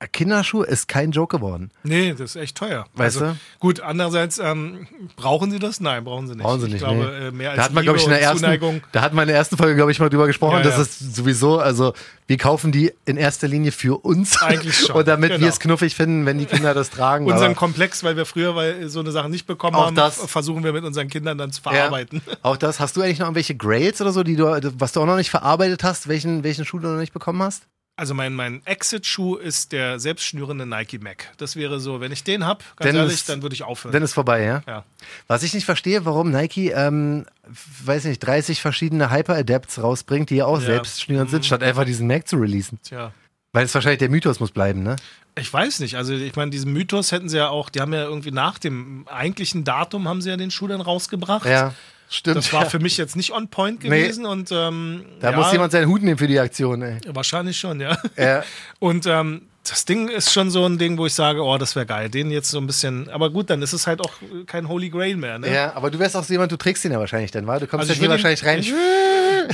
Kinderschuh 0.06 0.62
ist 0.62 0.88
kein 0.88 1.10
Joke 1.10 1.36
geworden. 1.36 1.70
Nee, 1.82 2.12
das 2.12 2.34
ist 2.34 2.36
echt 2.36 2.56
teuer. 2.56 2.86
Weißt 2.94 3.20
also, 3.20 3.32
du? 3.32 3.38
Gut, 3.58 3.80
andererseits, 3.80 4.38
ähm, 4.38 4.86
brauchen 5.16 5.50
sie 5.50 5.58
das? 5.58 5.80
Nein, 5.80 6.04
brauchen 6.04 6.26
sie 6.26 6.34
nicht. 6.34 6.42
Brauchen 6.42 6.60
sie 6.60 6.66
nicht. 6.66 6.76
Ich 6.76 6.80
glaube, 6.80 7.14
nee. 7.20 7.26
äh, 7.26 7.30
mehr 7.30 7.50
als 7.50 7.58
da 7.58 7.64
hat 7.64 7.74
man, 7.74 7.82
Liebe 7.82 7.92
glaube 7.92 7.98
ich, 7.98 8.04
in 8.04 8.10
der 8.10 8.22
ersten, 8.22 8.38
Zuneigung. 8.38 8.80
da 8.92 9.02
hat 9.02 9.12
man 9.12 9.24
in 9.24 9.28
der 9.28 9.36
ersten 9.36 9.58
Folge, 9.58 9.76
glaube 9.76 9.90
ich, 9.90 10.00
mal 10.00 10.08
drüber 10.08 10.26
gesprochen. 10.26 10.58
Ja, 10.58 10.62
das 10.62 10.76
ja. 10.76 10.82
ist 10.82 11.16
sowieso, 11.16 11.58
also 11.58 11.92
wir 12.26 12.38
kaufen 12.38 12.72
die 12.72 12.92
in 13.04 13.18
erster 13.18 13.46
Linie 13.46 13.72
für 13.72 14.02
uns. 14.02 14.40
Eigentlich 14.40 14.78
schon, 14.78 14.96
Und 14.96 15.06
damit 15.06 15.32
genau. 15.32 15.42
wir 15.42 15.48
es 15.48 15.60
knuffig 15.60 15.94
finden, 15.94 16.24
wenn 16.24 16.38
die 16.38 16.46
Kinder 16.46 16.72
das 16.72 16.88
tragen. 16.88 17.26
Unseren 17.26 17.54
Komplex, 17.54 18.02
weil 18.02 18.16
wir 18.16 18.24
früher 18.24 18.54
weil 18.54 18.88
so 18.88 19.00
eine 19.00 19.10
Sache 19.10 19.28
nicht 19.28 19.46
bekommen 19.46 19.76
Auch 19.76 19.86
haben, 19.86 19.96
das. 19.96 20.16
versuchen 20.30 20.64
wir 20.64 20.72
mit 20.72 20.84
unseren 20.84 21.08
Kindern 21.08 21.36
dann 21.36 21.52
zu 21.52 21.60
ja, 21.64 21.72
verarbeiten. 21.72 22.22
auch 22.42 22.56
das. 22.56 22.80
Hast 22.80 22.96
du 22.96 23.02
eigentlich 23.02 23.18
noch 23.18 23.26
irgendwelche 23.26 23.54
Grails 23.54 24.00
oder 24.00 24.12
so, 24.12 24.22
die 24.22 24.36
du, 24.36 24.46
was 24.78 24.92
du 24.92 25.00
auch 25.00 25.06
noch 25.06 25.16
nicht 25.16 25.30
verarbeitet 25.30 25.84
hast, 25.84 26.08
welchen, 26.08 26.42
welchen 26.42 26.64
Schuh 26.64 26.78
du 26.78 26.88
noch 26.88 27.00
nicht 27.00 27.12
bekommen 27.12 27.42
hast? 27.42 27.64
Also 28.00 28.14
mein, 28.14 28.32
mein 28.34 28.62
Exit-Schuh 28.64 29.36
ist 29.36 29.72
der 29.72 30.00
selbstschnürende 30.00 30.64
Nike 30.64 30.98
Mac. 31.02 31.30
Das 31.36 31.54
wäre 31.54 31.80
so, 31.80 32.00
wenn 32.00 32.12
ich 32.12 32.24
den 32.24 32.46
hab, 32.46 32.60
ganz 32.76 32.88
Dann 32.92 32.96
ehrlich, 32.96 33.12
ist- 33.12 33.28
dann 33.28 33.42
würde 33.42 33.52
ich 33.54 33.62
aufhören. 33.62 33.92
Dann 33.92 34.02
ist 34.02 34.14
vorbei, 34.14 34.42
ja? 34.42 34.62
ja. 34.66 34.84
Was 35.26 35.42
ich 35.42 35.52
nicht 35.52 35.66
verstehe, 35.66 36.06
warum 36.06 36.30
Nike, 36.30 36.70
ähm, 36.74 37.26
weiß 37.84 38.04
nicht, 38.06 38.20
30 38.20 38.62
verschiedene 38.62 39.10
Hyper-Adapts 39.10 39.82
rausbringt, 39.82 40.30
die 40.30 40.36
ja 40.36 40.46
auch 40.46 40.60
Ja. 40.60 40.64
selbst 40.66 41.02
schnürend 41.02 41.30
sind, 41.30 41.44
statt 41.44 41.62
einfach 41.62 41.84
diesen 41.84 42.06
Mac 42.06 42.26
zu 42.26 42.36
releasen. 42.38 42.78
Tja. 42.82 43.12
Weil 43.52 43.66
es 43.66 43.74
wahrscheinlich 43.74 43.98
der 43.98 44.08
Mythos 44.08 44.40
muss 44.40 44.50
bleiben, 44.50 44.82
ne? 44.82 44.96
Ich 45.36 45.52
weiß 45.52 45.80
nicht. 45.80 45.96
Also 45.96 46.14
ich 46.14 46.36
meine, 46.36 46.50
diesen 46.50 46.72
Mythos 46.72 47.12
hätten 47.12 47.28
sie 47.28 47.36
ja 47.36 47.50
auch, 47.50 47.68
die 47.68 47.82
haben 47.82 47.92
ja 47.92 48.04
irgendwie 48.04 48.30
nach 48.30 48.58
dem 48.58 49.06
eigentlichen 49.08 49.64
Datum 49.64 50.08
haben 50.08 50.22
sie 50.22 50.30
ja 50.30 50.38
den 50.38 50.50
Schuh 50.50 50.68
dann 50.68 50.80
rausgebracht. 50.80 51.44
Ja, 51.44 51.74
stimmt. 52.11 52.37
Das 52.37 52.53
war 52.53 52.64
ja. 52.64 52.68
für 52.68 52.79
mich 52.81 52.96
jetzt 52.99 53.16
nicht 53.16 53.33
on 53.33 53.49
point 53.49 53.83
Nee. 53.83 53.88
gewesen 53.88 54.27
und 54.27 54.51
ähm, 54.53 55.05
Da 55.20 55.31
ja, 55.31 55.37
muss 55.37 55.51
jemand 55.53 55.73
seinen 55.73 55.88
Hut 55.88 56.03
nehmen 56.03 56.18
für 56.18 56.27
die 56.27 56.38
Aktion, 56.38 56.83
ey. 56.83 56.99
wahrscheinlich 57.07 57.57
schon, 57.59 57.81
ja. 57.81 57.96
Ja. 58.18 58.42
Und 58.79 59.07
ähm, 59.07 59.42
das 59.68 59.85
Ding 59.85 60.09
ist 60.09 60.33
schon 60.33 60.51
so 60.51 60.64
ein 60.66 60.79
Ding, 60.79 60.96
wo 60.99 61.07
ich 61.07 61.12
sage, 61.14 61.42
oh, 61.44 61.57
das 61.59 61.77
wäre 61.77 61.87
geil. 61.87 62.09
Den 62.09 62.31
jetzt 62.31 62.51
so 62.51 62.59
ein 62.59 62.66
bisschen, 62.66 63.09
aber 63.11 63.31
gut, 63.31 63.51
dann 63.51 63.61
ist 63.62 63.73
es 63.73 63.87
halt 63.87 64.01
auch 64.01 64.11
kein 64.46 64.68
Holy 64.68 64.88
Grail 64.90 65.16
mehr. 65.16 65.38
Ne? 65.38 65.53
Ja, 65.53 65.75
aber 65.77 65.90
du 65.90 65.99
wärst 65.99 66.16
auch 66.16 66.25
so 66.25 66.33
jemand, 66.33 66.51
du 66.51 66.57
trägst 66.57 66.83
den 66.83 66.92
ja 66.92 66.99
wahrscheinlich 66.99 67.31
dann, 67.31 67.46
weil 67.46 67.61
du 67.61 67.66
kommst 67.66 67.83
Also 67.83 67.92
ja 67.92 67.94
ich 67.94 68.01
hier 68.01 68.09
wahrscheinlich 68.11 68.44
rein. 68.44 68.64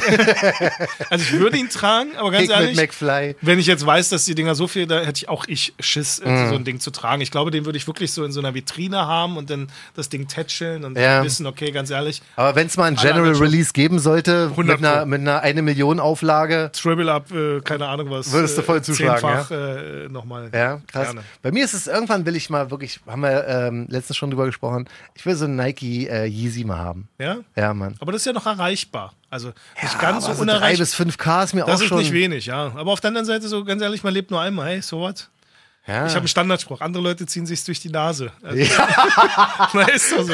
Also 1.10 1.24
ich 1.24 1.40
würde 1.40 1.56
ihn 1.58 1.68
tragen, 1.68 2.10
aber 2.16 2.30
ganz 2.30 2.48
mit 2.48 2.50
ehrlich, 2.56 2.76
McFly. 2.76 3.36
wenn 3.42 3.58
ich 3.58 3.66
jetzt 3.66 3.84
weiß, 3.84 4.08
dass 4.08 4.24
die 4.24 4.34
Dinger 4.34 4.54
so 4.54 4.66
viel, 4.66 4.86
da 4.86 5.00
hätte 5.00 5.18
ich 5.18 5.28
auch 5.28 5.44
ich 5.46 5.74
Schiss, 5.80 6.20
Mhm. 6.24 6.48
so 6.48 6.54
ein 6.54 6.64
Ding 6.64 6.80
zu 6.80 6.90
tragen. 6.90 7.22
Ich 7.22 7.30
glaube, 7.30 7.50
den 7.50 7.64
würde 7.64 7.76
ich 7.78 7.86
wirklich 7.86 8.12
so 8.12 8.24
in 8.24 8.32
so 8.32 8.40
einer 8.40 8.54
Vitrine 8.54 9.06
haben 9.06 9.36
und 9.36 9.50
dann 9.50 9.68
das 9.94 10.08
Ding 10.08 10.28
tätscheln 10.28 10.84
und 10.84 10.98
Ja. 10.98 11.22
wissen, 11.24 11.46
okay, 11.46 11.70
ganz 11.70 11.90
ehrlich, 11.90 12.22
Aber 12.36 12.54
wenn 12.56 12.66
es 12.66 12.76
mal 12.76 12.84
ein 12.84 12.96
General. 12.96 13.32
Release 13.36 13.72
geben 13.72 13.98
sollte, 13.98 14.46
mit 14.48 14.50
100 14.58 14.78
einer, 14.78 15.06
mit 15.06 15.20
einer 15.20 15.42
1 15.42 15.60
Million 15.62 16.00
Auflage, 16.00 16.70
Triple 16.72 17.12
Up, 17.12 17.30
äh, 17.32 17.60
keine 17.60 17.86
Ahnung 17.88 18.10
was. 18.10 18.32
Würdest 18.32 18.56
du 18.58 18.62
voll 18.62 18.78
äh, 18.78 18.82
zuschlagen, 18.82 19.20
Zehnfach 19.20 19.50
äh, 19.50 20.08
nochmal. 20.08 20.50
Ja, 20.52 20.80
krass. 20.86 21.08
Gerne. 21.08 21.22
Bei 21.42 21.52
mir 21.52 21.64
ist 21.64 21.74
es 21.74 21.86
irgendwann, 21.86 22.24
will 22.26 22.36
ich 22.36 22.50
mal 22.50 22.70
wirklich, 22.70 23.00
haben 23.06 23.22
wir 23.22 23.46
ähm, 23.46 23.86
letztens 23.88 24.16
schon 24.16 24.30
drüber 24.30 24.46
gesprochen, 24.46 24.88
ich 25.14 25.24
will 25.26 25.34
so 25.36 25.44
einen 25.44 25.56
Nike 25.56 26.08
äh, 26.08 26.24
Yeezy 26.26 26.64
mal 26.64 26.78
haben. 26.78 27.08
Ja? 27.18 27.36
Ja, 27.54 27.74
Mann. 27.74 27.94
Aber 28.00 28.12
das 28.12 28.22
ist 28.22 28.26
ja 28.26 28.32
noch 28.32 28.46
erreichbar. 28.46 29.12
Also 29.30 29.48
nicht 29.82 29.92
Ja, 29.94 29.98
ganz 30.00 30.24
so 30.24 30.32
so 30.32 30.36
drei 30.44 30.52
unerreichbar. 30.54 30.78
bis 30.78 30.94
5K 30.94 31.44
ist 31.44 31.54
mir 31.54 31.64
Das 31.64 31.80
auch 31.80 31.82
ist 31.82 31.88
schon. 31.88 31.98
nicht 31.98 32.12
wenig, 32.12 32.46
ja. 32.46 32.72
Aber 32.76 32.92
auf 32.92 33.00
der 33.00 33.08
anderen 33.08 33.26
Seite, 33.26 33.48
so 33.48 33.64
ganz 33.64 33.82
ehrlich, 33.82 34.02
man 34.04 34.14
lebt 34.14 34.30
nur 34.30 34.40
einmal, 34.40 34.68
hey, 34.68 34.82
so 34.82 35.02
was. 35.02 35.28
Ja. 35.88 36.04
Ich 36.06 36.10
habe 36.14 36.18
einen 36.20 36.28
Standardspruch. 36.28 36.80
Andere 36.80 37.00
Leute 37.00 37.26
ziehen 37.26 37.46
sich's 37.46 37.62
durch 37.64 37.78
die 37.78 37.90
Nase. 37.90 38.32
Also, 38.42 38.58
Na, 39.72 39.82
ist 39.82 40.10
doch 40.10 40.24
so. 40.24 40.32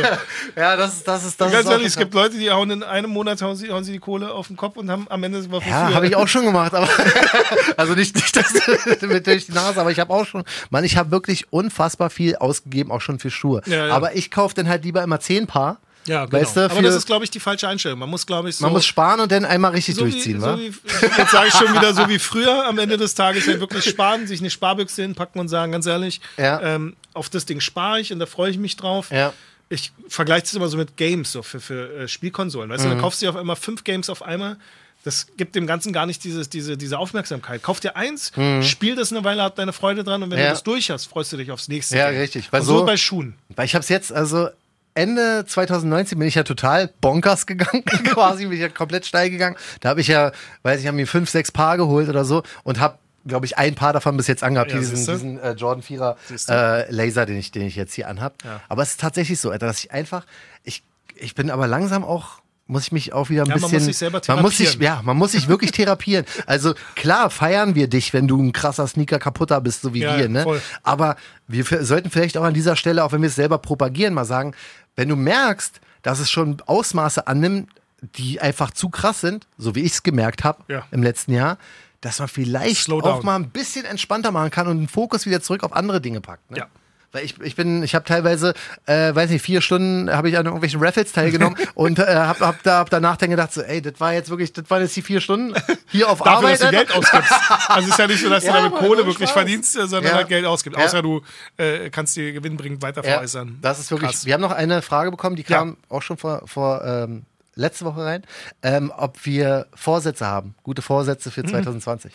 ja, 0.56 0.76
das 0.76 0.94
ist, 0.94 1.06
das 1.08 1.24
ist, 1.26 1.38
das 1.38 1.52
ganz 1.52 1.66
ist 1.66 1.70
ehrlich, 1.70 1.86
es 1.88 1.96
gibt 1.96 2.14
Leute, 2.14 2.38
die 2.38 2.50
hauen 2.50 2.70
in 2.70 2.82
einem 2.82 3.10
Monat 3.10 3.42
hauen 3.42 3.54
sie, 3.54 3.70
hauen 3.70 3.84
sie 3.84 3.92
die 3.92 3.98
Kohle 3.98 4.32
auf 4.32 4.46
den 4.46 4.56
Kopf 4.56 4.78
und 4.78 4.90
haben 4.90 5.06
am 5.10 5.22
Ende 5.22 5.42
sogar 5.42 5.62
Ja, 5.66 5.92
habe 5.92 6.06
ich 6.06 6.16
auch 6.16 6.26
schon 6.26 6.46
gemacht, 6.46 6.72
aber 6.72 6.88
also 7.76 7.94
nicht, 7.94 8.14
nicht 8.14 8.34
das 8.34 8.54
mit 9.02 9.26
durch 9.26 9.44
die 9.44 9.52
Nase, 9.52 9.78
aber 9.78 9.90
ich 9.90 10.00
habe 10.00 10.12
auch 10.14 10.24
schon, 10.24 10.42
Mann, 10.70 10.84
ich 10.84 10.96
habe 10.96 11.10
wirklich 11.10 11.52
unfassbar 11.52 12.08
viel 12.08 12.36
ausgegeben, 12.36 12.90
auch 12.90 13.02
schon 13.02 13.18
für 13.18 13.30
Schuhe. 13.30 13.60
Ja, 13.66 13.88
ja. 13.88 13.94
Aber 13.94 14.16
ich 14.16 14.30
kaufe 14.30 14.54
dann 14.54 14.68
halt 14.70 14.84
lieber 14.84 15.02
immer 15.02 15.20
zehn 15.20 15.46
Paar. 15.46 15.80
Ja, 16.06 16.24
genau. 16.26 16.40
Weißt 16.42 16.56
du, 16.56 16.60
Aber 16.70 16.82
das 16.82 16.94
ist, 16.94 17.06
glaube 17.06 17.24
ich, 17.24 17.30
die 17.30 17.38
falsche 17.40 17.68
Einstellung. 17.68 17.98
Man 17.98 18.10
muss, 18.10 18.26
glaube 18.26 18.48
ich, 18.48 18.56
so. 18.56 18.64
Man 18.64 18.72
muss 18.72 18.84
sparen 18.86 19.20
und 19.20 19.30
dann 19.30 19.44
einmal 19.44 19.70
richtig 19.72 19.94
so 19.94 20.02
durchziehen, 20.02 20.38
wie, 20.38 20.42
wa? 20.42 20.56
so 20.56 20.58
wie, 20.60 20.72
jetzt 21.18 21.30
sage 21.32 21.48
ich 21.48 21.54
schon 21.54 21.72
wieder 21.74 21.94
so 21.94 22.08
wie 22.08 22.18
früher, 22.18 22.66
am 22.66 22.78
Ende 22.78 22.96
des 22.96 23.14
Tages 23.14 23.46
halt 23.46 23.60
wirklich 23.60 23.84
sparen, 23.84 24.26
sich 24.26 24.40
eine 24.40 24.50
Sparbüchse 24.50 25.02
hinpacken 25.02 25.40
und 25.40 25.48
sagen, 25.48 25.72
ganz 25.72 25.86
ehrlich, 25.86 26.20
Ja. 26.36 26.60
ähm, 26.62 26.96
auf 27.14 27.28
das 27.30 27.46
Ding 27.46 27.60
spare 27.60 28.00
ich 28.00 28.12
und 28.12 28.18
da 28.18 28.26
freue 28.26 28.50
ich 28.50 28.58
mich 28.58 28.76
drauf. 28.76 29.10
Ja. 29.10 29.32
Ich 29.68 29.92
vergleiche 30.08 30.42
das 30.42 30.54
immer 30.54 30.68
so 30.68 30.76
mit 30.76 30.96
Games, 30.96 31.32
so 31.32 31.42
für, 31.42 31.60
für 31.60 32.00
äh, 32.00 32.08
Spielkonsolen. 32.08 32.68
Weißt 32.68 32.84
du, 32.84 32.88
Mhm. 32.88 32.92
dann 32.94 33.00
kaufst 33.00 33.22
du 33.22 33.26
dir 33.26 33.30
auf 33.30 33.36
einmal 33.36 33.56
fünf 33.56 33.84
Games 33.84 34.10
auf 34.10 34.22
einmal. 34.22 34.56
Das 35.04 35.26
gibt 35.36 35.56
dem 35.56 35.66
Ganzen 35.66 35.92
gar 35.92 36.06
nicht 36.06 36.22
dieses, 36.22 36.48
diese, 36.48 36.76
diese 36.76 36.96
Aufmerksamkeit. 36.98 37.60
Kauf 37.62 37.80
dir 37.80 37.96
eins, 37.96 38.30
spiel 38.62 38.94
das 38.94 39.10
eine 39.12 39.24
Weile, 39.24 39.42
hab 39.42 39.56
deine 39.56 39.72
Freude 39.72 40.04
dran 40.04 40.22
und 40.22 40.30
wenn 40.30 40.38
Mhm. 40.38 40.42
Ja. 40.44 40.48
du 40.50 40.54
das 40.54 40.62
durch 40.62 40.90
hast, 40.90 41.06
freust 41.06 41.32
du 41.32 41.36
dich 41.38 41.50
aufs 41.50 41.66
nächste. 41.68 41.96
Ja, 41.96 42.10
Game. 42.10 42.20
richtig. 42.20 42.52
Weil 42.52 42.60
Und 42.60 42.66
so 42.66 42.78
so- 42.78 42.84
bei 42.84 42.96
Schuhen. 42.96 43.34
Weil 43.56 43.64
ich 43.66 43.74
habe 43.74 43.82
es 43.82 43.88
jetzt, 43.88 44.12
also 44.12 44.48
Ende 44.94 45.44
2019 45.46 46.18
bin 46.18 46.28
ich 46.28 46.34
ja 46.34 46.42
total 46.42 46.90
bonkers 47.00 47.46
gegangen, 47.46 47.84
quasi 48.04 48.44
bin 48.44 48.54
ich 48.54 48.60
ja 48.60 48.68
komplett 48.68 49.06
steil 49.06 49.30
gegangen. 49.30 49.56
Da 49.80 49.90
habe 49.90 50.00
ich 50.00 50.08
ja, 50.08 50.32
weiß 50.62 50.80
ich, 50.80 50.86
habe 50.86 50.96
mir 50.96 51.06
fünf, 51.06 51.30
sechs 51.30 51.50
Paar 51.50 51.76
geholt 51.76 52.08
oder 52.08 52.24
so 52.24 52.42
und 52.62 52.78
habe 52.80 52.98
glaube 53.26 53.46
ich, 53.46 53.56
ein 53.56 53.74
Paar 53.74 53.92
davon 53.92 54.16
bis 54.16 54.26
jetzt 54.26 54.42
angehabt. 54.42 54.72
Ja, 54.72 54.78
diesen 54.78 54.96
diesen 54.96 55.38
äh, 55.38 55.52
Jordan 55.52 55.82
4er 55.82 56.16
Siehste. 56.26 56.52
äh, 56.52 56.90
Laser, 56.90 57.24
den 57.24 57.36
ich, 57.38 57.52
den 57.52 57.62
ich 57.62 57.76
jetzt 57.76 57.94
hier 57.94 58.08
anhab. 58.08 58.34
Ja. 58.44 58.60
Aber 58.68 58.82
es 58.82 58.90
ist 58.90 59.00
tatsächlich 59.00 59.38
so, 59.38 59.52
dass 59.52 59.78
ich 59.78 59.92
einfach, 59.92 60.26
ich, 60.64 60.82
ich 61.14 61.34
bin 61.34 61.50
aber 61.50 61.66
langsam 61.68 62.04
auch, 62.04 62.41
muss 62.72 62.82
ich 62.84 62.92
mich 62.92 63.12
auch 63.12 63.28
wieder 63.30 63.42
ein 63.42 63.46
Ja, 63.48 63.54
man 63.56 63.60
bisschen. 63.62 63.76
muss 63.78 63.84
sich 63.86 63.96
selber 63.98 64.20
man 64.28 64.42
muss 64.42 64.56
sich, 64.56 64.66
therapieren. 64.70 64.96
ja, 64.96 65.02
man 65.02 65.16
muss 65.16 65.32
sich 65.32 65.48
wirklich 65.48 65.70
therapieren. 65.72 66.24
Also 66.46 66.74
klar 66.96 67.30
feiern 67.30 67.74
wir 67.74 67.88
dich, 67.88 68.12
wenn 68.12 68.26
du 68.26 68.40
ein 68.42 68.52
krasser 68.52 68.86
Sneaker 68.86 69.18
kaputter 69.18 69.60
bist, 69.60 69.82
so 69.82 69.94
wie 69.94 70.00
Ja, 70.00 70.18
wir, 70.18 70.28
ne? 70.28 70.42
voll. 70.42 70.60
Aber 70.82 71.16
wir 71.46 71.64
sollten 71.84 72.10
vielleicht 72.10 72.36
auch 72.36 72.44
an 72.44 72.54
dieser 72.54 72.74
Stelle, 72.76 73.04
auch 73.04 73.12
wenn 73.12 73.22
wir 73.22 73.28
es 73.28 73.34
selber 73.36 73.58
propagieren, 73.58 74.14
mal 74.14 74.24
sagen, 74.24 74.54
wenn 74.96 75.08
du 75.08 75.16
merkst, 75.16 75.80
dass 76.02 76.18
es 76.18 76.30
schon 76.30 76.60
Ausmaße 76.66 77.26
annimmt, 77.26 77.68
die 78.16 78.40
einfach 78.40 78.72
zu 78.72 78.88
krass 78.88 79.20
sind, 79.20 79.46
so 79.58 79.74
wie 79.76 79.80
ich 79.80 79.92
es 79.92 80.02
gemerkt 80.02 80.42
habe 80.42 80.62
Ja. 80.68 80.84
im 80.90 81.02
letzten 81.04 81.32
Jahr, 81.32 81.56
dass 82.00 82.18
man 82.18 82.26
vielleicht 82.26 82.90
auch 82.90 83.22
mal 83.22 83.36
ein 83.36 83.50
bisschen 83.50 83.84
entspannter 83.84 84.32
machen 84.32 84.50
kann 84.50 84.66
und 84.66 84.78
den 84.78 84.88
Fokus 84.88 85.24
wieder 85.24 85.40
zurück 85.40 85.62
auf 85.62 85.72
andere 85.72 86.00
Dinge 86.00 86.20
packt. 86.20 86.50
Ne? 86.50 86.58
Ja. 86.58 86.66
Weil 87.12 87.24
ich, 87.26 87.38
ich 87.42 87.56
bin, 87.56 87.82
ich 87.82 87.94
habe 87.94 88.04
teilweise, 88.06 88.54
äh, 88.86 89.14
weiß 89.14 89.28
nicht, 89.30 89.42
vier 89.44 89.60
Stunden 89.60 90.10
habe 90.10 90.30
ich 90.30 90.38
an 90.38 90.46
irgendwelchen 90.46 90.82
Raffles 90.82 91.12
teilgenommen 91.12 91.56
und 91.74 91.98
äh, 91.98 92.06
habe 92.06 92.46
hab 92.46 92.62
da 92.62 92.78
hab 92.78 92.88
danach 92.90 93.18
dann 93.18 93.28
gedacht, 93.30 93.52
so, 93.52 93.60
ey, 93.60 93.82
das 93.82 94.00
war 94.00 94.14
jetzt 94.14 94.30
wirklich, 94.30 94.52
das 94.54 94.68
waren 94.70 94.80
jetzt 94.82 94.96
die 94.96 95.02
vier 95.02 95.20
Stunden 95.20 95.54
hier 95.90 96.08
auf 96.08 96.18
Dafür, 96.20 96.32
Arbeit. 96.38 96.60
dass 96.60 96.70
du. 96.70 96.76
Geld 96.76 96.90
ausgibst. 96.96 97.32
Also 97.68 97.80
es 97.86 97.92
ist 97.92 97.98
ja 97.98 98.06
nicht 98.06 98.22
so, 98.22 98.30
dass 98.30 98.44
Ja, 98.44 98.52
du 98.52 98.58
damit 98.70 98.78
Kohle 98.78 98.98
wirklich 99.06 99.16
Spaß. 99.28 99.30
verdienst, 99.32 99.76
äh, 99.76 99.80
sondern 99.86 100.04
Ja. 100.12 100.14
halt 100.14 100.28
Geld 100.28 100.46
ausgibst. 100.46 100.78
Ja. 100.78 100.84
Außer 100.86 101.02
du 101.02 101.20
äh, 101.58 101.90
kannst 101.90 102.16
dir 102.16 102.32
gewinnbringend 102.32 102.80
weiter 102.82 103.04
Ja, 103.04 103.12
veräußern. 103.14 103.58
das 103.60 103.78
ist 103.78 103.90
wirklich. 103.90 104.10
Krass. 104.10 104.24
Wir 104.24 104.32
haben 104.34 104.40
noch 104.40 104.52
eine 104.52 104.80
Frage 104.80 105.10
bekommen, 105.10 105.36
die 105.36 105.42
Ja. 105.46 105.58
kam 105.58 105.76
auch 105.90 106.00
schon 106.02 106.16
vor, 106.16 106.42
vor 106.46 106.82
ähm, 106.84 107.24
letzte 107.54 107.84
Woche 107.84 108.02
rein, 108.04 108.22
ähm, 108.62 108.90
ob 108.96 109.26
wir 109.26 109.66
Vorsätze 109.74 110.24
haben, 110.26 110.54
gute 110.62 110.80
Vorsätze 110.80 111.28
Mhm. 111.28 111.32
für 111.34 111.44
2020. 111.44 112.12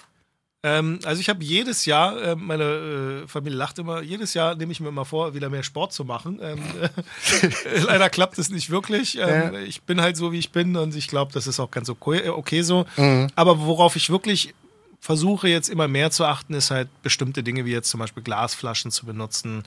Ähm, 0.63 0.99
also 1.05 1.21
ich 1.21 1.29
habe 1.29 1.43
jedes 1.43 1.85
Jahr, 1.85 2.19
äh, 2.21 2.35
meine 2.35 3.23
äh, 3.23 3.27
Familie 3.27 3.57
lacht 3.57 3.77
immer, 3.77 4.01
jedes 4.01 4.33
Jahr 4.33 4.55
nehme 4.55 4.71
ich 4.71 4.79
mir 4.79 4.89
immer 4.89 5.05
vor, 5.05 5.33
wieder 5.35 5.49
mehr 5.49 5.61
Sport 5.63 5.93
zu 5.93 6.03
machen. 6.03 6.39
Ähm, 6.41 6.57
äh, 7.65 7.79
leider 7.85 8.09
klappt 8.09 8.37
es 8.39 8.49
nicht 8.49 8.69
wirklich. 8.69 9.17
Ähm, 9.17 9.53
Ja. 9.53 9.59
Ich 9.59 9.83
bin 9.83 10.01
halt 10.01 10.17
so, 10.17 10.31
wie 10.31 10.39
ich 10.39 10.51
bin 10.51 10.75
und 10.75 10.95
ich 10.95 11.07
glaube, 11.07 11.31
das 11.31 11.45
ist 11.47 11.59
auch 11.59 11.69
ganz 11.71 11.89
okay, 11.89 12.19
äh, 12.25 12.29
okay 12.29 12.63
so. 12.63 12.85
Mhm. 12.97 13.27
Aber 13.35 13.59
worauf 13.59 13.95
ich 13.95 14.09
wirklich 14.09 14.55
versuche 14.99 15.47
jetzt 15.47 15.69
immer 15.69 15.87
mehr 15.87 16.09
zu 16.09 16.25
achten, 16.25 16.55
ist 16.55 16.71
halt 16.71 16.89
bestimmte 17.03 17.43
Dinge 17.43 17.65
wie 17.65 17.71
jetzt 17.71 17.89
zum 17.89 17.99
Beispiel 17.99 18.23
Glasflaschen 18.23 18.89
zu 18.89 19.05
benutzen, 19.05 19.63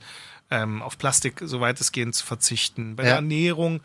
ähm, 0.51 0.81
auf 0.81 0.97
Plastik 0.97 1.41
soweit 1.45 1.79
es 1.79 1.93
geht 1.93 2.13
zu 2.13 2.25
verzichten. 2.25 2.97
Bei 2.97 3.03
Ja. 3.03 3.09
der 3.11 3.15
Ernährung, 3.15 3.79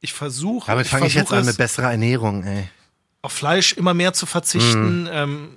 ich 0.00 0.12
versuche, 0.12 0.68
Damit 0.68 0.86
fange 0.86 1.08
ich 1.08 1.14
jetzt 1.14 1.28
versuche 1.28 1.34
an 1.36 1.40
es- 1.42 1.46
mit 1.48 1.56
besserer 1.56 1.90
Ernährung, 1.90 2.44
ey. 2.44 2.68
auf 3.22 3.32
Fleisch 3.32 3.72
immer 3.72 3.94
mehr 3.94 4.12
zu 4.12 4.26
verzichten. 4.26 5.02
Mhm. 5.02 5.48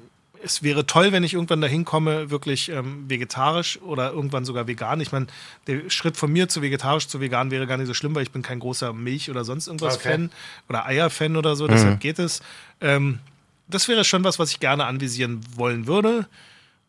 Es 0.44 0.64
wäre 0.64 0.86
toll, 0.86 1.12
wenn 1.12 1.24
ich 1.24 1.34
irgendwann 1.34 1.60
dahin 1.62 1.84
komme, 1.86 2.30
wirklich 2.30 2.70
ähm, 2.70 3.10
vegetarisch 3.10 3.80
oder 3.82 4.12
irgendwann 4.12 4.46
sogar 4.46 4.68
vegan. 4.68 5.02
Ich 5.02 5.12
meine, 5.12 5.28
der 5.68 5.90
Schritt 5.90 6.16
von 6.18 6.32
mir 6.32 6.48
zu 6.48 6.62
vegetarisch 6.62 7.08
zu 7.08 7.20
vegan 7.20 7.52
wäre 7.52 7.68
gar 7.68 7.78
nicht 7.78 7.88
so 7.88 7.94
schlimm, 7.94 8.16
weil 8.16 8.24
ich 8.24 8.32
bin 8.32 8.42
kein 8.42 8.60
großer 8.60 8.94
Milch- 8.94 9.30
oder 9.30 9.44
sonst 9.44 9.68
irgendwas 9.68 9.96
Okay. 9.98 10.10
Fan 10.12 10.32
oder 10.70 10.86
Eier-Fan 10.86 11.36
oder 11.36 11.56
so, 11.56 11.66
Mhm. 11.66 11.72
deshalb 11.72 12.00
geht 12.00 12.20
es. 12.20 12.42
Ähm, 12.80 13.20
das 13.68 13.88
wäre 13.88 14.04
schon 14.06 14.24
was, 14.24 14.40
was 14.40 14.52
ich 14.52 14.60
gerne 14.60 14.86
anvisieren 14.86 15.42
wollen 15.56 15.88
würde. 15.88 16.28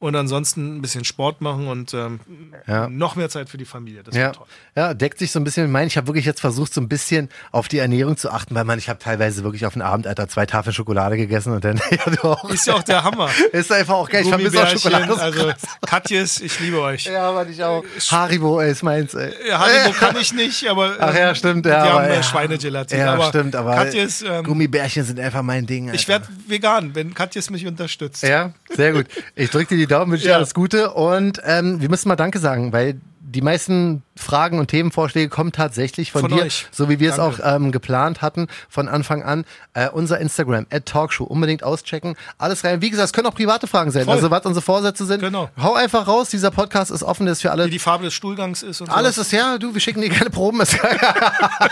Und 0.01 0.17
ansonsten 0.17 0.79
ein 0.79 0.81
bisschen 0.83 1.05
Sport 1.05 1.43
machen 1.43 1.69
und 1.69 1.93
ähm, 1.93 2.21
Ja. 2.67 2.89
noch 2.89 3.17
mehr 3.17 3.29
Zeit 3.29 3.51
für 3.51 3.59
die 3.59 3.67
Familie. 3.67 4.03
Das 4.03 4.15
Ja, 4.15 4.23
wäre 4.23 4.33
toll. 4.33 4.47
ja, 4.75 4.95
deckt 4.95 5.19
sich 5.19 5.31
so 5.31 5.39
ein 5.39 5.45
bisschen 5.45 5.65
mit 5.65 5.73
meinen. 5.73 5.89
Ich 5.89 5.99
habe 5.99 6.07
wirklich 6.07 6.25
jetzt 6.25 6.41
versucht, 6.41 6.73
so 6.73 6.81
ein 6.81 6.89
bisschen 6.89 7.29
auf 7.53 7.69
die 7.69 7.77
Ernährung 7.77 8.17
zu 8.17 8.31
achten, 8.31 8.55
weil 8.55 8.65
man, 8.65 8.79
ich 8.79 8.89
habe 8.89 8.99
teilweise 8.99 9.45
wirklich 9.45 9.67
auf 9.67 9.75
den 9.75 9.83
Abend, 9.83 10.07
Alter, 10.07 10.27
zwei 10.27 10.47
Tafeln 10.47 10.73
Schokolade 10.73 11.19
gegessen 11.19 11.53
und 11.53 11.63
dann, 11.67 11.77
ja, 11.91 12.11
du 12.13 12.23
auch. 12.29 12.49
Ist 12.49 12.67
ja 12.67 12.75
auch 12.77 12.83
der 12.83 13.05
Hammer. 13.05 13.29
Ist 13.53 13.71
einfach 13.71 13.93
auch 13.93 14.09
geil. 14.09 14.23
Ich 14.23 14.29
vermisse 14.31 14.63
auch 14.63 14.69
Schokolade. 14.69 15.13
so 15.13 15.21
also. 15.21 15.53
Katjes, 15.87 16.41
ich 16.41 16.59
liebe 16.61 16.81
euch. 16.81 17.05
ja, 17.05 17.29
aber 17.29 17.47
ich 17.47 17.63
auch. 17.63 17.85
Haribo, 18.11 18.59
ey, 18.59 18.71
ist 18.71 18.83
meins, 18.83 19.13
ey. 19.13 19.35
Ja, 19.47 19.59
Haribo 19.59 19.93
kann 19.99 20.17
ich 20.21 20.33
nicht, 20.33 20.67
aber. 20.67 20.97
Ach 20.99 21.15
ja, 21.15 21.29
ähm, 21.29 21.35
stimmt, 21.35 21.67
Die 21.67 21.69
ja. 21.69 21.81
haben 21.81 21.91
aber, 21.91 22.09
äh, 22.09 22.15
ja. 22.15 22.23
Schweinegelatin. 22.23 22.99
Ja, 22.99 23.13
aber 23.13 23.25
stimmt, 23.29 23.55
aber 23.55 23.75
Katjes, 23.75 24.23
ähm, 24.23 24.45
Gummibärchen 24.45 25.05
sind 25.05 25.21
einfach 25.21 25.43
mein 25.43 25.67
Ding. 25.67 25.93
ich 25.93 26.09
Alter. 26.09 26.09
werde 26.09 26.27
vegan, 26.47 26.95
wenn 26.95 27.13
Katjes 27.13 27.51
mich 27.51 27.67
unterstützt. 27.67 28.23
Ja, 28.23 28.55
sehr 28.71 28.95
gut. 28.95 29.05
Ich 29.35 29.51
drücke 29.51 29.75
dir 29.77 29.87
die 29.87 29.90
Daumen, 29.91 30.13
wünsche 30.13 30.25
dir 30.25 30.31
Ja. 30.31 30.37
alles 30.37 30.55
Gute 30.55 30.91
und 30.93 31.41
ähm, 31.45 31.81
wir 31.81 31.89
müssen 31.91 32.09
mal 32.09 32.17
Danke 32.17 32.39
sagen, 32.39 32.73
weil 32.73 33.01
die 33.31 33.43
meisten 33.43 34.03
Fragen 34.17 34.59
und 34.59 34.69
Themenvorschläge 34.69 35.29
kommen 35.29 35.53
tatsächlich 35.53 36.13
von, 36.13 36.23
Von 36.23 36.33
dir, 36.33 36.43
euch. 36.45 36.67
so 36.73 36.89
wie 36.89 37.01
wir 37.01 37.11
es 37.11 37.19
auch 37.19 37.39
Danke. 37.39 37.65
ähm, 37.65 37.73
geplant 37.73 38.23
hatten 38.23 38.49
von 38.69 38.89
Anfang 38.89 39.23
an. 39.23 39.45
Äh, 39.73 39.89
unser 39.89 40.19
Instagram, 40.19 40.67
at 40.71 40.87
Talkshow, 40.87 41.25
unbedingt 41.25 41.63
auschecken. 41.63 42.17
Alles 42.39 42.65
rein. 42.65 42.83
Wie 42.83 42.91
gesagt, 42.91 43.07
es 43.07 43.13
können 43.13 43.29
auch 43.29 43.35
private 43.35 43.67
Fragen 43.67 43.91
sein. 43.93 44.05
Voll. 44.05 44.15
Also 44.15 44.31
was 44.31 44.45
unsere 44.45 44.63
Vorsätze 44.63 45.07
sind. 45.07 45.21
Genau. 45.21 45.49
Hau 45.61 45.75
einfach 45.75 46.07
raus, 46.07 46.29
dieser 46.29 46.51
Podcast 46.51 46.91
ist 46.91 47.03
offen, 47.03 47.27
der 47.27 47.33
ist 47.33 47.43
für 47.43 47.51
alle. 47.51 47.67
Wie 47.67 47.71
die 47.71 47.79
Farbe 47.79 48.05
des 48.05 48.15
Stuhlgangs 48.15 48.63
ist 48.63 48.81
und 48.81 48.91
Alles 48.91 49.15
so. 49.15 49.23
ist 49.23 49.33
ja, 49.33 49.59
du, 49.59 49.73
wir 49.75 49.81
schicken 49.81 50.01
dir 50.01 50.11
keine 50.11 50.31
Proben. 50.31 50.61
Ist 50.61 50.81
gar, 50.81 50.91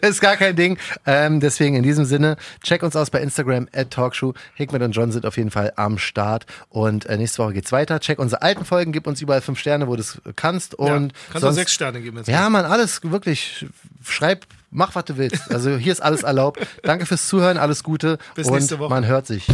ist 0.00 0.20
gar 0.20 0.36
kein 0.36 0.56
Ding. 0.56 0.78
Ähm, 1.06 1.40
deswegen 1.40 1.76
in 1.76 1.82
diesem 1.82 2.04
Sinne, 2.04 2.36
check 2.62 2.82
uns 2.82 2.96
aus 2.96 3.10
bei 3.10 3.20
Instagram 3.20 3.68
at 3.74 3.90
Talkshow. 3.90 4.34
Hickman 4.54 4.82
und 4.82 4.92
John 4.92 5.12
sind 5.12 5.26
auf 5.26 5.36
jeden 5.36 5.50
Fall 5.50 5.72
am 5.76 5.98
Start. 5.98 6.46
Und 6.68 7.06
äh, 7.06 7.16
nächste 7.16 7.42
Woche 7.42 7.54
geht's 7.54 7.72
weiter. 7.72 8.00
Check 8.00 8.18
unsere 8.18 8.42
alten 8.42 8.64
Folgen, 8.64 8.92
gib 8.92 9.06
uns 9.06 9.20
überall 9.20 9.40
fünf 9.40 9.58
Sterne, 9.58 9.88
wo 9.88 9.96
du 9.96 10.02
kannst. 10.36 10.76
Ja, 10.78 10.94
Und 10.94 11.12
kannst 11.14 11.34
du 11.36 11.40
sonst, 11.40 11.54
sechs 11.56 11.72
Sterne 11.72 12.00
geben 12.00 12.18
jetzt. 12.18 12.28
Ja, 12.28 12.48
Mann, 12.48 12.64
alles 12.64 13.00
wirklich. 13.02 13.66
Schreib, 14.04 14.46
mach, 14.70 14.94
was 14.94 15.04
du 15.06 15.16
willst. 15.16 15.50
Also 15.50 15.76
hier 15.76 15.92
ist 15.92 16.02
alles 16.02 16.22
erlaubt. 16.22 16.66
Danke 16.82 17.06
fürs 17.06 17.26
Zuhören, 17.28 17.56
alles 17.58 17.82
Gute. 17.82 18.18
Bis 18.34 18.46
und 18.46 18.54
nächste 18.54 18.78
Woche. 18.78 18.90
man 18.90 19.06
hört 19.06 19.26
sich. 19.26 19.46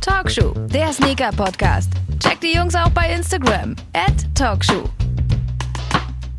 Talkshow, 0.00 0.52
der 0.68 0.92
Sneaker-Podcast. 0.92 1.90
Checkt 2.20 2.42
die 2.42 2.54
Jungs 2.54 2.74
auch 2.74 2.90
bei 2.90 3.12
Instagram. 3.12 3.74
At 3.92 4.14
Talkshow. 4.34 4.88